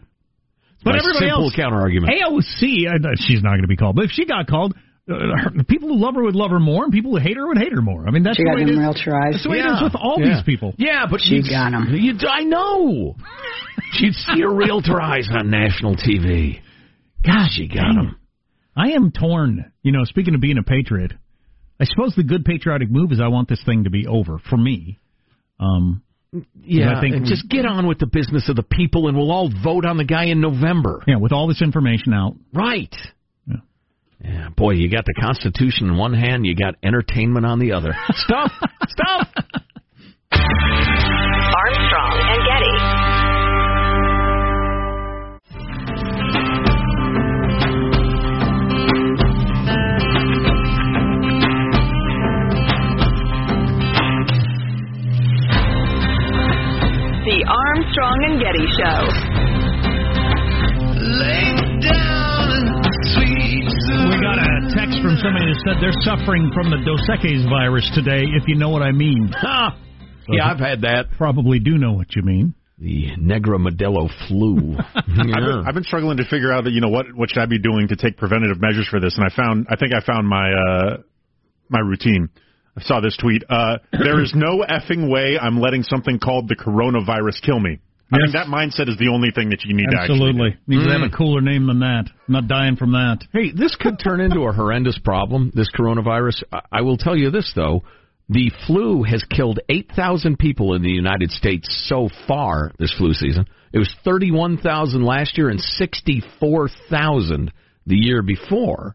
But 0.82 0.92
My 0.92 0.98
everybody 0.98 1.26
simple 1.26 1.44
else, 1.44 1.54
counter 1.56 1.78
argument. 1.80 2.12
AOC, 2.12 2.86
uh, 2.88 3.14
she's 3.16 3.42
not 3.42 3.50
going 3.50 3.62
to 3.62 3.68
be 3.68 3.76
called. 3.76 3.94
But 3.96 4.06
if 4.06 4.10
she 4.10 4.24
got 4.26 4.46
called, 4.48 4.74
her, 5.08 5.50
people 5.68 5.88
who 5.88 5.96
love 5.96 6.14
her 6.14 6.22
would 6.22 6.34
love 6.34 6.50
her 6.50 6.60
more, 6.60 6.84
and 6.84 6.92
people 6.92 7.12
who 7.12 7.18
hate 7.18 7.36
her 7.36 7.46
would 7.46 7.58
hate 7.58 7.72
her 7.72 7.82
more. 7.82 8.06
I 8.06 8.10
mean, 8.10 8.22
that's 8.22 8.36
She 8.36 8.42
the 8.44 8.50
got 8.50 8.56
way 8.56 8.62
it 8.62 8.66
them 8.66 8.74
is. 8.74 8.80
realtor. 8.80 9.12
That's 9.32 9.42
the 9.44 9.50
way 9.50 9.58
it 9.58 9.66
is 9.66 9.82
with 9.82 9.94
all 9.94 10.16
yeah. 10.18 10.34
these 10.34 10.42
people. 10.44 10.74
Yeah, 10.78 11.06
but 11.10 11.20
She 11.20 11.36
you'd- 11.36 11.48
got 11.50 11.72
'em. 11.74 11.88
You'd, 11.94 12.24
I 12.24 12.40
know. 12.42 13.16
She'd 13.92 14.14
see 14.14 14.40
her 14.40 14.52
realtor 14.54 15.00
eyes 15.00 15.28
on 15.30 15.50
national 15.50 15.96
TV. 15.96 16.60
Gosh, 17.24 17.50
She 17.52 17.68
got 17.68 17.76
dang. 17.82 17.94
them. 17.96 18.16
I 18.76 18.90
am 18.90 19.10
torn. 19.10 19.72
You 19.82 19.92
know, 19.92 20.04
speaking 20.04 20.34
of 20.34 20.40
being 20.40 20.58
a 20.58 20.62
patriot, 20.62 21.12
I 21.80 21.84
suppose 21.84 22.14
the 22.14 22.24
good 22.24 22.44
patriotic 22.44 22.90
move 22.90 23.12
is 23.12 23.20
I 23.20 23.28
want 23.28 23.48
this 23.48 23.62
thing 23.64 23.84
to 23.84 23.90
be 23.90 24.06
over 24.06 24.38
for 24.50 24.56
me. 24.56 24.98
Um, 25.60 26.02
Yeah, 26.62 26.96
I 26.96 27.00
think 27.00 27.14
and 27.16 27.24
just 27.26 27.48
get 27.48 27.64
on 27.64 27.86
with 27.86 27.98
the 27.98 28.06
business 28.06 28.48
of 28.50 28.56
the 28.56 28.62
people, 28.62 29.08
and 29.08 29.16
we'll 29.16 29.30
all 29.30 29.48
vote 29.62 29.86
on 29.86 29.96
the 29.96 30.04
guy 30.04 30.24
in 30.26 30.40
November. 30.40 31.02
yeah, 31.06 31.16
with 31.16 31.32
all 31.32 31.46
this 31.46 31.62
information 31.62 32.12
out, 32.12 32.34
Right. 32.52 32.94
Yeah, 34.22 34.48
boy, 34.56 34.72
you 34.72 34.90
got 34.90 35.04
the 35.04 35.14
Constitution 35.14 35.88
in 35.88 35.96
one 35.96 36.14
hand, 36.14 36.46
you 36.46 36.54
got 36.54 36.74
entertainment 36.82 37.44
on 37.44 37.58
the 37.58 37.72
other. 37.72 37.94
Stop! 38.14 38.50
Stop! 38.88 39.28
Armstrong 41.52 42.20
and 42.22 42.42
Getty. 42.46 43.06
The 57.24 57.38
Armstrong 57.48 58.18
and 58.24 58.40
Getty 58.40 58.66
Show. 58.78 59.26
From 65.06 65.16
somebody 65.22 65.46
that 65.46 65.62
said 65.62 65.76
they're 65.78 66.02
suffering 66.02 66.50
from 66.50 66.66
the 66.66 66.82
Dos 66.82 67.06
Equis 67.06 67.46
virus 67.48 67.88
today, 67.94 68.26
if 68.26 68.42
you 68.48 68.56
know 68.56 68.70
what 68.70 68.82
I 68.82 68.90
mean. 68.90 69.30
Ha! 69.38 69.78
Yeah, 70.26 70.50
I've 70.50 70.58
had 70.58 70.80
that. 70.80 71.12
Probably 71.16 71.60
do 71.60 71.78
know 71.78 71.92
what 71.92 72.16
you 72.16 72.22
mean. 72.22 72.54
The 72.78 73.14
Negra 73.16 73.56
Modelo 73.56 74.10
flu. 74.26 74.74
I've, 74.96 75.04
been, 75.06 75.64
I've 75.64 75.74
been 75.74 75.84
struggling 75.84 76.16
to 76.16 76.24
figure 76.24 76.52
out, 76.52 76.66
you 76.66 76.80
know, 76.80 76.88
what 76.88 77.06
what 77.14 77.30
should 77.30 77.40
I 77.40 77.46
be 77.46 77.60
doing 77.60 77.86
to 77.88 77.96
take 77.96 78.16
preventative 78.16 78.60
measures 78.60 78.88
for 78.90 78.98
this, 78.98 79.16
and 79.16 79.24
I 79.24 79.34
found, 79.34 79.68
I 79.70 79.76
think 79.76 79.94
I 79.94 80.04
found 80.04 80.26
my 80.26 80.50
uh, 80.50 80.96
my 81.68 81.78
routine. 81.78 82.28
I 82.76 82.82
saw 82.82 83.00
this 83.00 83.16
tweet. 83.16 83.44
Uh, 83.48 83.78
there 83.92 84.20
is 84.20 84.34
no 84.34 84.64
effing 84.68 85.08
way 85.08 85.38
I'm 85.40 85.60
letting 85.60 85.84
something 85.84 86.18
called 86.18 86.48
the 86.48 86.56
coronavirus 86.56 87.40
kill 87.42 87.60
me. 87.60 87.78
I 88.12 88.18
think 88.18 88.32
that 88.34 88.46
mindset 88.46 88.88
is 88.88 88.96
the 88.98 89.10
only 89.12 89.30
thing 89.34 89.50
that 89.50 89.64
you 89.64 89.74
need 89.74 89.88
to 89.90 89.98
actually. 89.98 90.30
Absolutely. 90.30 90.50
do. 90.50 90.56
Needs 90.68 90.84
to 90.84 90.92
have 90.92 91.02
a 91.02 91.08
mm. 91.08 91.16
cooler 91.16 91.40
name 91.40 91.66
than 91.66 91.80
that. 91.80 92.04
I'm 92.06 92.32
not 92.32 92.46
dying 92.46 92.76
from 92.76 92.92
that. 92.92 93.24
Hey, 93.32 93.50
this 93.50 93.74
could 93.74 93.98
turn 93.98 94.20
into 94.20 94.42
a 94.42 94.52
horrendous 94.52 94.98
problem, 94.98 95.50
this 95.54 95.68
coronavirus. 95.76 96.44
I- 96.52 96.62
I 96.70 96.80
will 96.82 96.96
tell 96.96 97.16
you 97.16 97.30
this, 97.30 97.52
though. 97.54 97.82
The 98.28 98.50
flu 98.66 99.02
has 99.04 99.24
killed 99.24 99.60
8,000 99.68 100.38
people 100.38 100.74
in 100.74 100.82
the 100.82 100.90
United 100.90 101.30
States 101.30 101.68
so 101.88 102.08
far 102.26 102.72
this 102.78 102.92
flu 102.92 103.12
season. 103.12 103.46
It 103.72 103.78
was 103.78 103.92
31,000 104.04 105.02
last 105.02 105.36
year 105.36 105.48
and 105.48 105.60
64,000 105.60 107.52
the 107.86 107.96
year 107.96 108.22
before. 108.22 108.94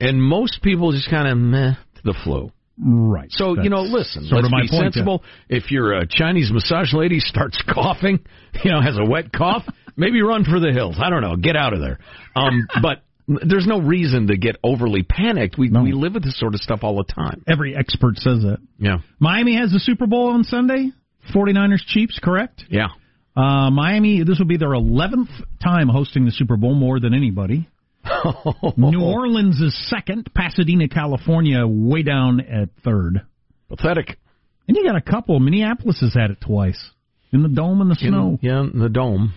And 0.00 0.22
most 0.22 0.62
people 0.62 0.92
just 0.92 1.10
kind 1.10 1.28
of 1.28 1.36
meh 1.38 1.74
to 1.96 2.02
the 2.04 2.14
flu. 2.24 2.52
Right. 2.82 3.28
So, 3.30 3.60
you 3.60 3.68
know, 3.68 3.82
listen, 3.82 4.24
sort 4.24 4.42
let's 4.42 4.46
of 4.46 4.52
my 4.52 4.62
be 4.62 4.68
point, 4.68 4.94
sensible. 4.94 5.22
If 5.48 5.70
your 5.70 5.94
uh, 5.94 6.04
Chinese 6.08 6.50
massage 6.52 6.94
lady 6.94 7.20
starts 7.20 7.62
coughing, 7.68 8.20
you 8.64 8.70
know, 8.70 8.80
has 8.80 8.96
a 8.98 9.04
wet 9.04 9.32
cough, 9.32 9.64
maybe 9.96 10.22
run 10.22 10.44
for 10.44 10.60
the 10.60 10.72
hills. 10.72 10.96
I 10.98 11.10
don't 11.10 11.20
know. 11.20 11.36
Get 11.36 11.56
out 11.56 11.72
of 11.74 11.80
there. 11.80 11.98
Um, 12.34 12.66
but 12.82 13.02
there's 13.28 13.66
no 13.66 13.80
reason 13.80 14.28
to 14.28 14.36
get 14.36 14.56
overly 14.64 15.02
panicked. 15.02 15.58
We, 15.58 15.70
we 15.70 15.92
live 15.92 16.14
with 16.14 16.24
this 16.24 16.38
sort 16.38 16.54
of 16.54 16.60
stuff 16.60 16.80
all 16.82 16.96
the 16.96 17.12
time. 17.12 17.44
Every 17.46 17.76
expert 17.76 18.16
says 18.16 18.42
that. 18.42 18.58
Yeah. 18.78 18.98
Miami 19.18 19.56
has 19.56 19.70
the 19.70 19.78
Super 19.80 20.06
Bowl 20.06 20.28
on 20.28 20.44
Sunday. 20.44 20.90
49ers 21.34 21.84
Chiefs, 21.86 22.18
correct? 22.22 22.64
Yeah. 22.70 22.88
Uh, 23.36 23.70
Miami, 23.70 24.24
this 24.24 24.38
will 24.38 24.46
be 24.46 24.56
their 24.56 24.70
11th 24.70 25.28
time 25.62 25.88
hosting 25.88 26.24
the 26.24 26.32
Super 26.32 26.56
Bowl, 26.56 26.74
more 26.74 26.98
than 26.98 27.14
anybody. 27.14 27.68
New 28.76 29.02
Orleans 29.02 29.60
is 29.60 29.76
second. 29.88 30.30
Pasadena, 30.34 30.88
California, 30.88 31.66
way 31.66 32.02
down 32.02 32.40
at 32.40 32.70
third. 32.84 33.22
Pathetic. 33.68 34.18
And 34.66 34.76
you 34.76 34.84
got 34.84 34.96
a 34.96 35.00
couple. 35.00 35.38
Minneapolis 35.40 36.00
has 36.00 36.14
had 36.14 36.30
it 36.30 36.40
twice. 36.40 36.90
In 37.32 37.42
the 37.42 37.48
dome 37.48 37.80
and 37.80 37.90
the 37.90 37.96
snow. 37.96 38.38
In, 38.40 38.48
yeah, 38.48 38.60
in 38.62 38.78
the 38.78 38.88
dome. 38.88 39.34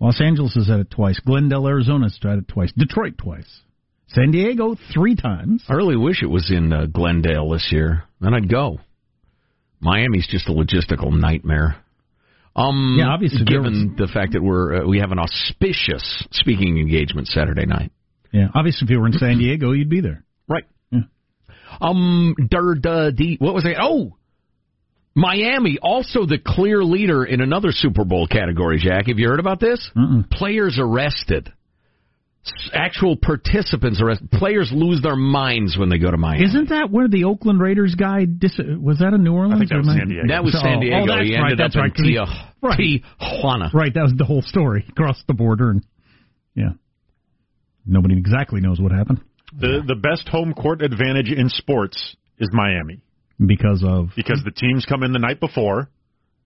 Los 0.00 0.20
Angeles 0.20 0.54
has 0.54 0.68
had 0.68 0.80
it 0.80 0.90
twice. 0.90 1.18
Glendale, 1.20 1.66
Arizona's 1.66 2.18
had 2.22 2.38
it 2.38 2.48
twice. 2.48 2.72
Detroit 2.76 3.18
twice. 3.18 3.62
San 4.08 4.30
Diego 4.30 4.76
three 4.92 5.16
times. 5.16 5.64
I 5.68 5.74
really 5.74 5.96
wish 5.96 6.22
it 6.22 6.30
was 6.30 6.50
in 6.50 6.72
uh, 6.72 6.86
Glendale 6.86 7.50
this 7.50 7.68
year. 7.70 8.04
Then 8.20 8.32
I'd 8.32 8.48
go. 8.48 8.78
Miami's 9.80 10.26
just 10.26 10.48
a 10.48 10.52
logistical 10.52 11.12
nightmare. 11.12 11.76
Um, 12.58 12.96
Yeah, 12.98 13.08
obviously 13.08 13.44
Given 13.44 13.94
the 13.96 14.08
fact 14.08 14.32
that 14.32 14.42
we're 14.42 14.82
uh, 14.82 14.86
we 14.86 14.98
have 14.98 15.12
an 15.12 15.18
auspicious 15.18 16.26
speaking 16.32 16.78
engagement 16.78 17.28
Saturday 17.28 17.66
night. 17.66 17.92
Yeah, 18.32 18.48
obviously 18.54 18.84
if 18.84 18.90
you 18.90 19.00
were 19.00 19.06
in 19.06 19.12
San 19.14 19.38
Diego, 19.38 19.72
you'd 19.72 19.88
be 19.88 20.00
there. 20.00 20.24
Right. 20.48 20.64
Um, 21.80 22.34
der, 22.50 22.74
da, 22.74 23.10
de, 23.10 23.36
what 23.38 23.54
was 23.54 23.64
it? 23.64 23.76
Oh, 23.80 24.16
Miami, 25.14 25.78
also 25.82 26.26
the 26.26 26.38
clear 26.44 26.82
leader 26.82 27.24
in 27.24 27.40
another 27.40 27.70
Super 27.70 28.04
Bowl 28.04 28.26
category. 28.26 28.78
Jack, 28.78 29.06
have 29.08 29.18
you 29.18 29.28
heard 29.28 29.40
about 29.40 29.60
this? 29.60 29.90
Mm-mm. 29.96 30.28
Players 30.30 30.78
arrested. 30.80 31.52
S- 32.46 32.70
Actual 32.72 33.16
participants 33.16 34.00
arrested. 34.00 34.30
Players 34.30 34.70
lose 34.72 35.00
their 35.02 35.16
minds 35.16 35.76
when 35.76 35.88
they 35.90 35.98
go 35.98 36.10
to 36.10 36.16
Miami. 36.16 36.44
Isn't 36.44 36.68
that 36.70 36.90
where 36.90 37.08
the 37.08 37.24
Oakland 37.24 37.60
Raiders 37.60 37.94
guy 37.94 38.24
dis- 38.24 38.58
was 38.80 38.98
that 39.00 39.12
in 39.12 39.22
New 39.22 39.34
Orleans? 39.34 39.54
I 39.54 39.58
think 39.58 39.70
that 39.70 39.74
or 39.76 39.78
was 39.80 39.88
am 39.88 39.96
San 39.98 40.08
Diego. 40.08 40.28
That 40.28 40.44
was 40.44 40.54
Oh, 40.56 40.62
San 40.62 40.80
Diego. 40.80 40.96
Oh, 41.02 41.06
that's 41.06 41.28
he 41.28 41.36
right. 41.36 41.56
That's 41.58 41.76
up 41.76 41.80
right. 41.82 41.90
in 41.90 41.94
'cause 41.94 42.06
Tia- 42.06 42.52
right. 42.62 42.78
Tijuana. 42.78 43.72
Right, 43.74 43.92
that 43.94 44.02
was 44.02 44.14
the 44.16 44.24
whole 44.24 44.42
story. 44.42 44.84
Across 44.88 45.24
the 45.26 45.34
border 45.34 45.70
and 45.72 45.84
yeah. 46.54 46.70
Nobody 47.86 48.16
exactly 48.18 48.60
knows 48.60 48.80
what 48.80 48.92
happened 48.92 49.20
The 49.58 49.82
the 49.86 49.94
best 49.96 50.28
home 50.28 50.52
court 50.54 50.82
advantage 50.82 51.30
in 51.30 51.48
sports 51.48 52.16
is 52.38 52.48
Miami 52.52 53.00
because 53.44 53.82
of 53.86 54.10
because 54.16 54.42
the 54.44 54.50
teams 54.50 54.84
come 54.86 55.02
in 55.02 55.12
the 55.12 55.18
night 55.18 55.40
before, 55.40 55.88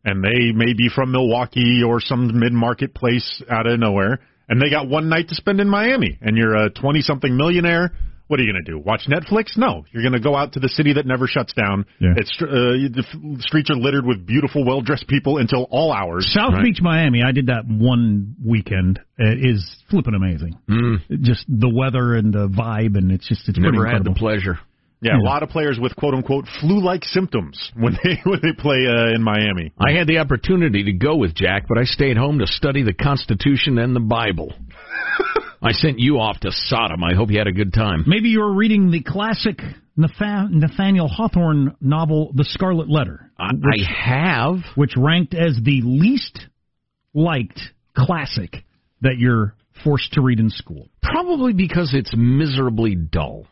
and 0.04 0.22
they 0.22 0.52
may 0.52 0.72
be 0.72 0.88
from 0.94 1.10
Milwaukee 1.12 1.82
or 1.82 2.00
some 2.00 2.38
mid 2.38 2.52
market 2.52 2.94
place 2.94 3.42
out 3.50 3.66
of 3.66 3.78
nowhere, 3.80 4.20
and 4.52 4.60
they 4.60 4.70
got 4.70 4.88
one 4.88 5.08
night 5.08 5.28
to 5.30 5.34
spend 5.34 5.60
in 5.60 5.68
Miami, 5.68 6.18
and 6.20 6.36
you're 6.36 6.54
a 6.54 6.70
twenty 6.70 7.00
something 7.00 7.36
millionaire. 7.36 7.92
What 8.28 8.40
are 8.40 8.44
you 8.44 8.52
going 8.52 8.64
to 8.64 8.70
do? 8.70 8.78
Watch 8.78 9.02
Netflix? 9.10 9.58
No, 9.58 9.84
you're 9.90 10.02
going 10.02 10.14
to 10.14 10.20
go 10.20 10.34
out 10.34 10.52
to 10.54 10.60
the 10.60 10.68
city 10.68 10.94
that 10.94 11.04
never 11.06 11.26
shuts 11.26 11.52
down. 11.52 11.84
Yeah. 11.98 12.14
It's 12.16 12.30
uh, 12.40 12.46
the 12.46 13.04
f- 13.06 13.40
streets 13.42 13.68
are 13.70 13.76
littered 13.76 14.06
with 14.06 14.24
beautiful, 14.24 14.64
well 14.64 14.80
dressed 14.80 15.06
people 15.06 15.36
until 15.36 15.66
all 15.70 15.92
hours. 15.92 16.32
South 16.32 16.54
Beach, 16.62 16.78
Miami. 16.80 17.22
I 17.22 17.32
did 17.32 17.48
that 17.48 17.64
one 17.66 18.36
weekend. 18.42 19.00
It 19.18 19.44
is 19.44 19.76
flipping 19.90 20.14
amazing. 20.14 20.56
Mm, 20.70 21.20
Just 21.22 21.44
the 21.48 21.68
weather 21.68 22.14
and 22.14 22.32
the 22.32 22.48
vibe, 22.48 22.96
and 22.96 23.12
it's 23.12 23.28
just 23.28 23.48
it's 23.48 23.58
pretty 23.58 23.76
never 23.76 23.86
had 23.86 24.04
the 24.04 24.12
pleasure. 24.14 24.58
Yeah, 25.02 25.18
a 25.18 25.24
lot 25.24 25.42
of 25.42 25.48
players 25.48 25.78
with 25.80 25.96
quote 25.96 26.14
unquote 26.14 26.46
flu 26.60 26.80
like 26.80 27.04
symptoms 27.04 27.72
when 27.74 27.98
they 28.04 28.20
when 28.24 28.40
they 28.40 28.52
play 28.56 28.86
uh, 28.86 29.14
in 29.14 29.22
Miami. 29.22 29.72
I 29.78 29.92
had 29.92 30.06
the 30.06 30.18
opportunity 30.18 30.84
to 30.84 30.92
go 30.92 31.16
with 31.16 31.34
Jack, 31.34 31.64
but 31.68 31.76
I 31.76 31.84
stayed 31.84 32.16
home 32.16 32.38
to 32.38 32.46
study 32.46 32.82
the 32.82 32.94
Constitution 32.94 33.78
and 33.78 33.96
the 33.96 34.00
Bible. 34.00 34.54
I 35.62 35.72
sent 35.72 35.98
you 35.98 36.18
off 36.18 36.40
to 36.40 36.50
Sodom. 36.50 37.04
I 37.04 37.14
hope 37.14 37.30
you 37.30 37.38
had 37.38 37.46
a 37.46 37.52
good 37.52 37.72
time. 37.72 38.04
Maybe 38.06 38.28
you 38.28 38.40
were 38.40 38.52
reading 38.52 38.90
the 38.90 39.02
classic 39.02 39.60
Nathaniel 39.96 41.08
Hawthorne 41.08 41.76
novel, 41.80 42.32
The 42.34 42.44
Scarlet 42.44 42.88
Letter, 42.88 43.30
I, 43.38 43.50
I 43.50 44.04
have. 44.06 44.56
which 44.74 44.94
ranked 44.96 45.34
as 45.34 45.58
the 45.62 45.82
least 45.84 46.46
liked 47.14 47.60
classic 47.96 48.64
that 49.02 49.18
you're 49.18 49.54
forced 49.84 50.12
to 50.14 50.22
read 50.22 50.40
in 50.40 50.50
school. 50.50 50.88
Probably 51.02 51.52
because 51.52 51.92
it's 51.94 52.12
miserably 52.16 52.94
dull. 52.94 53.46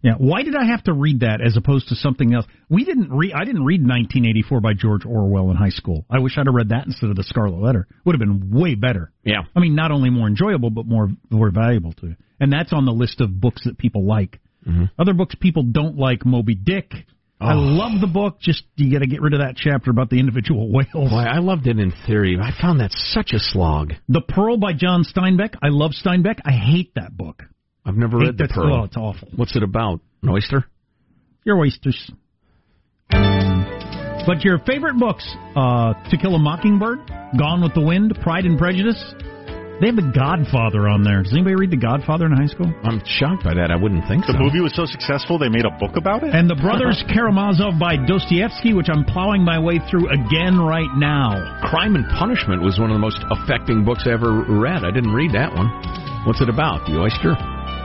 Yeah, 0.00 0.14
why 0.18 0.42
did 0.44 0.54
I 0.54 0.64
have 0.66 0.84
to 0.84 0.92
read 0.92 1.20
that 1.20 1.40
as 1.44 1.56
opposed 1.56 1.88
to 1.88 1.96
something 1.96 2.32
else? 2.32 2.46
We 2.68 2.84
didn't 2.84 3.10
read. 3.12 3.32
I 3.32 3.44
didn't 3.44 3.64
read 3.64 3.80
1984 3.80 4.60
by 4.60 4.74
George 4.74 5.04
Orwell 5.04 5.50
in 5.50 5.56
high 5.56 5.70
school. 5.70 6.06
I 6.08 6.20
wish 6.20 6.38
I'd 6.38 6.46
have 6.46 6.54
read 6.54 6.68
that 6.68 6.86
instead 6.86 7.10
of 7.10 7.16
the 7.16 7.24
Scarlet 7.24 7.60
Letter. 7.60 7.88
Would 8.04 8.14
have 8.14 8.20
been 8.20 8.50
way 8.50 8.76
better. 8.76 9.10
Yeah. 9.24 9.42
I 9.56 9.60
mean, 9.60 9.74
not 9.74 9.90
only 9.90 10.10
more 10.10 10.28
enjoyable, 10.28 10.70
but 10.70 10.86
more 10.86 11.08
more 11.30 11.50
valuable 11.50 11.92
too. 11.94 12.14
And 12.38 12.52
that's 12.52 12.72
on 12.72 12.84
the 12.84 12.92
list 12.92 13.20
of 13.20 13.40
books 13.40 13.62
that 13.64 13.76
people 13.78 14.04
like. 14.06 14.38
Mm-hmm. 14.66 14.84
Other 14.98 15.14
books 15.14 15.34
people 15.40 15.64
don't 15.64 15.96
like. 15.96 16.24
Moby 16.24 16.54
Dick. 16.54 16.92
I 17.40 17.54
Oh. 17.54 17.58
love 17.58 18.00
the 18.00 18.06
book. 18.08 18.40
Just 18.40 18.64
you 18.76 18.92
got 18.92 18.98
to 19.00 19.06
get 19.06 19.20
rid 19.20 19.32
of 19.32 19.40
that 19.40 19.54
chapter 19.56 19.90
about 19.90 20.10
the 20.10 20.18
individual 20.20 20.70
whales. 20.72 21.10
Boy, 21.10 21.16
I 21.28 21.38
loved 21.38 21.66
it 21.66 21.78
in 21.78 21.92
theory. 22.06 22.38
I 22.40 22.50
found 22.60 22.78
that 22.80 22.92
such 22.92 23.32
a 23.32 23.38
slog. 23.40 23.94
The 24.08 24.20
Pearl 24.20 24.56
by 24.58 24.72
John 24.74 25.02
Steinbeck. 25.04 25.54
I 25.62 25.68
love 25.70 25.90
Steinbeck. 25.92 26.38
I 26.44 26.52
hate 26.52 26.92
that 26.94 27.16
book. 27.16 27.42
I've 27.88 27.96
never 27.96 28.18
read 28.18 28.36
The 28.36 28.46
that- 28.46 28.50
Pearl. 28.50 28.74
Oh, 28.74 28.84
it's 28.84 28.96
awful. 28.96 29.28
What's 29.34 29.56
it 29.56 29.62
about? 29.62 30.00
An 30.22 30.28
oyster? 30.28 30.64
Your 31.44 31.58
oysters. 31.58 32.10
But 33.10 34.44
your 34.44 34.58
favorite 34.66 34.98
books, 34.98 35.24
uh, 35.56 35.94
To 36.10 36.16
Kill 36.18 36.34
a 36.34 36.38
Mockingbird, 36.38 36.98
Gone 37.38 37.62
with 37.62 37.72
the 37.72 37.80
Wind, 37.80 38.12
Pride 38.20 38.44
and 38.44 38.58
Prejudice. 38.58 39.00
They 39.80 39.86
have 39.86 39.96
The 39.96 40.12
Godfather 40.12 40.88
on 40.88 41.02
there. 41.02 41.22
Does 41.22 41.32
anybody 41.32 41.54
read 41.54 41.70
The 41.70 41.78
Godfather 41.80 42.26
in 42.26 42.32
high 42.32 42.46
school? 42.50 42.66
I'm 42.84 43.00
shocked 43.06 43.44
by 43.44 43.54
that. 43.54 43.70
I 43.70 43.76
wouldn't 43.76 44.04
think 44.06 44.26
The 44.26 44.32
so. 44.32 44.38
The 44.38 44.44
movie 44.44 44.60
was 44.60 44.74
so 44.74 44.84
successful 44.84 45.38
they 45.38 45.48
made 45.48 45.64
a 45.64 45.70
book 45.80 45.96
about 45.96 46.24
it. 46.24 46.34
And 46.34 46.50
The 46.50 46.56
Brothers 46.56 47.02
Karamazov 47.08 47.78
by 47.78 47.96
Dostoevsky, 47.96 48.74
which 48.74 48.90
I'm 48.90 49.04
plowing 49.06 49.42
my 49.44 49.58
way 49.58 49.78
through 49.88 50.10
again 50.10 50.60
right 50.60 50.90
now. 50.98 51.32
Crime 51.64 51.94
and 51.94 52.04
Punishment 52.18 52.60
was 52.60 52.76
one 52.78 52.90
of 52.90 52.96
the 52.96 53.00
most 53.00 53.22
affecting 53.30 53.84
books 53.86 54.02
I 54.04 54.12
ever 54.12 54.44
read. 54.44 54.84
I 54.84 54.90
didn't 54.90 55.14
read 55.14 55.32
that 55.32 55.54
one. 55.54 55.70
What's 56.26 56.42
it 56.42 56.50
about? 56.50 56.84
The 56.84 56.98
oyster? 57.00 57.32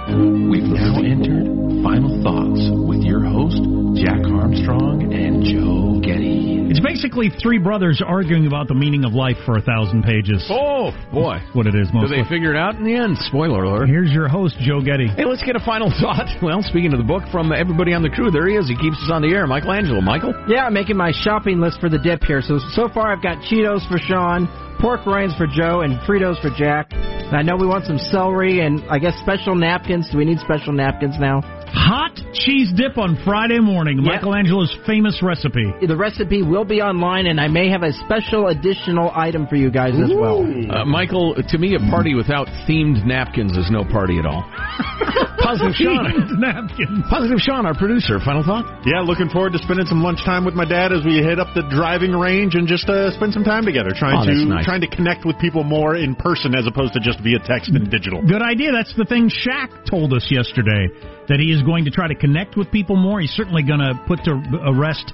We've 0.05 0.63
now 0.63 0.97
entered 0.99 1.47
Final 1.81 2.21
Thoughts 2.23 2.69
with 2.87 3.03
your 3.03 3.23
host, 3.23 3.63
Jack 4.03 4.19
Armstrong 4.27 5.13
and 5.13 5.43
Joe 5.45 6.01
Getty. 6.01 6.62
It's 6.73 6.81
basically 6.81 7.29
three 7.29 7.59
brothers 7.61 8.01
arguing 8.01 8.47
about 8.49 8.67
the 8.67 8.73
meaning 8.73 9.05
of 9.05 9.13
life 9.13 9.37
for 9.45 9.57
a 9.57 9.61
thousand 9.61 10.09
pages. 10.09 10.41
Oh, 10.49 10.89
boy. 11.13 11.37
What 11.53 11.69
it 11.69 11.77
is 11.77 11.93
Do 11.93 12.09
they 12.09 12.25
figure 12.25 12.49
it 12.49 12.57
out 12.57 12.73
in 12.73 12.83
the 12.83 12.97
end? 12.97 13.13
Spoiler 13.29 13.61
alert. 13.61 13.85
Here's 13.85 14.09
your 14.09 14.27
host, 14.27 14.57
Joe 14.57 14.81
Getty. 14.81 15.05
Hey, 15.13 15.25
let's 15.25 15.43
get 15.45 15.55
a 15.55 15.61
final 15.61 15.93
thought. 16.01 16.25
Well, 16.41 16.65
speaking 16.65 16.89
of 16.91 16.97
the 16.97 17.05
book, 17.05 17.21
from 17.31 17.53
everybody 17.53 17.93
on 17.93 18.01
the 18.01 18.09
crew, 18.09 18.31
there 18.31 18.49
he 18.49 18.57
is. 18.57 18.65
He 18.67 18.73
keeps 18.73 18.97
us 19.05 19.13
on 19.13 19.21
the 19.21 19.29
air. 19.29 19.45
Michelangelo. 19.45 20.01
Michael? 20.01 20.33
Yeah, 20.49 20.65
I'm 20.65 20.73
making 20.73 20.97
my 20.97 21.13
shopping 21.13 21.61
list 21.61 21.77
for 21.79 21.89
the 21.89 21.99
dip 21.99 22.23
here. 22.23 22.41
So 22.41 22.57
so 22.73 22.89
far, 22.89 23.13
I've 23.13 23.21
got 23.21 23.37
Cheetos 23.45 23.85
for 23.85 24.01
Sean, 24.01 24.49
pork 24.81 25.05
rinds 25.05 25.37
for 25.37 25.45
Joe, 25.45 25.81
and 25.81 26.01
Fritos 26.09 26.41
for 26.41 26.49
Jack. 26.57 26.89
And 26.89 27.37
I 27.37 27.43
know 27.43 27.55
we 27.55 27.67
want 27.67 27.85
some 27.85 27.99
celery 27.99 28.65
and 28.65 28.81
I 28.89 28.97
guess 28.97 29.13
special 29.21 29.53
napkins. 29.53 30.09
Do 30.09 30.17
we 30.17 30.25
need 30.25 30.39
special 30.39 30.73
napkins 30.73 31.19
now? 31.19 31.45
Hot 31.73 32.15
cheese 32.33 32.71
dip 32.75 32.99
on 32.99 33.17
Friday 33.25 33.59
morning. 33.59 33.99
Yeah. 34.03 34.13
Michelangelo's 34.13 34.75
famous 34.85 35.21
recipe. 35.23 35.73
The 35.85 35.97
recipe 35.97 36.43
will 36.43 36.65
be 36.65 36.81
online, 36.81 37.25
and 37.25 37.41
I 37.41 37.47
may 37.47 37.67
have 37.69 37.81
a 37.81 37.91
special 38.05 38.47
additional 38.47 39.11
item 39.15 39.47
for 39.47 39.55
you 39.55 39.71
guys 39.71 39.93
as 39.95 40.11
well. 40.13 40.41
Uh, 40.41 40.85
Michael, 40.85 41.35
to 41.35 41.57
me, 41.57 41.75
a 41.75 41.79
party 41.89 42.13
without 42.13 42.47
themed 42.69 43.03
napkins 43.05 43.57
is 43.57 43.71
no 43.71 43.83
party 43.83 44.19
at 44.19 44.25
all. 44.25 44.45
Positive 45.43 45.75
Sean. 45.75 46.39
Napkins. 46.39 47.03
Positive 47.09 47.39
Sean, 47.39 47.65
our 47.67 47.75
producer. 47.75 48.19
Final 48.23 48.43
thought? 48.43 48.65
Yeah, 48.87 49.01
looking 49.03 49.29
forward 49.29 49.53
to 49.53 49.59
spending 49.59 49.85
some 49.85 50.01
lunchtime 50.01 50.45
with 50.45 50.55
my 50.55 50.65
dad 50.65 50.91
as 50.91 51.03
we 51.05 51.19
hit 51.19 51.39
up 51.39 51.51
the 51.53 51.63
driving 51.69 52.11
range 52.15 52.55
and 52.55 52.67
just 52.67 52.87
uh, 52.89 53.11
spend 53.11 53.33
some 53.33 53.43
time 53.43 53.65
together, 53.65 53.91
trying 53.93 54.23
Oh, 54.23 54.25
to 54.25 54.33
nice. 54.47 54.65
trying 54.65 54.81
to 54.81 54.87
connect 54.89 55.25
with 55.25 55.37
people 55.39 55.63
more 55.63 55.95
in 55.95 56.15
person 56.15 56.55
as 56.55 56.65
opposed 56.65 56.93
to 56.93 56.99
just 56.99 57.19
via 57.21 57.39
text 57.43 57.69
and 57.75 57.89
digital. 57.91 58.23
Good 58.25 58.41
idea. 58.41 58.71
That's 58.71 58.95
the 58.95 59.05
thing 59.05 59.29
Shaq 59.29 59.85
told 59.89 60.13
us 60.13 60.27
yesterday 60.31 60.87
that 61.27 61.39
he 61.39 61.51
is 61.51 61.61
going 61.63 61.85
to 61.85 61.91
try 61.91 62.07
to 62.07 62.15
connect 62.15 62.55
with 62.57 62.71
people 62.71 62.95
more. 62.95 63.19
He's 63.19 63.31
certainly 63.35 63.63
going 63.63 63.79
to 63.79 63.93
put 64.07 64.23
to 64.25 64.33
rest 64.73 65.11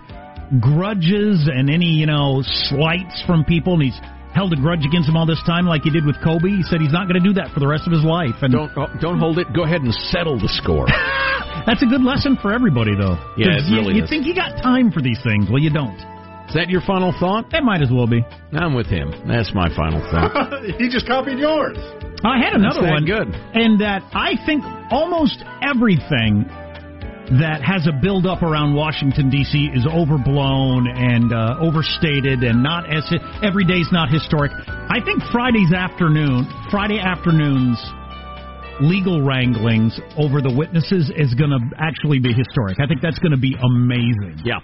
grudges 0.61 1.47
and 1.51 1.69
any 1.69 1.93
you 1.93 2.05
know 2.05 2.41
slights 2.43 3.21
from 3.25 3.45
people, 3.45 3.73
and 3.73 3.83
he's 3.83 3.99
held 4.33 4.53
a 4.53 4.55
grudge 4.55 4.85
against 4.85 5.09
him 5.09 5.17
all 5.17 5.25
this 5.25 5.41
time, 5.45 5.65
like 5.65 5.83
he 5.83 5.89
did 5.89 6.05
with 6.05 6.15
Kobe. 6.23 6.49
He 6.49 6.63
said 6.63 6.81
he's 6.81 6.93
not 6.93 7.07
going 7.09 7.21
to 7.21 7.25
do 7.27 7.33
that 7.41 7.51
for 7.53 7.59
the 7.59 7.67
rest 7.67 7.87
of 7.87 7.93
his 7.93 8.03
life. 8.03 8.35
And 8.41 8.53
Don't 8.53 8.71
oh, 8.77 8.87
don't 9.01 9.19
hold 9.19 9.39
it. 9.39 9.47
Go 9.53 9.63
ahead 9.63 9.81
and 9.81 9.93
settle 10.13 10.37
the 10.39 10.49
score. 10.49 10.85
that's 11.65 11.81
a 11.83 11.89
good 11.89 12.01
lesson 12.03 12.37
for 12.41 12.53
everybody, 12.53 12.93
though. 12.95 13.17
Yeah, 13.37 13.57
'Cause 13.57 13.65
it 13.67 13.71
you, 13.73 13.77
really 13.81 13.95
you 13.97 14.03
is. 14.03 14.09
think 14.09 14.25
you 14.25 14.35
got 14.35 14.61
time 14.61 14.91
for 14.91 15.01
these 15.01 15.19
things? 15.23 15.49
Well, 15.49 15.59
you 15.61 15.69
don't. 15.73 15.97
Is 16.49 16.55
that 16.57 16.69
your 16.69 16.81
final 16.81 17.13
thought? 17.19 17.51
That 17.51 17.61
might 17.63 17.81
as 17.81 17.91
well 17.91 18.07
be. 18.07 18.25
I'm 18.53 18.73
with 18.73 18.87
him. 18.87 19.13
That's 19.27 19.53
my 19.53 19.69
final 19.75 20.01
thought. 20.09 20.65
he 20.81 20.89
just 20.89 21.05
copied 21.05 21.37
yours. 21.37 21.77
I 22.25 22.41
had 22.41 22.53
another 22.53 22.81
that 22.81 22.89
one. 22.89 23.05
good. 23.05 23.29
And 23.53 23.79
that 23.81 24.01
I 24.13 24.33
think 24.47 24.63
almost 24.89 25.43
everything 25.61 26.49
that 27.37 27.61
has 27.61 27.85
a 27.85 27.93
build 27.93 28.25
up 28.25 28.41
around 28.41 28.73
Washington 28.73 29.29
D.C. 29.29 29.69
is 29.73 29.85
overblown 29.85 30.87
and 30.87 31.31
uh, 31.31 31.61
overstated 31.61 32.41
and 32.41 32.63
not 32.63 32.89
as 32.89 33.05
every 33.43 33.65
day's 33.65 33.89
not 33.91 34.09
historic. 34.09 34.51
I 34.67 34.97
think 35.05 35.21
Friday's 35.31 35.71
afternoon, 35.71 36.49
Friday 36.71 36.99
afternoons 36.99 37.77
legal 38.81 39.21
wranglings 39.21 39.99
over 40.17 40.41
the 40.41 40.51
witnesses 40.51 41.11
is 41.15 41.33
going 41.35 41.51
to 41.51 41.59
actually 41.77 42.19
be 42.19 42.33
historic. 42.33 42.79
I 42.79 42.87
think 42.87 43.01
that's 43.01 43.19
going 43.19 43.33
to 43.33 43.37
be 43.37 43.55
amazing. 43.59 44.41
Yeah. 44.43 44.59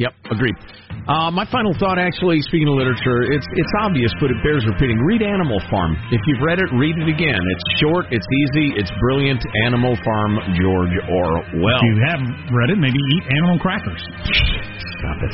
Yep, 0.00 0.32
agreed. 0.32 0.56
Uh, 1.04 1.28
my 1.28 1.44
final 1.52 1.76
thought, 1.76 1.98
actually, 2.00 2.40
speaking 2.48 2.68
of 2.68 2.74
literature, 2.80 3.28
it's 3.28 3.44
it's 3.52 3.72
obvious, 3.84 4.08
but 4.16 4.32
it 4.32 4.40
bears 4.40 4.64
repeating. 4.64 4.96
Read 5.04 5.20
Animal 5.20 5.60
Farm. 5.68 5.92
If 6.08 6.20
you've 6.24 6.40
read 6.40 6.56
it, 6.56 6.68
read 6.72 6.96
it 6.96 7.08
again. 7.08 7.36
It's 7.36 7.66
short, 7.84 8.08
it's 8.08 8.24
easy, 8.24 8.80
it's 8.80 8.90
brilliant. 9.00 9.44
Animal 9.68 9.96
Farm, 10.00 10.40
George 10.56 10.96
Orwell. 11.04 11.76
If 11.76 11.84
you 11.84 11.96
haven't 12.08 12.32
read 12.48 12.70
it, 12.72 12.78
maybe 12.80 12.96
eat 12.96 13.24
animal 13.28 13.60
crackers. 13.60 14.00
Stop 15.04 15.20
it. 15.20 15.32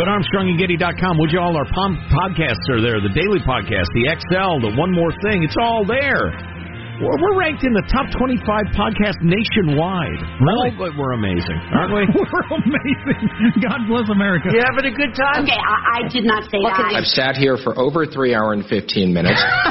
Go 0.00 0.04
to 0.04 0.12
ArmstrongandGetty.com. 0.16 1.18
Would 1.20 1.32
you 1.32 1.40
all? 1.40 1.56
Our 1.56 1.68
pom- 1.72 2.00
podcasts 2.12 2.64
are 2.72 2.80
there. 2.80 3.00
The 3.00 3.12
daily 3.12 3.40
podcast, 3.44 3.88
the 3.96 4.08
XL, 4.16 4.64
the 4.64 4.72
One 4.80 4.92
More 4.92 5.12
Thing. 5.24 5.44
It's 5.44 5.56
all 5.60 5.84
there. 5.84 6.55
We're, 6.96 7.18
we're 7.20 7.36
ranked 7.36 7.64
in 7.64 7.76
the 7.76 7.84
top 7.92 8.08
25 8.16 8.72
podcast 8.72 9.20
nationwide. 9.20 10.20
Really? 10.40 10.72
Oh, 10.72 10.78
but 10.80 10.96
we're 10.96 11.12
amazing, 11.12 11.60
aren't 11.72 11.92
we? 11.92 12.04
We're 12.16 12.48
amazing. 12.56 13.60
God 13.68 13.84
bless 13.88 14.08
America. 14.08 14.48
You 14.52 14.62
having 14.64 14.88
a 14.88 14.96
good 14.96 15.12
time? 15.12 15.44
Okay, 15.44 15.56
I, 15.60 16.00
I 16.00 16.08
did 16.08 16.24
not 16.24 16.44
say 16.50 16.58
that. 16.62 16.96
I've 16.96 17.04
sat 17.04 17.36
here 17.36 17.56
for 17.56 17.78
over 17.78 18.06
three 18.06 18.34
hour 18.34 18.52
and 18.52 18.64
15 18.64 19.12
minutes. 19.12 19.42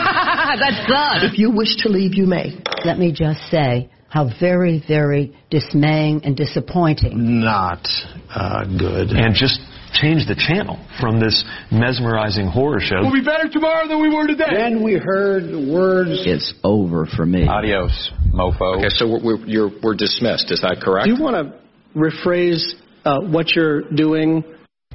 That's 0.59 0.86
good. 0.86 1.32
If 1.32 1.39
you 1.39 1.51
wish 1.51 1.76
to 1.84 1.89
leave, 1.89 2.13
you 2.13 2.26
may. 2.26 2.57
Let 2.84 2.99
me 2.99 3.11
just 3.11 3.41
say 3.49 3.89
how 4.07 4.30
very, 4.39 4.84
very 4.88 5.36
dismaying 5.49 6.23
and 6.23 6.38
disappointing. 6.38 7.41
Not 7.41 7.88
uh, 8.30 8.65
good. 8.65 9.09
And 9.09 9.34
just 9.34 9.59
change 10.01 10.27
the 10.27 10.35
channel 10.35 10.79
from 10.99 11.19
this 11.19 11.43
mesmerizing 11.71 12.47
horror 12.47 12.79
show. 12.79 13.01
We'll 13.01 13.13
be 13.13 13.23
better 13.23 13.49
tomorrow 13.49 13.87
than 13.87 14.01
we 14.01 14.13
were 14.13 14.27
today. 14.27 14.51
Then 14.51 14.83
we 14.83 14.93
heard 14.93 15.43
the 15.43 15.71
words. 15.71 16.21
It's 16.25 16.53
over 16.63 17.05
for 17.05 17.25
me. 17.25 17.47
Adios, 17.47 18.11
mofo. 18.33 18.77
Okay, 18.77 18.89
so 18.89 19.07
we're, 19.07 19.23
we're, 19.23 19.45
you're, 19.45 19.71
we're 19.81 19.95
dismissed. 19.95 20.51
Is 20.51 20.61
that 20.61 20.81
correct? 20.81 21.07
Do 21.07 21.13
you 21.15 21.21
want 21.21 21.35
to 21.35 21.59
rephrase 21.97 22.73
uh, 23.05 23.21
what 23.21 23.55
you're 23.55 23.81
doing? 23.81 24.43